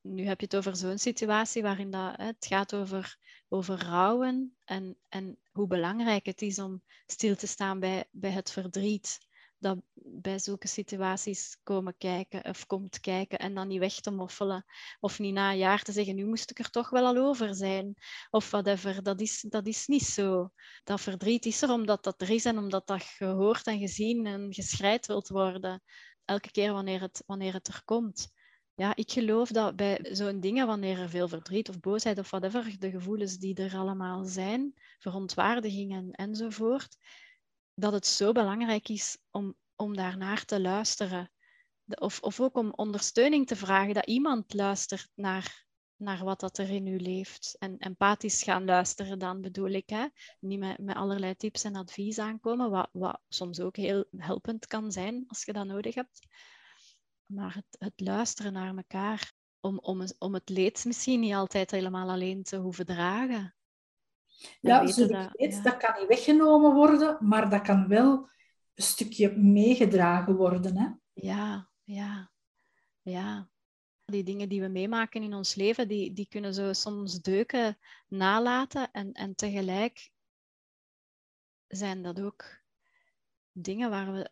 nu 0.02 0.26
heb 0.26 0.40
je 0.40 0.44
het 0.44 0.56
over 0.56 0.76
zo'n 0.76 0.98
situatie 0.98 1.62
waarin 1.62 1.90
dat, 1.90 2.16
hè, 2.16 2.24
het 2.24 2.46
gaat 2.46 2.74
over, 2.74 3.16
over 3.48 3.84
rouwen 3.84 4.56
en, 4.64 4.96
en 5.08 5.38
hoe 5.52 5.66
belangrijk 5.66 6.26
het 6.26 6.42
is 6.42 6.58
om 6.58 6.82
stil 7.06 7.36
te 7.36 7.46
staan 7.46 7.80
bij, 7.80 8.04
bij 8.10 8.30
het 8.30 8.50
verdriet 8.50 9.18
dat 9.64 9.78
bij 9.94 10.38
zulke 10.38 10.68
situaties 10.68 11.56
komen 11.62 11.96
kijken 11.98 12.44
of 12.44 12.66
komt 12.66 13.00
kijken 13.00 13.38
en 13.38 13.54
dan 13.54 13.68
niet 13.68 13.78
weg 13.78 14.00
te 14.00 14.10
moffelen. 14.10 14.64
Of 15.00 15.18
niet 15.18 15.34
na 15.34 15.50
een 15.50 15.58
jaar 15.58 15.82
te 15.82 15.92
zeggen, 15.92 16.14
nu 16.14 16.26
moest 16.26 16.50
ik 16.50 16.58
er 16.58 16.70
toch 16.70 16.90
wel 16.90 17.06
al 17.06 17.16
over 17.16 17.54
zijn. 17.54 17.94
Of 18.30 18.50
whatever. 18.50 19.02
Dat 19.02 19.20
is, 19.20 19.40
dat 19.40 19.66
is 19.66 19.86
niet 19.86 20.02
zo. 20.02 20.50
Dat 20.84 21.00
verdriet 21.00 21.46
is 21.46 21.62
er 21.62 21.70
omdat 21.70 22.04
dat 22.04 22.20
er 22.20 22.30
is 22.30 22.44
en 22.44 22.58
omdat 22.58 22.86
dat 22.86 23.02
gehoord 23.02 23.66
en 23.66 23.78
gezien 23.78 24.26
en 24.26 24.54
geschreid 24.54 25.06
wilt 25.06 25.28
worden. 25.28 25.82
Elke 26.24 26.50
keer 26.50 26.72
wanneer 26.72 27.00
het, 27.00 27.22
wanneer 27.26 27.52
het 27.52 27.68
er 27.68 27.82
komt. 27.84 28.32
Ja, 28.76 28.96
ik 28.96 29.10
geloof 29.10 29.48
dat 29.48 29.76
bij 29.76 29.98
zo'n 30.02 30.40
dingen, 30.40 30.66
wanneer 30.66 30.98
er 30.98 31.08
veel 31.08 31.28
verdriet 31.28 31.68
of 31.68 31.80
boosheid 31.80 32.18
of 32.18 32.30
whatever, 32.30 32.76
de 32.78 32.90
gevoelens 32.90 33.36
die 33.36 33.54
er 33.54 33.76
allemaal 33.76 34.24
zijn, 34.24 34.74
verontwaardigingen 34.98 36.10
enzovoort, 36.10 36.96
dat 37.74 37.92
het 37.92 38.06
zo 38.06 38.32
belangrijk 38.32 38.88
is 38.88 39.18
om, 39.30 39.54
om 39.76 39.96
daarnaar 39.96 40.44
te 40.44 40.60
luisteren. 40.60 41.30
Of, 41.84 42.20
of 42.20 42.40
ook 42.40 42.56
om 42.56 42.72
ondersteuning 42.76 43.46
te 43.46 43.56
vragen, 43.56 43.94
dat 43.94 44.06
iemand 44.06 44.54
luistert 44.54 45.10
naar, 45.14 45.66
naar 45.96 46.24
wat 46.24 46.40
dat 46.40 46.58
er 46.58 46.70
in 46.70 46.86
u 46.86 46.98
leeft. 46.98 47.56
En 47.58 47.78
empathisch 47.78 48.42
gaan 48.42 48.64
luisteren 48.64 49.18
dan 49.18 49.40
bedoel 49.40 49.70
ik. 49.70 49.88
Hè? 49.88 50.06
Niet 50.40 50.58
met, 50.58 50.78
met 50.78 50.96
allerlei 50.96 51.36
tips 51.36 51.64
en 51.64 51.76
advies 51.76 52.18
aankomen, 52.18 52.70
wat, 52.70 52.88
wat 52.92 53.20
soms 53.28 53.60
ook 53.60 53.76
heel 53.76 54.04
helpend 54.16 54.66
kan 54.66 54.92
zijn 54.92 55.24
als 55.26 55.44
je 55.44 55.52
dat 55.52 55.66
nodig 55.66 55.94
hebt. 55.94 56.26
Maar 57.26 57.54
het, 57.54 57.76
het 57.78 58.00
luisteren 58.00 58.52
naar 58.52 58.76
elkaar, 58.76 59.32
om, 59.60 59.78
om, 59.78 60.04
om 60.18 60.34
het 60.34 60.48
leed 60.48 60.84
misschien 60.84 61.20
niet 61.20 61.34
altijd 61.34 61.70
helemaal 61.70 62.10
alleen 62.10 62.42
te 62.42 62.56
hoeven 62.56 62.86
dragen. 62.86 63.53
Ja, 64.60 64.86
zo 64.86 65.06
dat, 65.06 65.30
ja. 65.32 65.62
dat 65.62 65.76
kan 65.76 65.94
niet 65.98 66.08
weggenomen 66.08 66.74
worden, 66.74 67.16
maar 67.20 67.50
dat 67.50 67.62
kan 67.62 67.88
wel 67.88 68.28
een 68.74 68.84
stukje 68.84 69.36
meegedragen 69.36 70.36
worden. 70.36 70.76
Hè? 70.76 70.88
Ja, 71.12 71.68
ja, 71.82 72.30
ja. 73.02 73.48
Die 74.04 74.22
dingen 74.22 74.48
die 74.48 74.60
we 74.60 74.68
meemaken 74.68 75.22
in 75.22 75.34
ons 75.34 75.54
leven, 75.54 75.88
die, 75.88 76.12
die 76.12 76.28
kunnen 76.28 76.54
zo 76.54 76.72
soms 76.72 77.20
deuken 77.20 77.78
nalaten. 78.08 78.90
En, 78.90 79.12
en 79.12 79.34
tegelijk 79.34 80.10
zijn 81.68 82.02
dat 82.02 82.20
ook 82.20 82.44
dingen 83.52 83.90
waar 83.90 84.12
we 84.12 84.30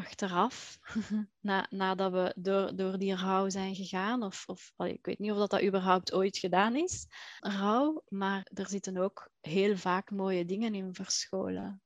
achteraf, 0.00 0.78
na, 1.48 1.66
nadat 1.70 2.12
we 2.12 2.34
door, 2.36 2.76
door 2.76 2.98
die 2.98 3.14
rouw 3.14 3.48
zijn 3.48 3.74
gegaan, 3.74 4.22
of, 4.22 4.44
of 4.46 4.72
ik 4.76 5.06
weet 5.06 5.18
niet 5.18 5.30
of 5.30 5.36
dat, 5.36 5.50
dat 5.50 5.62
überhaupt 5.62 6.12
ooit 6.12 6.38
gedaan 6.38 6.76
is, 6.76 7.06
rouw, 7.40 8.02
maar 8.08 8.46
er 8.54 8.68
zitten 8.68 8.96
ook 8.96 9.30
heel 9.40 9.76
vaak 9.76 10.10
mooie 10.10 10.44
dingen 10.44 10.74
in 10.74 10.94
verscholen. 10.94 11.82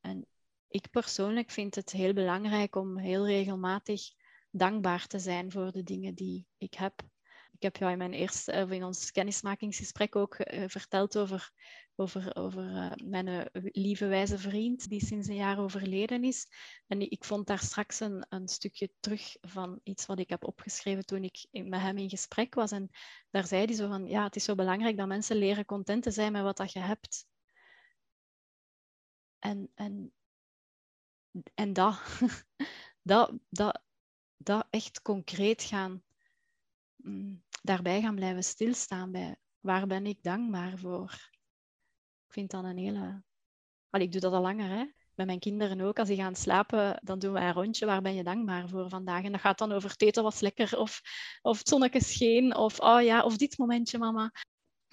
En 0.00 0.26
ik 0.68 0.90
persoonlijk 0.90 1.50
vind 1.50 1.74
het 1.74 1.90
heel 1.90 2.12
belangrijk 2.12 2.76
om 2.76 2.98
heel 2.98 3.26
regelmatig 3.26 4.02
dankbaar 4.50 5.06
te 5.06 5.18
zijn 5.18 5.50
voor 5.50 5.72
de 5.72 5.82
dingen 5.82 6.14
die 6.14 6.46
ik 6.58 6.74
heb. 6.74 7.02
Ik 7.54 7.62
heb 7.62 7.76
jou 7.76 7.92
in 7.92 7.98
mijn 7.98 8.12
eerste, 8.12 8.52
of 8.52 8.70
in 8.70 8.84
ons 8.84 9.10
kennismakingsgesprek 9.10 10.16
ook 10.16 10.38
uh, 10.38 10.64
verteld 10.68 11.18
over 11.18 11.52
over, 11.96 12.36
over 12.36 12.70
uh, 12.70 12.92
mijn 13.04 13.48
lieve 13.52 14.06
wijze 14.06 14.38
vriend 14.38 14.88
die 14.88 15.04
sinds 15.04 15.28
een 15.28 15.34
jaar 15.34 15.58
overleden 15.58 16.24
is. 16.24 16.46
En 16.86 17.10
ik 17.10 17.24
vond 17.24 17.46
daar 17.46 17.58
straks 17.58 18.00
een, 18.00 18.26
een 18.28 18.48
stukje 18.48 18.90
terug 19.00 19.36
van 19.40 19.80
iets 19.82 20.06
wat 20.06 20.18
ik 20.18 20.28
heb 20.28 20.44
opgeschreven 20.44 21.06
toen 21.06 21.24
ik 21.24 21.46
met 21.50 21.80
hem 21.80 21.98
in 21.98 22.08
gesprek 22.08 22.54
was. 22.54 22.70
En 22.70 22.90
daar 23.30 23.46
zei 23.46 23.64
hij 23.64 23.74
zo 23.74 23.88
van, 23.88 24.06
ja, 24.06 24.24
het 24.24 24.36
is 24.36 24.44
zo 24.44 24.54
belangrijk 24.54 24.96
dat 24.96 25.06
mensen 25.06 25.36
leren 25.36 25.64
content 25.64 26.02
te 26.02 26.10
zijn 26.10 26.32
met 26.32 26.42
wat 26.42 26.56
dat 26.56 26.72
je 26.72 26.80
hebt. 26.80 27.26
En, 29.38 29.70
en, 29.74 30.12
en 31.54 31.72
dat, 31.72 32.00
dat, 33.02 33.32
dat, 33.48 33.82
dat 34.36 34.66
echt 34.70 35.02
concreet 35.02 35.62
gaan, 35.62 36.02
daarbij 37.62 38.00
gaan 38.00 38.14
blijven 38.14 38.44
stilstaan 38.44 39.12
bij 39.12 39.36
waar 39.60 39.86
ben 39.86 40.06
ik 40.06 40.22
dankbaar 40.22 40.78
voor 40.78 41.32
vind 42.34 42.50
dat 42.50 42.64
een 42.64 42.78
hele... 42.78 43.22
Ik 43.90 44.12
doe 44.12 44.20
dat 44.20 44.32
al 44.32 44.40
langer, 44.40 44.68
hè. 44.68 44.84
Met 45.14 45.26
mijn 45.26 45.38
kinderen 45.38 45.80
ook. 45.80 45.98
Als 45.98 46.08
die 46.08 46.16
gaan 46.16 46.34
slapen, 46.34 47.00
dan 47.02 47.18
doen 47.18 47.32
we 47.32 47.40
een 47.40 47.52
rondje. 47.52 47.86
Waar 47.86 48.02
ben 48.02 48.14
je 48.14 48.24
dankbaar 48.24 48.68
voor 48.68 48.88
vandaag? 48.88 49.24
En 49.24 49.32
dat 49.32 49.40
gaat 49.40 49.58
dan 49.58 49.72
over 49.72 49.90
het 49.90 50.02
eten 50.02 50.22
was 50.22 50.40
lekker. 50.40 50.78
Of, 50.78 51.00
of 51.42 51.58
het 51.58 51.68
zonnetje 51.68 52.02
scheen. 52.02 52.56
Of, 52.56 52.80
oh 52.80 53.02
ja, 53.02 53.22
of 53.22 53.36
dit 53.36 53.58
momentje, 53.58 53.98
mama. 53.98 54.32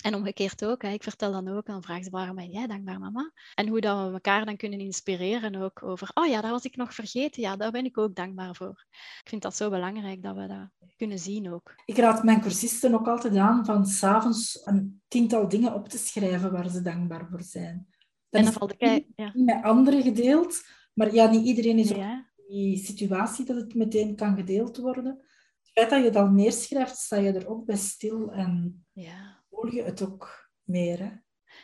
En 0.02 0.16
omgekeerd 0.16 0.66
ook. 0.66 0.82
Hè. 0.82 0.90
Ik 0.90 1.04
vertel 1.04 1.32
dan 1.32 1.48
ook, 1.48 1.66
dan 1.66 1.84
vraag 1.84 2.04
ze 2.04 2.10
waarom 2.10 2.36
ben 2.36 2.50
jij 2.50 2.68
dankbaar, 2.68 3.00
mama? 3.00 3.32
En 3.56 3.68
hoe 3.68 3.82
dat 3.82 4.08
we 4.08 4.14
elkaar 4.14 4.46
dan 4.46 4.58
kunnen 4.58 4.80
inspireren 4.80 5.56
ook 5.56 5.84
over, 5.84 6.12
oh 6.14 6.28
ja, 6.28 6.42
dat 6.42 6.52
was 6.52 6.64
ik 6.64 6.76
nog 6.76 6.94
vergeten. 6.94 7.42
Ja, 7.42 7.56
daar 7.56 7.72
ben 7.72 7.86
ik 7.86 7.98
ook 7.98 8.16
dankbaar 8.16 8.56
voor. 8.56 8.86
Ik 9.22 9.30
vind 9.30 9.42
dat 9.42 9.56
zo 9.56 9.70
belangrijk 9.70 10.24
dat 10.24 10.36
we 10.36 10.48
dat 10.48 10.90
kunnen 10.98 11.20
zien 11.20 11.54
ook. 11.54 11.74
Ik 11.86 11.98
raad 11.98 12.24
mijn 12.24 12.42
cursisten 12.42 12.94
ook 12.94 13.08
altijd 13.08 13.36
aan 13.36 13.66
van 13.66 13.86
s'avonds 13.86 14.62
een 14.64 15.02
tiental 15.08 15.48
dingen 15.48 15.74
op 15.74 15.90
te 15.90 15.98
schrijven 15.98 16.52
waar 16.52 16.70
ze 16.70 16.82
dankbaar 16.82 17.28
voor 17.30 17.42
zijn. 17.42 17.88
en 18.30 18.44
dan 18.44 18.54
valt 18.54 18.74
ik 18.78 19.06
ja. 19.16 19.32
met 19.34 19.64
anderen 19.64 20.02
gedeeld. 20.02 20.64
Maar 20.94 21.14
ja, 21.14 21.30
niet 21.30 21.46
iedereen 21.46 21.78
is 21.78 21.90
ja. 21.90 22.32
in 22.36 22.44
die 22.48 22.78
situatie 22.78 23.46
dat 23.46 23.56
het 23.56 23.76
meteen 23.76 24.16
kan 24.16 24.36
gedeeld 24.36 24.78
worden. 24.78 25.18
Het 25.62 25.72
feit 25.74 25.90
dat 25.90 26.04
je 26.04 26.10
dat 26.10 26.32
neerschrijft, 26.32 26.98
sta 26.98 27.18
je 27.18 27.32
er 27.32 27.48
ook 27.48 27.66
bij 27.66 27.78
stil 27.78 28.32
en... 28.32 28.84
Ja 28.94 29.41
voel 29.62 29.74
je 29.74 29.84
het 29.84 30.02
ook 30.02 30.50
meer. 30.64 31.00
Hè? 31.00 31.10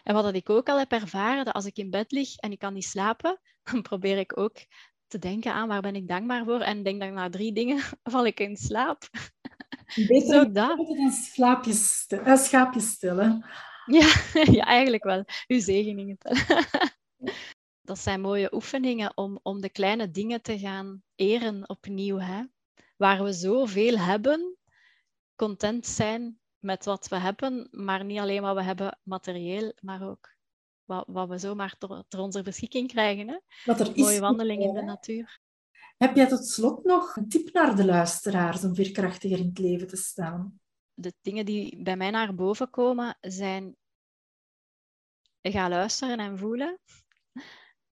En 0.03 0.13
wat 0.13 0.33
ik 0.33 0.49
ook 0.49 0.69
al 0.69 0.79
heb 0.79 0.91
ervaren, 0.91 1.45
dat 1.45 1.53
als 1.53 1.65
ik 1.65 1.77
in 1.77 1.89
bed 1.89 2.11
lig 2.11 2.35
en 2.35 2.51
ik 2.51 2.59
kan 2.59 2.73
niet 2.73 2.85
slapen, 2.85 3.39
dan 3.71 3.81
probeer 3.81 4.17
ik 4.17 4.37
ook 4.37 4.57
te 5.07 5.19
denken 5.19 5.53
aan 5.53 5.67
waar 5.67 5.81
ben 5.81 5.95
ik 5.95 6.07
dankbaar 6.07 6.45
voor. 6.45 6.59
En 6.59 6.83
denk 6.83 6.99
dan 6.99 7.13
na 7.13 7.29
drie 7.29 7.53
dingen 7.53 7.79
val 8.03 8.25
ik 8.25 8.39
in 8.39 8.57
slaap. 8.57 9.09
Beter 9.95 10.33
Zo 10.33 10.51
dat. 10.51 10.77
dan 10.77 11.11
slaapjes, 11.11 12.07
schaapjes 12.35 12.89
stellen. 12.89 13.45
Ja, 13.85 14.13
ja, 14.57 14.65
eigenlijk 14.65 15.03
wel. 15.03 15.23
Uw 15.47 15.59
zegeningen 15.59 16.17
Dat 17.81 17.99
zijn 17.99 18.21
mooie 18.21 18.53
oefeningen 18.53 19.17
om, 19.17 19.39
om 19.43 19.61
de 19.61 19.69
kleine 19.69 20.11
dingen 20.11 20.41
te 20.41 20.59
gaan 20.59 21.03
eren 21.15 21.69
opnieuw. 21.69 22.17
Hè? 22.17 22.43
Waar 22.97 23.23
we 23.23 23.33
zoveel 23.33 23.97
hebben, 23.97 24.57
content 25.35 25.85
zijn 25.85 26.39
met 26.59 26.85
wat 26.85 27.07
we 27.07 27.15
hebben, 27.15 27.67
maar 27.71 28.05
niet 28.05 28.19
alleen 28.19 28.41
wat 28.41 28.55
we 28.55 28.63
hebben 28.63 28.99
materieel, 29.03 29.73
maar 29.81 30.09
ook 30.09 30.35
wat, 30.83 31.05
wat 31.07 31.29
we 31.29 31.37
zomaar 31.37 31.77
ter, 32.07 32.19
onze 32.19 32.41
beschikking 32.41 32.87
krijgen. 32.87 33.27
Hè? 33.27 33.39
Wat 33.65 33.79
er 33.79 33.91
Mooie 33.95 34.19
wandeling 34.19 34.63
in 34.63 34.73
de 34.73 34.81
natuur. 34.81 35.39
Heb 35.97 36.15
jij 36.15 36.27
tot 36.27 36.47
slot 36.47 36.83
nog 36.83 37.15
een 37.15 37.29
tip 37.29 37.53
naar 37.53 37.75
de 37.75 37.85
luisteraars 37.85 38.63
om 38.63 38.75
veerkrachtiger 38.75 39.39
in 39.39 39.45
het 39.45 39.59
leven 39.59 39.87
te 39.87 39.95
staan? 39.95 40.59
De 40.93 41.13
dingen 41.21 41.45
die 41.45 41.83
bij 41.83 41.97
mij 41.97 42.09
naar 42.09 42.35
boven 42.35 42.69
komen 42.69 43.17
zijn 43.21 43.75
ga 45.41 45.69
luisteren 45.69 46.19
en 46.19 46.37
voelen 46.37 46.79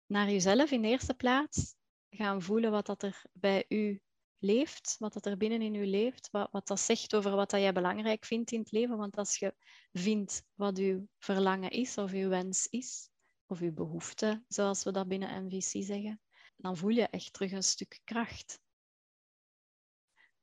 naar 0.07 0.31
jezelf 0.31 0.71
in 0.71 0.83
de 0.83 0.89
eerste 0.89 1.15
plaats. 1.15 1.75
Gaan 2.11 2.43
voelen 2.43 2.71
wat 2.71 2.87
dat 2.87 3.03
er 3.03 3.23
bij 3.33 3.65
u 3.69 4.01
leeft, 4.41 4.97
wat 4.99 5.13
dat 5.13 5.27
er 5.27 5.37
binnen 5.37 5.63
in 5.63 5.73
je 5.73 5.87
leeft, 5.87 6.31
wat, 6.31 6.49
wat 6.51 6.67
dat 6.67 6.81
zegt 6.81 7.15
over 7.15 7.31
wat 7.31 7.51
dat 7.51 7.61
jij 7.61 7.73
belangrijk 7.73 8.25
vindt 8.25 8.53
in 8.53 8.61
het 8.61 8.73
leven. 8.73 8.97
Want 8.97 9.17
als 9.17 9.37
je 9.37 9.55
vindt 9.93 10.43
wat 10.55 10.79
uw 10.79 11.07
verlangen 11.19 11.71
is, 11.71 11.99
of 11.99 12.13
uw 12.13 12.29
wens 12.29 12.67
is, 12.67 13.11
of 13.47 13.61
uw 13.61 13.73
behoefte, 13.73 14.45
zoals 14.49 14.83
we 14.83 14.93
dat 14.93 15.09
binnen 15.09 15.45
MVC 15.45 15.85
zeggen, 15.85 16.21
dan 16.57 16.77
voel 16.77 16.91
je 16.91 17.07
echt 17.09 17.33
terug 17.33 17.53
een 17.53 17.63
stuk 17.63 18.01
kracht. 18.05 18.61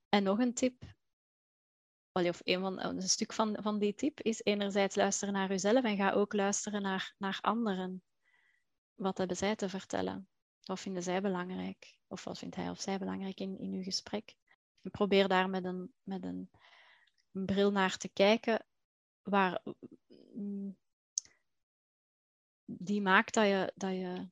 En 0.09 0.23
nog 0.23 0.39
een 0.39 0.53
tip, 0.53 0.83
of 2.11 2.39
een, 2.43 2.59
van, 2.59 2.83
een 2.83 3.01
stuk 3.01 3.33
van, 3.33 3.57
van 3.61 3.79
die 3.79 3.95
tip, 3.95 4.21
is 4.21 4.43
enerzijds 4.43 4.95
luisteren 4.95 5.33
naar 5.33 5.49
jezelf 5.49 5.83
en 5.83 5.97
ga 5.97 6.11
ook 6.11 6.33
luisteren 6.33 6.81
naar, 6.81 7.15
naar 7.17 7.39
anderen. 7.41 8.03
Wat 8.95 9.17
hebben 9.17 9.37
zij 9.37 9.55
te 9.55 9.69
vertellen? 9.69 10.29
Wat 10.63 10.79
vinden 10.79 11.03
zij 11.03 11.21
belangrijk? 11.21 11.96
Of 12.07 12.23
wat 12.23 12.37
vindt 12.37 12.55
hij 12.55 12.69
of 12.69 12.81
zij 12.81 12.97
belangrijk 12.97 13.39
in, 13.39 13.57
uw 13.59 13.83
gesprek? 13.83 14.35
Probeer 14.81 15.27
daar 15.27 15.49
met 15.49 15.63
een, 15.63 15.93
met 16.03 16.23
een 16.23 16.49
bril 17.31 17.71
naar 17.71 17.97
te 17.97 18.09
kijken 18.09 18.65
waar, 19.21 19.61
mm, 20.33 20.77
die 22.65 23.01
maakt 23.01 23.33
dat 23.33 23.45
je, 23.45 23.71
dat 23.75 23.91
je 23.91 24.29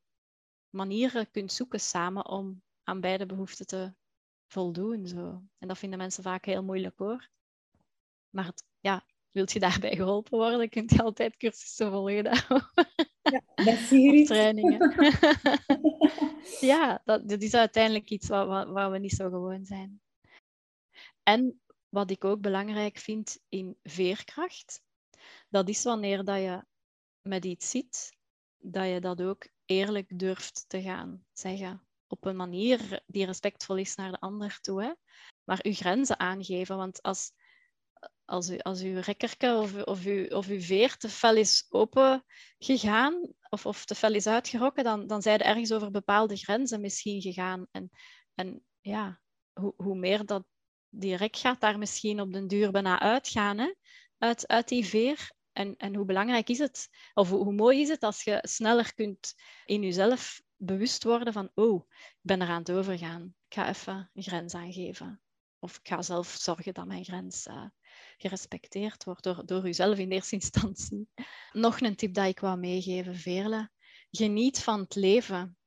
manieren 0.69 1.32
kunt 1.32 1.51
zoeken 1.51 1.80
samen 1.80 2.26
om 2.28 2.63
aan 2.84 3.01
beide 3.01 3.26
behoeften 3.26 3.67
te 3.67 3.93
voldoen. 4.47 5.07
Zo. 5.07 5.43
En 5.57 5.67
dat 5.67 5.78
vinden 5.78 5.99
mensen 5.99 6.23
vaak 6.23 6.45
heel 6.45 6.63
moeilijk 6.63 6.97
hoor. 6.97 7.30
Maar 8.30 8.45
het, 8.45 8.65
ja, 8.80 9.05
wilt 9.36 9.52
je 9.52 9.60
daarbij 9.60 9.96
geholpen 9.96 10.38
worden, 10.38 10.70
kun 10.70 10.84
je 10.88 11.04
altijd 11.04 11.38
cursussen 11.38 11.92
volgen 11.92 12.24
daarover. 12.24 12.94
Ja, 13.22 13.42
dat 13.56 13.78
zie 13.78 14.26
trainingen. 14.26 14.94
ja, 16.72 17.02
dat, 17.06 17.30
dat, 17.30 17.42
is 17.42 17.54
uiteindelijk 17.54 18.10
iets 18.10 18.28
waar, 18.28 18.72
waar 18.72 18.92
we 18.92 19.00
niet 19.00 19.12
zo 19.12 19.30
gewoon 19.30 19.66
zijn. 19.66 20.02
En 21.24 21.62
wat 21.90 22.12
ik 22.12 22.24
ook 22.24 22.42
belangrijk 22.42 22.98
vind 22.98 23.40
in 23.50 23.78
veerkracht, 23.84 24.82
dat 25.50 25.70
is 25.70 25.84
wanneer 25.84 26.24
dat 26.24 26.38
je 26.38 26.64
met 27.22 27.46
iets 27.46 27.70
zit, 27.70 28.18
dat 28.58 28.88
je 28.88 29.00
dat 29.00 29.22
ook 29.22 29.48
eerlijk 29.66 30.20
durft 30.20 30.66
te 30.68 30.82
gaan 30.82 31.26
zeggen. 31.34 31.88
Op 32.08 32.26
een 32.26 32.36
manier 32.36 33.04
die 33.08 33.26
respectvol 33.26 33.78
is 33.78 33.96
naar 33.96 34.12
de 34.12 34.20
ander 34.20 34.60
toe. 34.62 34.84
Hè? 34.84 34.92
Maar 35.44 35.60
uw 35.64 35.74
grenzen 35.74 36.20
aangeven. 36.20 36.78
Want 36.78 37.02
als, 37.02 37.32
als, 38.26 38.49
u, 38.49 38.57
als 38.57 38.82
uw 38.82 38.99
rekkerke 38.99 39.55
of, 39.55 39.84
of, 39.84 40.05
uw, 40.05 40.28
of 40.28 40.47
uw 40.47 40.61
veer 40.61 40.97
te 40.97 41.09
fel 41.09 41.36
is 41.36 41.65
open 41.69 42.23
gegaan, 42.57 43.34
of, 43.49 43.65
of 43.65 43.86
te 43.86 43.95
fel 43.95 44.13
is 44.13 44.28
uitgerokken, 44.28 44.84
dan, 44.84 45.07
dan 45.07 45.21
zijn 45.21 45.39
er 45.39 45.45
ergens 45.45 45.71
over 45.71 45.91
bepaalde 45.91 46.36
grenzen 46.36 46.82
misschien 46.82 47.21
gegaan. 47.21 47.67
En, 47.71 47.89
en 48.36 48.63
ja, 48.82 49.19
hoe, 49.53 49.73
hoe 49.78 49.95
meer 49.95 50.26
dat 50.26 50.45
die 50.89 51.15
rek 51.15 51.36
gaat 51.36 51.61
daar 51.61 51.78
misschien 51.78 52.21
op 52.21 52.34
den 52.34 52.47
duur 52.47 52.71
bijna 52.71 52.99
uitgaan, 52.99 53.57
hè? 53.57 53.73
Uit, 54.17 54.47
uit 54.47 54.67
die 54.67 54.86
veer. 54.86 55.34
En, 55.51 55.76
en 55.78 55.95
hoe 55.95 56.05
belangrijk 56.05 56.49
is 56.49 56.57
het, 56.57 56.89
of 57.13 57.30
hoe, 57.30 57.53
mooi 57.53 57.82
is 57.82 57.89
het 57.89 58.03
als 58.03 58.23
je 58.23 58.39
sneller 58.41 58.93
kunt 58.93 59.34
in 59.65 59.82
jezelf 59.82 60.41
bewust 60.55 61.03
worden 61.03 61.34
van, 61.34 61.51
oh, 61.53 61.89
ik 61.89 62.19
ben 62.21 62.41
eraan 62.41 62.59
het 62.59 62.71
overgaan. 62.71 63.36
Ik 63.47 63.53
ga 63.53 63.69
even 63.69 64.09
een 64.13 64.23
grens 64.23 64.53
aangeven. 64.53 65.21
Of 65.59 65.78
ik 65.78 65.88
ga 65.88 66.01
zelf 66.01 66.28
zorgen 66.28 66.73
dat 66.73 66.86
mijn 66.86 67.03
grens 67.03 67.47
uh, 67.47 67.65
gerespecteerd 68.18 69.04
wordt 69.04 69.24
door, 69.24 69.46
door 69.46 69.68
uzelf 69.68 69.98
in 69.98 70.12
eerste 70.12 70.36
instantie. 70.36 71.08
Nog 71.52 71.82
een 71.82 71.96
tip 71.96 72.14
dat 72.14 72.28
ik 72.28 72.39
wou 72.39 72.58
meegeven, 72.58 73.16
Veerle. 73.16 73.70
Geniet 74.12 74.64
van 74.64 74.80
het 74.80 74.96
leven. 74.96 75.58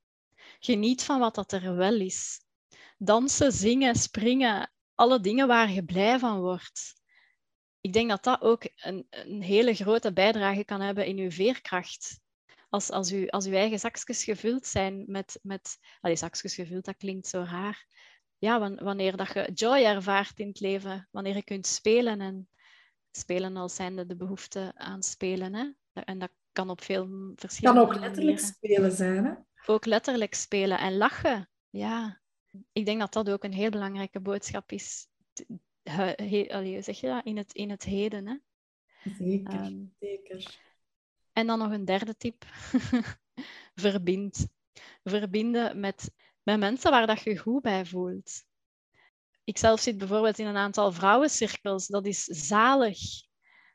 Geniet 0.58 1.02
van 1.02 1.18
wat 1.18 1.34
dat 1.34 1.52
er 1.52 1.76
wel 1.76 2.00
is. 2.00 2.40
Dansen, 2.98 3.52
zingen, 3.52 3.94
springen, 3.94 4.72
alle 4.94 5.20
dingen 5.20 5.46
waar 5.46 5.70
je 5.70 5.84
blij 5.84 6.18
van 6.18 6.40
wordt 6.40 6.98
ik 7.80 7.92
denk 7.92 8.08
dat 8.08 8.24
dat 8.24 8.40
ook 8.40 8.68
een, 8.76 9.06
een 9.10 9.42
hele 9.42 9.74
grote 9.74 10.12
bijdrage 10.12 10.64
kan 10.64 10.80
hebben 10.80 11.06
in 11.06 11.18
uw 11.18 11.30
veerkracht. 11.30 12.20
Als, 12.68 12.90
als, 12.90 13.12
u, 13.12 13.28
als 13.28 13.46
uw 13.46 13.52
eigen 13.52 13.78
zakjes 13.78 14.24
gevuld 14.24 14.66
zijn 14.66 15.04
met... 15.06 15.38
met 15.42 15.78
allee, 16.00 16.16
zakjes 16.16 16.54
gevuld, 16.54 16.84
dat 16.84 16.96
klinkt 16.96 17.26
zo 17.26 17.42
raar. 17.42 17.86
Ja, 18.38 18.74
wanneer 18.74 19.16
dat 19.16 19.32
je 19.32 19.50
joy 19.54 19.84
ervaart 19.84 20.38
in 20.38 20.48
het 20.48 20.60
leven, 20.60 21.08
wanneer 21.10 21.34
je 21.34 21.44
kunt 21.44 21.66
spelen 21.66 22.20
en 22.20 22.48
spelen 23.10 23.56
als 23.56 23.74
zijnde 23.74 24.06
de 24.06 24.16
behoefte 24.16 24.72
aan 24.74 25.02
spelen. 25.02 25.54
Hè? 25.54 25.70
En 26.00 26.18
dat 26.18 26.30
kan 26.52 26.70
op 26.70 26.82
veel 26.82 27.32
verschillende 27.36 27.80
Kan 27.80 27.88
ook 27.88 28.00
letterlijk 28.00 28.38
spelen 28.38 28.92
zijn, 28.92 29.24
hè? 29.24 29.32
Ook 29.66 29.84
letterlijk 29.84 30.34
spelen 30.34 30.78
en 30.78 30.96
lachen, 30.96 31.50
ja. 31.70 32.20
Ik 32.72 32.86
denk 32.86 33.00
dat 33.00 33.12
dat 33.12 33.30
ook 33.30 33.44
een 33.44 33.52
heel 33.52 33.70
belangrijke 33.70 34.20
boodschap 34.20 34.72
is 34.72 35.08
he, 35.82 36.82
zeg 36.82 37.00
je 37.00 37.06
dat? 37.06 37.24
In 37.24 37.36
het, 37.36 37.52
in 37.52 37.70
het 37.70 37.82
heden. 37.82 38.26
Hè? 38.26 38.36
Zeker, 39.18 39.60
ehm, 39.60 39.84
zeker. 39.98 40.60
En 41.32 41.46
dan 41.46 41.58
nog 41.58 41.72
een 41.72 41.84
derde 41.84 42.16
tip. 42.16 42.44
Verbind. 43.74 44.48
Verbinden 45.04 45.80
met, 45.80 46.10
met 46.48 46.58
mensen 46.58 46.90
waar 46.90 47.06
dat 47.06 47.20
je 47.20 47.38
goed 47.38 47.62
bij 47.62 47.86
voelt. 47.86 48.44
Ik 49.44 49.58
zelf 49.58 49.80
zit 49.80 49.98
bijvoorbeeld 49.98 50.38
in 50.38 50.46
een 50.46 50.56
aantal 50.56 50.92
vrouwencirkels. 50.92 51.86
Dat 51.86 52.06
is 52.06 52.24
zalig 52.24 52.98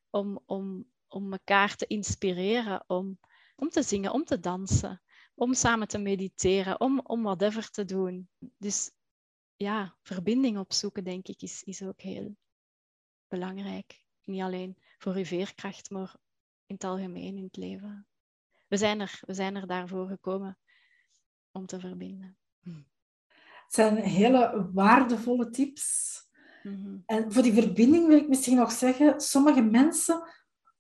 om, 0.10 0.40
om, 0.46 0.86
om 1.08 1.32
elkaar 1.32 1.76
te 1.76 1.88
inspireren, 1.88 2.84
om, 2.88 3.20
om 3.56 3.70
te 3.70 3.84
zingen, 3.84 4.12
om 4.12 4.24
te 4.24 4.40
dansen, 4.40 5.02
om 5.36 5.54
samen 5.54 5.88
te 5.88 5.98
mediteren, 5.98 6.80
om, 6.80 7.00
om 7.00 7.24
whatever 7.24 7.70
te 7.70 7.86
doen. 7.86 8.30
Dus 8.58 8.92
ja, 9.56 9.96
verbinding 10.02 10.58
opzoeken, 10.58 11.04
denk 11.04 11.28
ik, 11.28 11.42
is, 11.42 11.64
is 11.64 11.82
ook 11.82 12.02
heel 12.02 12.36
belangrijk. 13.28 14.06
Niet 14.24 14.42
alleen 14.42 14.78
voor 14.98 15.14
uw 15.16 15.26
veerkracht, 15.26 15.90
maar 15.90 16.16
in 16.66 16.76
het 16.76 16.84
algemeen 16.84 17.38
in 17.38 17.44
het 17.44 17.58
leven. 17.58 18.08
We 18.68 18.78
zijn 18.78 19.00
er, 19.00 19.20
we 19.22 19.34
zijn 19.34 19.56
er 19.56 19.68
daarvoor 19.68 20.08
gekomen 20.08 20.58
om 21.52 21.66
te 21.66 21.80
verbinden. 21.80 22.38
Het 22.64 23.74
zijn 23.86 23.96
hele 23.96 24.70
waardevolle 24.74 25.50
tips. 25.50 26.12
Mhm. 26.64 26.98
En 27.06 27.32
voor 27.32 27.44
die 27.44 27.54
verbinding 27.54 28.08
wil 28.08 28.18
ik 28.18 28.28
misschien 28.28 28.56
nog 28.56 28.72
zeggen, 28.72 29.22
sommige 29.22 29.62
mensen 29.62 30.24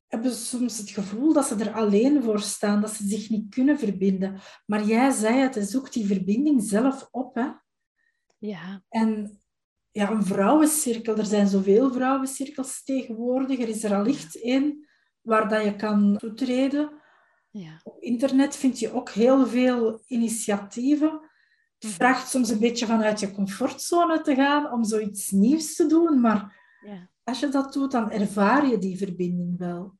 hebben 0.07 0.31
soms 0.31 0.77
het 0.77 0.89
gevoel 0.89 1.33
dat 1.33 1.45
ze 1.45 1.55
er 1.55 1.73
alleen 1.73 2.23
voor 2.23 2.39
staan, 2.39 2.81
dat 2.81 2.91
ze 2.91 3.07
zich 3.07 3.29
niet 3.29 3.53
kunnen 3.53 3.79
verbinden. 3.79 4.39
Maar 4.65 4.83
jij 4.83 5.11
zei 5.11 5.37
het, 5.37 5.69
zoek 5.69 5.91
die 5.91 6.05
verbinding 6.05 6.63
zelf 6.63 7.07
op. 7.11 7.35
Hè? 7.35 7.47
Ja. 8.37 8.83
En 8.89 9.39
ja, 9.91 10.11
een 10.11 10.23
vrouwencirkel, 10.23 11.17
er 11.17 11.25
zijn 11.25 11.47
zoveel 11.47 11.91
vrouwencirkels 11.91 12.83
tegenwoordig. 12.83 13.59
Er 13.59 13.69
is 13.69 13.83
er 13.83 13.95
allicht 13.95 14.41
één 14.41 14.87
waar 15.21 15.49
dat 15.49 15.63
je 15.63 15.75
kan 15.75 16.17
toetreden. 16.17 17.01
Ja. 17.49 17.79
Op 17.83 18.01
internet 18.01 18.55
vind 18.55 18.79
je 18.79 18.93
ook 18.93 19.09
heel 19.09 19.47
veel 19.47 20.03
initiatieven. 20.07 21.31
Mhm. 21.83 21.93
vraagt 21.93 22.29
soms 22.29 22.49
een 22.49 22.59
beetje 22.59 22.85
vanuit 22.85 23.19
je 23.19 23.31
comfortzone 23.31 24.21
te 24.21 24.35
gaan 24.35 24.71
om 24.71 24.83
zoiets 24.83 25.31
nieuws 25.31 25.75
te 25.75 25.85
doen, 25.85 26.19
maar 26.19 26.61
ja. 26.85 27.09
als 27.23 27.39
je 27.39 27.49
dat 27.49 27.73
doet, 27.73 27.91
dan 27.91 28.11
ervaar 28.11 28.67
je 28.67 28.77
die 28.77 28.97
verbinding 28.97 29.57
wel. 29.57 29.97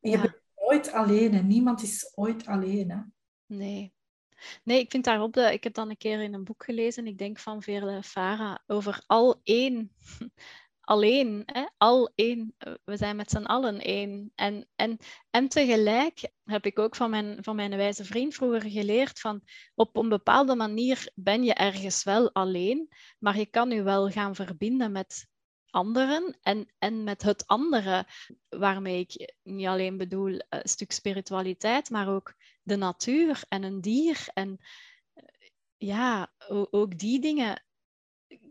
En 0.00 0.10
je 0.10 0.20
bent 0.20 0.40
nooit 0.56 0.92
alleen 0.92 1.34
en 1.34 1.46
niemand 1.46 1.82
is 1.82 2.12
ooit 2.14 2.46
alleen. 2.46 2.90
Hè? 2.90 2.98
Nee, 3.46 3.94
Nee, 4.62 4.80
ik 4.80 4.90
vind 4.90 5.04
daarop, 5.04 5.32
de, 5.32 5.52
ik 5.52 5.64
heb 5.64 5.74
dan 5.74 5.90
een 5.90 5.96
keer 5.96 6.22
in 6.22 6.34
een 6.34 6.44
boek 6.44 6.64
gelezen, 6.64 7.06
ik 7.06 7.18
denk 7.18 7.38
van 7.38 7.62
Veerle 7.62 8.02
Fara, 8.02 8.62
over 8.66 9.02
al 9.06 9.40
één. 9.42 9.90
Alleen, 10.88 11.42
hè? 11.46 11.64
al 11.76 12.12
één. 12.14 12.54
We 12.84 12.96
zijn 12.96 13.16
met 13.16 13.30
z'n 13.30 13.44
allen 13.44 13.80
één. 13.80 14.32
En, 14.34 14.68
en, 14.76 14.98
en 15.30 15.48
tegelijk 15.48 16.30
heb 16.44 16.66
ik 16.66 16.78
ook 16.78 16.96
van 16.96 17.10
mijn, 17.10 17.38
van 17.40 17.56
mijn 17.56 17.76
wijze 17.76 18.04
vriend 18.04 18.34
vroeger 18.34 18.70
geleerd 18.70 19.20
van 19.20 19.42
op 19.74 19.96
een 19.96 20.08
bepaalde 20.08 20.54
manier 20.54 21.10
ben 21.14 21.44
je 21.44 21.54
ergens 21.54 22.04
wel 22.04 22.32
alleen, 22.32 22.88
maar 23.18 23.38
je 23.38 23.46
kan 23.46 23.70
je 23.70 23.82
wel 23.82 24.10
gaan 24.10 24.34
verbinden 24.34 24.92
met 24.92 25.26
anderen 25.70 26.38
en, 26.42 26.72
en 26.78 27.04
met 27.04 27.22
het 27.22 27.46
andere, 27.46 28.06
waarmee 28.48 29.00
ik 29.00 29.34
niet 29.42 29.66
alleen 29.66 29.96
bedoel 29.96 30.40
een 30.48 30.68
stuk 30.68 30.92
spiritualiteit, 30.92 31.90
maar 31.90 32.08
ook 32.08 32.34
de 32.62 32.76
natuur 32.76 33.42
en 33.48 33.62
een 33.62 33.80
dier. 33.80 34.28
En 34.34 34.58
eh, 35.14 35.24
ja, 35.76 36.32
ook 36.70 36.98
die 36.98 37.20
dingen 37.20 37.64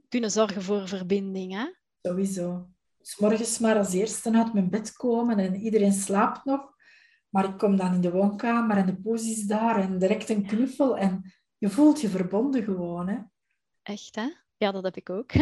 kunnen 0.10 0.32
zorgen 0.32 0.62
voor 0.62 0.88
verbinding. 0.88 1.54
Hè? 1.54 1.84
Sowieso. 2.06 2.68
Dus 2.98 3.18
morgens 3.18 3.60
maar 3.60 3.78
als 3.78 3.94
eerste 3.94 4.32
uit 4.32 4.54
mijn 4.54 4.70
bed 4.70 4.94
komen 4.94 5.40
en 5.40 5.56
iedereen 5.56 5.94
slaapt 5.94 6.46
nog. 6.46 6.74
Maar 7.30 7.46
ik 7.46 7.58
kom 7.58 7.76
dan 7.76 7.94
in 7.94 8.02
de 8.02 8.12
woonkamer 8.12 8.78
en 8.78 8.86
de 8.86 9.02
poes 9.02 9.30
is 9.30 9.44
daar 9.44 9.82
en 9.82 10.00
direct 10.00 10.30
een 10.30 10.46
knuffel 10.46 10.98
en 10.98 11.34
je 11.58 11.70
voelt 11.70 12.02
je 12.02 12.10
verbonden 12.10 12.64
gewoon. 12.64 13.08
Hè? 13.08 13.18
Echt, 13.84 14.16
hè? 14.16 14.28
Ja, 14.58 14.72
dat 14.72 14.84
heb 14.84 14.96
ik 14.96 15.10
ook. 15.10 15.34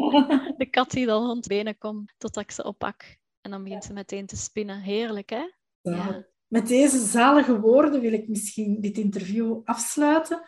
de 0.60 0.68
kat 0.70 0.90
die 0.90 1.06
dan 1.06 1.26
rond 1.26 1.46
benen 1.46 1.78
komt 1.78 2.14
totdat 2.16 2.42
ik 2.42 2.50
ze 2.50 2.64
oppak. 2.64 3.16
En 3.40 3.50
dan 3.50 3.62
begint 3.62 3.84
ze 3.84 3.92
meteen 3.92 4.26
te 4.26 4.36
spinnen. 4.36 4.80
Heerlijk, 4.80 5.30
hè? 5.30 5.50
Ja. 5.80 6.26
Met 6.46 6.68
deze 6.68 6.98
zalige 6.98 7.60
woorden 7.60 8.00
wil 8.00 8.12
ik 8.12 8.28
misschien 8.28 8.80
dit 8.80 8.98
interview 8.98 9.60
afsluiten. 9.64 10.42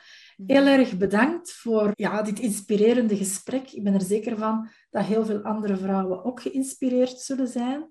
Heel 0.46 0.66
erg 0.66 0.96
bedankt 0.96 1.52
voor 1.52 1.90
ja, 1.94 2.22
dit 2.22 2.38
inspirerende 2.38 3.16
gesprek. 3.16 3.70
Ik 3.70 3.84
ben 3.84 3.94
er 3.94 4.02
zeker 4.02 4.38
van 4.38 4.68
dat 4.90 5.04
heel 5.04 5.24
veel 5.24 5.42
andere 5.42 5.76
vrouwen 5.76 6.24
ook 6.24 6.40
geïnspireerd 6.42 7.20
zullen 7.20 7.48
zijn. 7.48 7.88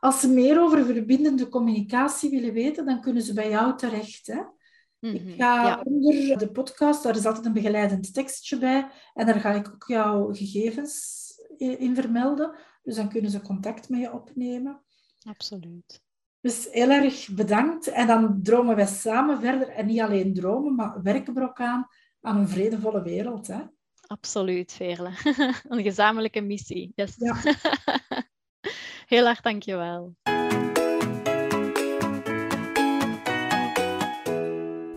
Als 0.00 0.20
ze 0.20 0.28
meer 0.28 0.60
over 0.60 0.84
verbindende 0.84 1.48
communicatie 1.48 2.30
willen 2.30 2.52
weten, 2.52 2.84
dan 2.84 3.00
kunnen 3.00 3.22
ze 3.22 3.32
bij 3.32 3.50
jou 3.50 3.76
terecht. 3.76 4.26
Hè? 4.26 4.40
Ik 5.00 5.24
mhm. 5.24 5.36
ga 5.36 5.80
onder 5.82 6.38
de 6.38 6.50
podcast, 6.52 7.02
daar 7.02 7.16
is 7.16 7.26
altijd 7.26 7.46
een 7.46 7.52
begeleidend 7.52 8.14
tekstje 8.14 8.58
bij, 8.58 8.90
en 9.14 9.26
daar 9.26 9.40
ga 9.40 9.52
ik 9.52 9.68
ook 9.68 9.84
jouw 9.86 10.34
gegevens 10.34 11.18
in 11.58 11.94
vermelden. 11.94 12.54
Dus 12.82 12.96
dan 12.96 13.08
kunnen 13.08 13.30
ze 13.30 13.40
contact 13.40 13.88
met 13.88 14.00
je 14.00 14.12
opnemen. 14.12 14.82
Absoluut. 15.22 16.02
Dus 16.40 16.68
heel 16.70 16.90
erg 16.90 17.28
bedankt. 17.34 17.88
En 17.88 18.06
dan 18.06 18.42
dromen 18.42 18.76
wij 18.76 18.86
samen 18.86 19.40
verder. 19.40 19.68
En 19.68 19.86
niet 19.86 20.00
alleen 20.00 20.34
dromen, 20.34 20.74
maar 20.74 21.02
werken 21.02 21.34
we 21.34 21.42
ook 21.42 21.60
aan 21.60 21.86
aan 22.20 22.36
een 22.36 22.48
vredevolle 22.48 23.02
wereld. 23.02 23.46
Hè? 23.46 23.58
Absoluut, 24.06 24.72
Veerle. 24.72 25.10
een 25.68 25.82
gezamenlijke 25.82 26.40
missie. 26.40 26.92
Yes. 26.94 27.14
Ja. 27.16 27.36
heel 29.06 29.26
erg 29.26 29.40
dankjewel. 29.40 30.14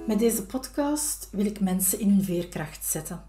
Met 0.08 0.20
deze 0.20 0.46
podcast 0.46 1.30
wil 1.32 1.46
ik 1.46 1.60
mensen 1.60 2.00
in 2.00 2.10
hun 2.10 2.24
veerkracht 2.24 2.86
zetten. 2.86 3.26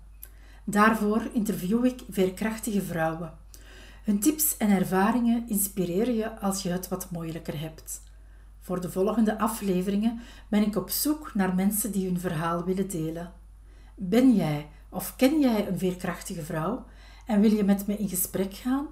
Daarvoor 0.65 1.31
interview 1.33 1.85
ik 1.85 2.01
veerkrachtige 2.09 2.83
vrouwen. 2.83 3.43
Hun 4.05 4.21
tips 4.21 4.57
en 4.57 4.71
ervaringen 4.71 5.49
inspireren 5.49 6.15
je 6.15 6.39
als 6.41 6.63
je 6.63 6.69
het 6.69 6.89
wat 6.89 7.11
moeilijker 7.11 7.61
hebt. 7.61 8.03
Voor 8.61 8.81
de 8.81 8.91
volgende 8.91 9.39
afleveringen 9.39 10.21
ben 10.49 10.63
ik 10.63 10.77
op 10.77 10.91
zoek 10.91 11.35
naar 11.35 11.55
mensen 11.55 11.93
die 11.93 12.07
hun 12.07 12.21
verhaal 12.21 12.65
willen 12.65 12.89
delen. 12.89 13.33
Ben 13.95 14.35
jij 14.35 14.69
of 14.89 15.17
ken 15.17 15.41
jij 15.41 15.69
een 15.69 15.79
veerkrachtige 15.79 16.43
vrouw 16.43 16.85
en 17.27 17.41
wil 17.41 17.53
je 17.53 17.65
met 17.65 17.87
me 17.87 17.97
in 17.97 18.09
gesprek 18.09 18.55
gaan? 18.55 18.87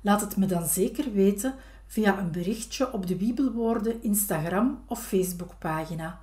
Laat 0.00 0.20
het 0.20 0.36
me 0.36 0.46
dan 0.46 0.66
zeker 0.66 1.12
weten 1.12 1.54
via 1.86 2.18
een 2.18 2.30
berichtje 2.30 2.92
op 2.92 3.06
de 3.06 3.16
Wiebelwoorden 3.16 4.02
Instagram 4.02 4.82
of 4.86 5.06
Facebookpagina. 5.06 6.20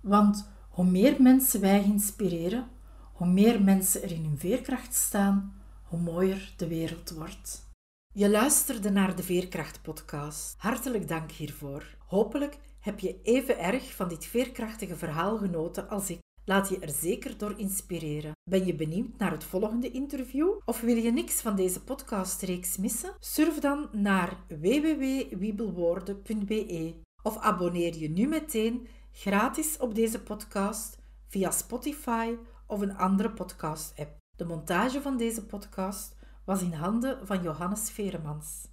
Want 0.00 0.48
hoe 0.68 0.84
meer 0.86 1.22
mensen 1.22 1.60
wij 1.60 1.82
inspireren, 1.82 2.66
hoe 3.12 3.26
meer 3.26 3.62
mensen 3.62 4.02
er 4.02 4.10
in 4.10 4.24
hun 4.24 4.38
veerkracht 4.38 4.94
staan, 4.94 5.54
hoe 5.82 6.00
mooier 6.00 6.52
de 6.56 6.66
wereld 6.66 7.10
wordt. 7.10 7.70
Je 8.14 8.30
luisterde 8.30 8.90
naar 8.90 9.16
de 9.16 9.22
Veerkracht-podcast. 9.22 10.54
Hartelijk 10.58 11.08
dank 11.08 11.30
hiervoor. 11.30 11.96
Hopelijk 12.06 12.58
heb 12.80 12.98
je 12.98 13.20
even 13.22 13.58
erg 13.58 13.94
van 13.94 14.08
dit 14.08 14.24
veerkrachtige 14.24 14.96
verhaal 14.96 15.36
genoten 15.36 15.88
als 15.88 16.10
ik. 16.10 16.18
Laat 16.44 16.68
je 16.68 16.78
er 16.78 16.90
zeker 16.90 17.38
door 17.38 17.58
inspireren. 17.58 18.32
Ben 18.50 18.66
je 18.66 18.74
benieuwd 18.74 19.18
naar 19.18 19.30
het 19.30 19.44
volgende 19.44 19.90
interview? 19.90 20.48
Of 20.64 20.80
wil 20.80 20.96
je 20.96 21.12
niks 21.12 21.40
van 21.40 21.56
deze 21.56 21.84
podcastreeks 21.84 22.76
missen? 22.76 23.14
Surf 23.20 23.58
dan 23.58 23.88
naar 23.92 24.44
www.wiebelwoorden.be 24.48 26.94
of 27.22 27.36
abonneer 27.36 27.96
je 27.96 28.10
nu 28.10 28.28
meteen 28.28 28.86
gratis 29.12 29.78
op 29.78 29.94
deze 29.94 30.22
podcast 30.22 30.98
via 31.28 31.50
Spotify 31.50 32.34
of 32.66 32.80
een 32.80 32.96
andere 32.96 33.30
podcast-app. 33.30 34.16
De 34.36 34.44
montage 34.44 35.00
van 35.00 35.16
deze 35.16 35.46
podcast 35.46 36.20
was 36.44 36.62
in 36.62 36.72
handen 36.72 37.26
van 37.26 37.42
Johannes 37.42 37.90
Veremans. 37.90 38.68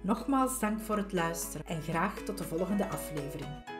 Nogmaals 0.00 0.58
dank 0.58 0.80
voor 0.80 0.96
het 0.96 1.12
luisteren 1.12 1.66
en 1.66 1.82
graag 1.82 2.14
tot 2.14 2.38
de 2.38 2.44
volgende 2.44 2.88
aflevering. 2.88 3.75